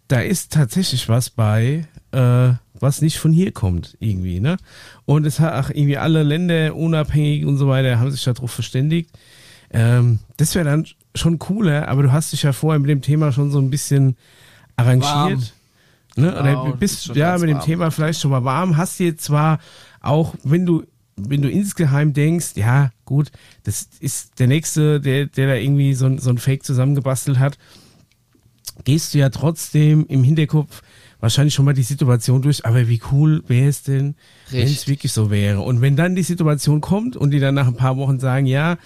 [0.09, 4.57] da ist tatsächlich was bei, äh, was nicht von hier kommt, irgendwie, ne?
[5.05, 9.09] Und es hat auch irgendwie alle Länder unabhängig und so weiter haben sich darauf verständigt.
[9.71, 13.31] Ähm, das wäre dann schon cooler, aber du hast dich ja vorher mit dem Thema
[13.31, 14.15] schon so ein bisschen
[14.75, 15.53] arrangiert.
[16.15, 16.31] Ne?
[16.31, 17.65] Genau, Oder bist ja mit dem warm.
[17.65, 19.59] Thema vielleicht schon mal warm, hast dir zwar
[20.01, 20.83] auch, wenn du
[21.15, 23.31] wenn du insgeheim denkst, ja, gut,
[23.65, 27.59] das ist der Nächste, der, der da irgendwie so, ein- so ein Fake zusammengebastelt hat,
[28.83, 30.81] gehst du ja trotzdem im Hinterkopf
[31.19, 34.15] wahrscheinlich schon mal die Situation durch, aber wie cool wäre es denn,
[34.49, 35.61] wenn es wirklich so wäre?
[35.61, 38.77] Und wenn dann die Situation kommt und die dann nach ein paar Wochen sagen, ja,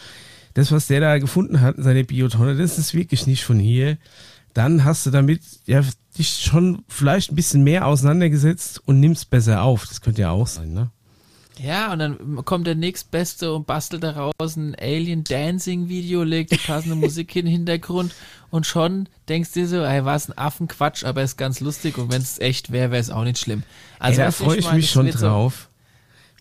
[0.57, 3.97] das, was der da gefunden hat in seiner Biotonne, das ist wirklich nicht von hier,
[4.53, 5.81] dann hast du damit ja
[6.17, 9.85] dich schon vielleicht ein bisschen mehr auseinandergesetzt und nimmst besser auf.
[9.87, 10.89] Das könnte ja auch sein, ne?
[11.59, 16.57] Ja, und dann kommt der nächstbeste und bastelt daraus ein Alien Dancing Video, legt die
[16.57, 18.13] passende Musik in den Hintergrund
[18.51, 22.11] und schon denkst du dir so, ey, was ein Affenquatsch, aber ist ganz lustig und
[22.11, 23.63] wenn es echt wäre, wäre es auch nicht schlimm.
[23.99, 25.66] Also, Ey, da freue ich meine, mich es schon wird so- drauf.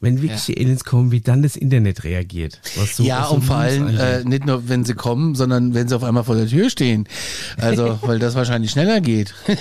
[0.06, 2.60] Wenn wirklich die Aliens kommen, wie dann das Internet reagiert.
[2.76, 5.74] Was so, ja, was so und vor allem äh, nicht nur, wenn sie kommen, sondern
[5.74, 7.08] wenn sie auf einmal vor der Tür stehen.
[7.56, 9.34] Also, weil das wahrscheinlich schneller geht.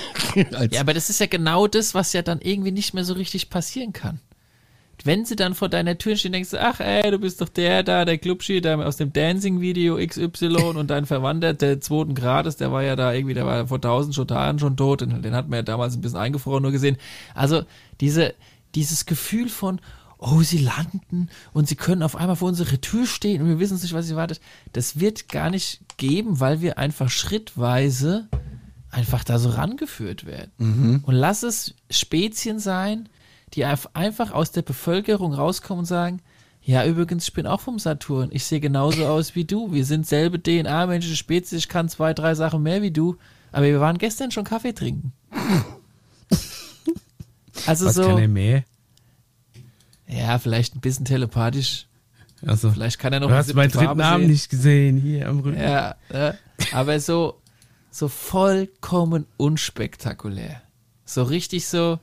[0.72, 3.50] Ja, aber das ist ja genau das, was ja dann irgendwie nicht mehr so richtig
[3.50, 4.20] passieren kann.
[5.04, 7.84] Wenn sie dann vor deiner Tür stehen, denkst du, ach ey, du bist doch der
[7.84, 12.72] da, der Clubschi, der aus dem Dancing-Video XY und dein Verwandter der zweiten Grades, der
[12.72, 15.48] war ja da irgendwie, der war vor tausend schon Jahren schon tot, den, den hat
[15.48, 16.98] man ja damals ein bisschen eingefroren nur gesehen.
[17.34, 17.64] Also
[18.02, 18.34] diese,
[18.76, 19.80] dieses Gefühl von,
[20.18, 23.80] oh, sie landen und sie können auf einmal vor unserer Tür stehen und wir wissen
[23.82, 24.40] nicht, was sie wartet,
[24.74, 28.28] das wird gar nicht geben, weil wir einfach schrittweise
[28.92, 31.02] einfach da so rangeführt werden.
[31.06, 33.10] Und lass es Spezien sein,
[33.54, 36.22] die einf- einfach aus der Bevölkerung rauskommen und sagen,
[36.62, 38.30] ja, übrigens, ich bin auch vom Saturn.
[38.32, 39.72] Ich sehe genauso aus wie du.
[39.72, 41.60] Wir sind selbe DNA, menschliche Spezies.
[41.60, 43.18] Ich kann zwei, drei Sachen mehr wie du.
[43.52, 45.12] Aber wir waren gestern schon Kaffee trinken.
[47.68, 48.64] Also was kann so, er mehr?
[50.08, 51.88] Ja, vielleicht ein bisschen telepathisch.
[52.46, 54.30] Also, Vielleicht kann er noch du hast meinen dritten Farbe Arm sehen.
[54.30, 55.60] nicht gesehen, hier am Rücken.
[55.60, 56.38] Ja, ne?
[56.74, 57.42] aber so,
[57.90, 60.62] so vollkommen unspektakulär.
[61.06, 62.00] So richtig so,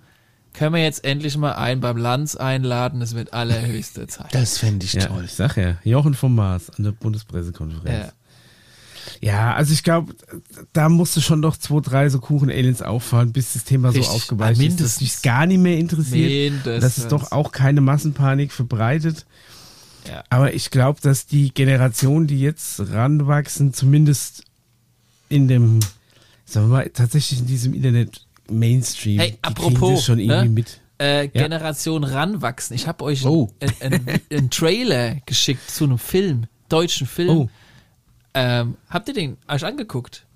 [0.52, 4.34] können wir jetzt endlich mal einen beim Lanz einladen, es wird allerhöchste Zeit.
[4.34, 5.24] das fände ich Ja, toll.
[5.24, 8.06] ich sag ja, Jochen vom Mars an der Bundespressekonferenz.
[8.06, 8.12] Ja.
[9.20, 10.14] Ja, also ich glaube,
[10.72, 14.60] da musste schon doch zwei, drei so Kuchen-Aliens auffahren, bis das Thema Richtig, so aufgeweicht
[14.60, 16.52] ist, dass dich gar nicht mehr interessiert.
[16.52, 16.80] Mindestens.
[16.82, 19.26] dass es doch auch keine Massenpanik verbreitet.
[20.08, 20.24] Ja.
[20.30, 24.42] Aber ich glaube, dass die Generation, die jetzt ranwachsen, zumindest
[25.28, 25.80] in dem,
[26.44, 30.50] sagen wir mal, tatsächlich in diesem Internet Mainstream, Hey, die apropos, schon irgendwie ne?
[30.50, 30.80] mit.
[30.98, 32.74] Äh, Generation ranwachsen.
[32.76, 33.50] Ich habe euch Oh.
[33.80, 37.28] einen ein Trailer geschickt zu einem Film, deutschen Film.
[37.30, 37.50] Oh,
[38.34, 40.26] Ähm, habt ihr den euch angeguckt?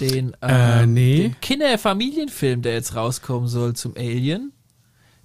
[0.00, 1.18] Den, Äh, ähm, nee.
[1.18, 4.52] den Kinderfamilienfilm, der jetzt rauskommen soll zum Alien.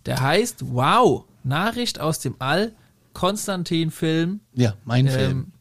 [0.05, 2.73] Der heißt Wow, Nachricht aus dem All,
[3.13, 4.39] Konstantin-Film.
[4.53, 5.31] Ja, mein Film.
[5.31, 5.51] Ähm,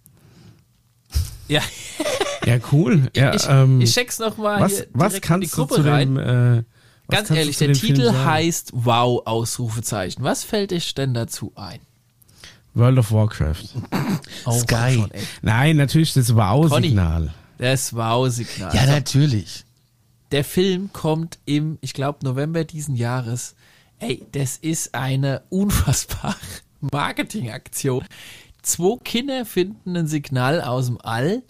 [1.49, 1.63] ja,
[2.45, 3.11] ja, cool.
[3.17, 5.75] Ja, ich, ähm, ich check's nochmal was, hier was direkt kannst in die du Gruppe
[5.83, 6.15] zu rein.
[6.15, 6.65] dem, äh,
[7.11, 10.23] Ganz ehrlich, der Film Titel heißt Wow, Ausrufezeichen.
[10.23, 11.81] Was fällt euch denn dazu ein?
[12.79, 13.65] World of Warcraft.
[14.47, 14.95] Oh, Sky.
[14.95, 15.11] schon.
[15.43, 17.35] Nein, natürlich das Wow-Signal.
[17.59, 18.75] Das Wow-Signal.
[18.75, 19.65] ja, natürlich.
[20.31, 23.55] Der Film kommt im, ich glaube, November diesen Jahres.
[23.99, 26.37] Ey, das ist eine unfassbare
[26.81, 28.05] Marketingaktion.
[28.63, 31.43] Zwei Kinder finden ein Signal aus dem All,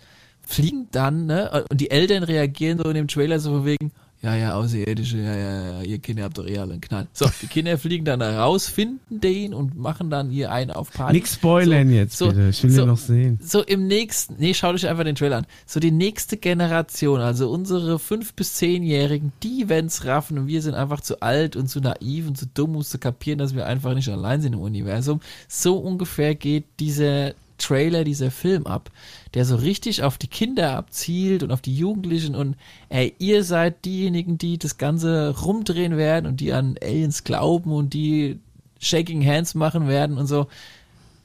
[0.46, 4.34] fliegen dann, ne, und die Eltern reagieren so in dem Trailer so von wegen, ja,
[4.34, 7.06] ja, Außerirdische, ja, ja, ja, ihr Kinder habt doch eh alle einen Knall.
[7.12, 10.92] So, die Kinder fliegen dann da raus, finden den und machen dann hier einen auf
[10.92, 11.12] Party.
[11.12, 12.48] Nix spoilern So, jetzt so, bitte.
[12.48, 13.38] Ich will so, den noch sehen.
[13.40, 15.46] so im nächsten, nee, schaut euch einfach den Trailer an.
[15.66, 20.74] So die nächste Generation, also unsere fünf bis zehnjährigen, die werden's raffen und wir sind
[20.74, 23.94] einfach zu alt und zu naiv und zu dumm, um zu kapieren, dass wir einfach
[23.94, 25.20] nicht allein sind im Universum.
[25.46, 28.90] So ungefähr geht dieser Trailer, dieser Film ab,
[29.35, 32.56] der so richtig auf die Kinder abzielt und auf die Jugendlichen und
[32.89, 37.93] ey, ihr seid diejenigen, die das Ganze rumdrehen werden und die an Aliens glauben und
[37.93, 38.39] die
[38.80, 40.47] Shaking Hands machen werden und so.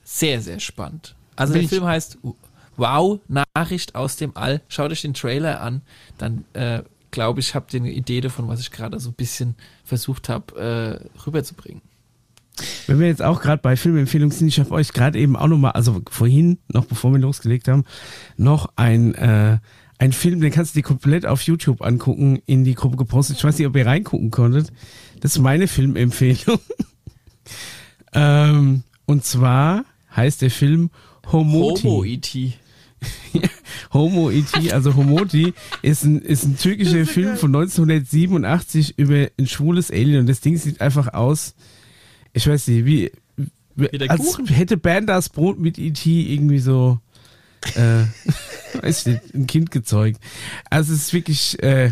[0.04, 1.16] Sehr, sehr spannend.
[1.36, 2.18] Also Bin der Film heißt
[2.76, 4.62] Wow, Nachricht aus dem All.
[4.68, 5.82] Schaut euch den Trailer an,
[6.18, 6.82] dann äh,
[7.12, 9.56] glaube ich, habt ihr eine Idee davon, was ich gerade so ein bisschen
[9.86, 11.82] versucht habe äh, rüberzubringen.
[12.88, 15.72] Wenn wir jetzt auch gerade bei Filmempfehlungen sind, ich habe euch gerade eben auch nochmal,
[15.72, 17.84] also vorhin, noch bevor wir losgelegt haben,
[18.38, 19.58] noch ein, äh,
[19.98, 23.38] ein Film, den kannst du dir komplett auf YouTube angucken, in die Gruppe gepostet.
[23.38, 24.72] Ich weiß nicht, ob ihr reingucken konntet.
[25.20, 26.60] Das ist meine Filmempfehlung.
[28.14, 29.86] ähm, und zwar
[30.16, 30.90] heißt der Film
[31.32, 31.84] Homoti.
[31.84, 32.54] Homo E.T.
[33.94, 39.92] Homo E.T., also Homoti, ist ein, ist ein türkischer Film von 1987 über ein schwules
[39.92, 41.56] Alien und das Ding sieht einfach aus,
[42.34, 43.12] ich weiß nicht, wie,
[43.76, 46.10] wie als hätte Bandas Brot mit E.T.
[46.34, 47.00] irgendwie so,
[47.76, 48.04] äh,
[48.82, 50.20] weiß nicht, ein Kind gezeugt.
[50.70, 51.92] Also es ist wirklich äh,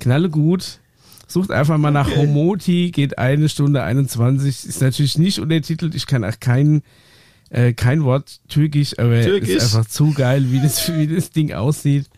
[0.00, 0.80] knallegut.
[1.26, 6.26] Sucht einfach mal nach Homoti, geht eine Stunde 21, ist natürlich nicht untertitelt, ich kann
[6.26, 6.82] auch kein,
[7.48, 9.48] äh, kein Wort Türkisch, aber Türkisch?
[9.48, 12.10] ist einfach zu geil, wie das, wie das Ding aussieht.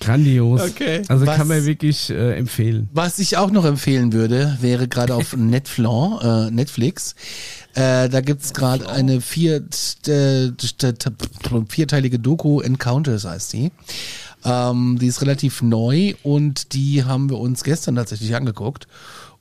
[0.00, 0.62] Grandios.
[0.62, 1.02] Okay.
[1.08, 2.88] Also Was- kann man wirklich äh, empfehlen.
[2.92, 7.14] Was ich auch noch empfehlen würde, wäre gerade auf Netflix, äh, Netflix.
[7.74, 9.62] Äh, da gibt's gerade eine vier,
[10.08, 10.50] äh,
[11.68, 13.70] vierteilige Doku, Encounters heißt die.
[14.44, 18.88] Ähm, die ist relativ neu und die haben wir uns gestern tatsächlich angeguckt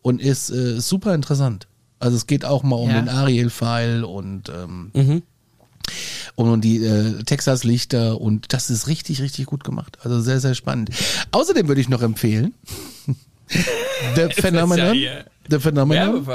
[0.01, 1.67] und ist äh, super interessant.
[1.99, 2.99] Also es geht auch mal um Ja.
[3.01, 5.21] den Ariel-File und ähm,
[6.35, 9.97] und die äh, Texas-Lichter und das ist richtig, richtig gut gemacht.
[10.03, 10.89] Also sehr, sehr spannend.
[11.31, 12.53] Außerdem würde ich noch empfehlen
[14.15, 14.93] The Phenomenon.
[14.93, 16.25] hier The Phenomenon.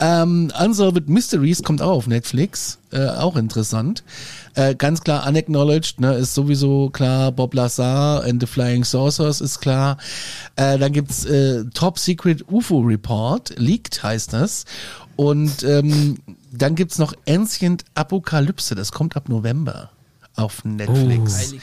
[0.00, 2.78] Ähm, Unsolved Mysteries kommt auch auf Netflix.
[2.90, 4.02] Äh, auch interessant.
[4.54, 7.30] Äh, ganz klar unacknowledged, ne, ist sowieso klar.
[7.30, 9.98] Bob Lazar and the Flying Saucers ist klar.
[10.56, 13.54] Äh, dann gibt's äh, Top Secret UFO Report.
[13.56, 14.64] Leaked heißt das.
[15.14, 16.16] Und ähm,
[16.52, 18.74] dann gibt's noch Ancient Apokalypse.
[18.74, 19.90] Das kommt ab November
[20.38, 21.54] auf Netflix.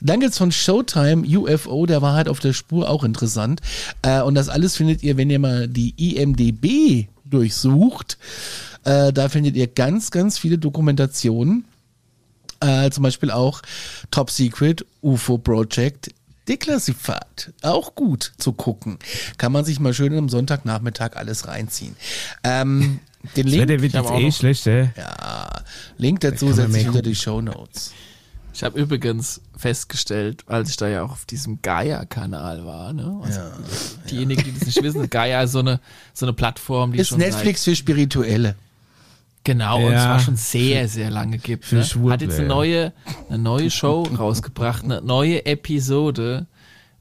[0.00, 3.60] Dann gibt's von Showtime UFO, der Wahrheit auf der Spur, auch interessant.
[4.02, 8.18] Äh, und das alles findet ihr, wenn ihr mal die IMDB durchsucht.
[8.84, 11.64] Äh, da findet ihr ganz, ganz viele Dokumentationen.
[12.60, 13.60] Äh, zum Beispiel auch
[14.10, 16.10] Top Secret UFO Project
[16.48, 17.52] Declassified.
[17.62, 18.98] Auch gut zu gucken.
[19.38, 21.96] Kann man sich mal schön am Sonntagnachmittag alles reinziehen.
[22.42, 23.00] Ähm,
[23.36, 24.90] den Link, Wetter wird jetzt eh noch- schlechter.
[24.96, 25.48] ja,
[25.98, 27.92] Link dazu man setze ich unter die Show Notes.
[28.52, 33.20] Ich habe übrigens festgestellt, als ich da ja auch auf diesem Gaia-Kanal war, ne?
[33.24, 33.40] Also
[34.08, 35.80] diejenigen, die das nicht wissen, Gaia ist so eine,
[36.12, 38.54] so eine Plattform, die Ist schon Netflix für Spirituelle.
[39.42, 40.04] Genau, und Ja.
[40.04, 41.64] zwar schon sehr, sehr lange gibt.
[41.66, 41.84] für Ne?
[41.84, 42.48] Schwurbler, Hat jetzt eine ja.
[42.54, 42.92] neue,
[43.28, 46.46] eine neue Show rausgebracht, eine neue Episode.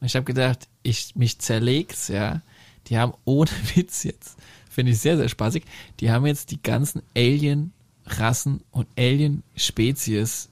[0.01, 2.41] Und ich habe gedacht, ich mich zerlegt's, ja.
[2.87, 4.37] Die haben ohne Witz jetzt,
[4.73, 5.63] finde ich sehr, sehr spaßig,
[5.99, 10.49] die haben jetzt die ganzen Alien-Rassen und Alien-Spezies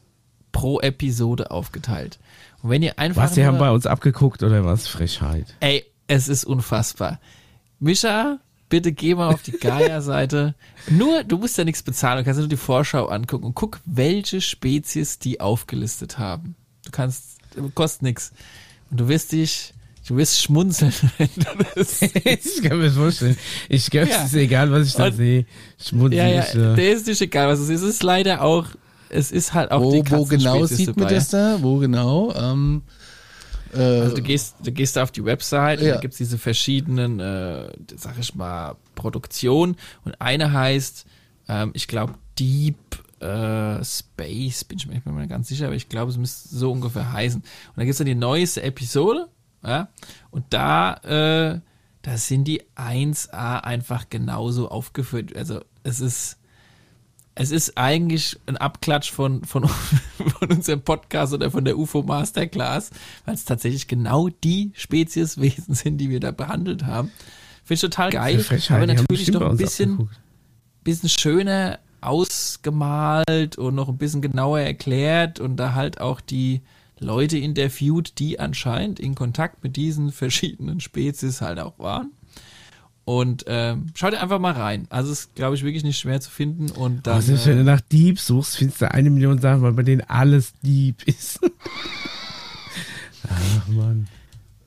[0.52, 2.20] pro Episode aufgeteilt.
[2.62, 4.88] Und wenn ihr einfach Was, die haben bei uns abgeguckt oder was?
[4.88, 5.56] Frechheit.
[5.60, 7.20] Ey, es ist unfassbar.
[7.80, 8.40] Mischa,
[8.70, 10.56] bitte geh mal auf die Gaia-Seite.
[10.90, 13.80] Nur, du musst ja nichts bezahlen, du kannst dir nur die Vorschau angucken und guck,
[13.86, 16.56] welche Spezies die aufgelistet haben.
[16.86, 17.40] Du kannst,
[17.76, 18.34] kostet nix.
[18.90, 19.74] Und du wirst dich,
[20.08, 23.38] du wirst schmunzeln, wenn du das ich kann mir das vorstellen.
[23.70, 24.18] Ich glaube, Ja.
[24.18, 25.46] es ist egal, was ich da Und- sehe.
[25.82, 26.18] Schmutzig.
[26.18, 27.82] Ja, ja, äh, der ist nicht egal, was es ist.
[27.82, 28.68] Es ist leider auch,
[29.10, 31.58] es ist halt auch Wo, die wo genau sieht man das da?
[31.62, 32.34] Wo genau?
[32.36, 32.84] Ähm,
[33.74, 35.96] äh, Also du gehst, du gehst da auf die Website und Ja.
[35.96, 39.76] da gibt's diese verschiedenen, äh, sag ich mal, Produktionen
[40.06, 41.06] und eine heißt,
[41.48, 42.76] ähm, ich glaube, Deep
[43.20, 46.72] äh, Space, bin ich mir nicht mehr ganz sicher, aber ich glaube, es müsste so
[46.72, 47.40] ungefähr heißen.
[47.42, 47.48] Und
[47.78, 49.28] da gibt's dann die neueste Episode,
[49.64, 49.90] ja,
[50.32, 51.60] und da, äh,
[52.02, 55.36] da sind die 1A einfach genauso aufgeführt.
[55.36, 56.38] Also es ist,
[57.36, 59.68] es ist eigentlich ein Abklatsch von, von,
[60.40, 62.90] von unserem Podcast oder von der UFO Masterclass,
[63.26, 67.12] weil es tatsächlich genau die Spezieswesen sind, die wir da behandelt haben.
[67.64, 70.10] Finde ich total geil, aber natürlich noch ein bisschen,
[70.84, 76.62] bisschen schöner ausgemalt und noch ein bisschen genauer erklärt und da halt auch die
[77.02, 82.12] Leute interviewt, die anscheinend in Kontakt mit diesen verschiedenen Spezies halt auch waren.
[83.04, 84.86] Und ähm, schaut einfach mal rein.
[84.90, 86.70] Also es ist, glaube ich, wirklich nicht schwer zu finden.
[86.70, 89.74] Und dann, ist, wenn äh, du nach Dieb suchst, findest du eine Million Sachen, weil
[89.74, 91.40] bei denen alles Dieb ist.
[93.28, 94.08] Ach, Mann.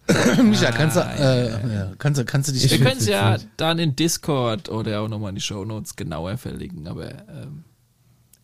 [0.42, 3.38] Micha, kannst du, äh, ja, kannst du, kannst du dich Ich Wir können es ja
[3.56, 7.64] dann in Discord oder auch nochmal in die Shownotes genauer verlinken, aber ähm,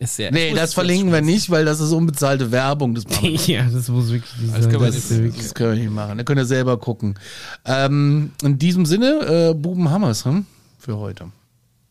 [0.01, 0.31] ist sehr.
[0.31, 2.95] Nee, das verlinken wir nicht, weil das ist unbezahlte Werbung.
[2.95, 3.47] Das, machen wir nicht.
[3.47, 4.71] ja, das muss wirklich nicht Das sein.
[4.71, 6.17] können wir Das nicht wirklich- das können wir nicht machen.
[6.17, 7.15] Da könnt ihr selber gucken.
[7.65, 10.45] Ähm, in diesem Sinne, äh, Bubenhammers hm,
[10.79, 11.31] für heute.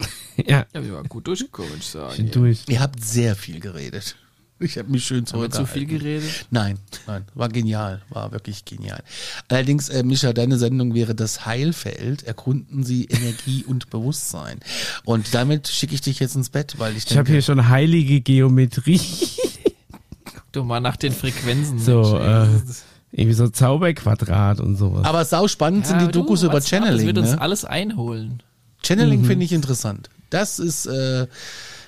[0.36, 2.10] Ja, Ja, wir waren gut durchgekommen, würde ich sagen.
[2.12, 2.32] ich bin ja.
[2.32, 2.64] durch.
[2.68, 4.16] Ihr habt sehr viel geredet.
[4.62, 5.98] Ich habe mich schön Haben wir zu viel zurückgehalten.
[6.20, 6.46] geredet?
[6.50, 9.02] Nein, nein, war genial, war wirklich genial.
[9.48, 12.24] Allerdings, äh, Micha, deine Sendung wäre das Heilfeld.
[12.24, 14.60] Erkunden Sie Energie und Bewusstsein.
[15.04, 18.20] Und damit schicke ich dich jetzt ins Bett, weil ich Ich habe hier schon heilige
[18.20, 19.00] Geometrie.
[20.26, 21.78] Guck doch mal nach den Frequenzen.
[21.78, 22.22] So, Mensch,
[22.70, 22.72] äh,
[23.12, 25.06] Irgendwie so Zauberquadrat und sowas.
[25.06, 26.60] aber sau spannend sind Ja, die Dokus du, über up?
[26.60, 27.06] Das Channeling.
[27.06, 27.40] wird uns Ne?
[27.40, 28.42] alles einholen.
[28.82, 30.10] Channeling finde ich interessant.
[30.28, 31.26] Das ist, äh,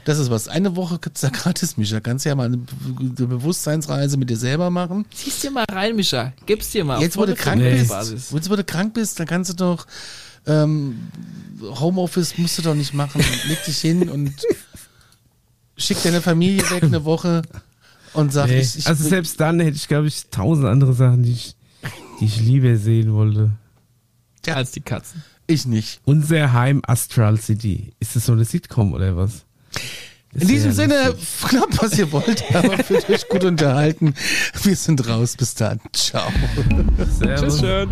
[0.04, 0.48] Das ist was.
[0.48, 2.00] Eine Woche gibt's da gratis, Micha.
[2.00, 2.66] Kannst ja mal eine, Be-
[2.98, 5.04] eine Bewusstseinsreise mit dir selber machen.
[5.14, 6.32] Zieh's dir mal rein, Micha.
[6.46, 7.00] Gib's dir mal.
[7.00, 9.86] Jetzt, wo du krank Fläche bist, jetzt, wo du krank bist, dann kannst du doch
[10.46, 10.98] ähm,
[11.60, 13.22] Homeoffice musst du doch nicht machen.
[13.46, 14.32] Leg dich hin und
[15.76, 17.42] schick deine Familie weg eine Woche
[18.14, 18.60] und sag, Nee.
[18.60, 21.54] ich, ich also selbst dann hätte ich, glaube ich, tausend andere Sachen, die ich,
[22.20, 23.52] die ich lieber sehen wollte.
[24.44, 24.54] Ja.
[24.54, 25.22] Als die Katzen.
[25.46, 26.00] ich nicht.
[26.04, 27.92] Unser Heim Astral City.
[28.00, 29.44] Ist das so eine Sitcom oder was?
[30.34, 31.14] In diesem Sinne,
[31.48, 34.14] knappt, was ihr wollt, aber fühlt euch gut unterhalten.
[34.62, 35.36] Wir sind raus.
[35.36, 35.78] Bis dann.
[35.92, 36.32] Ciao.
[37.18, 37.60] Servus.
[37.60, 37.90] schön.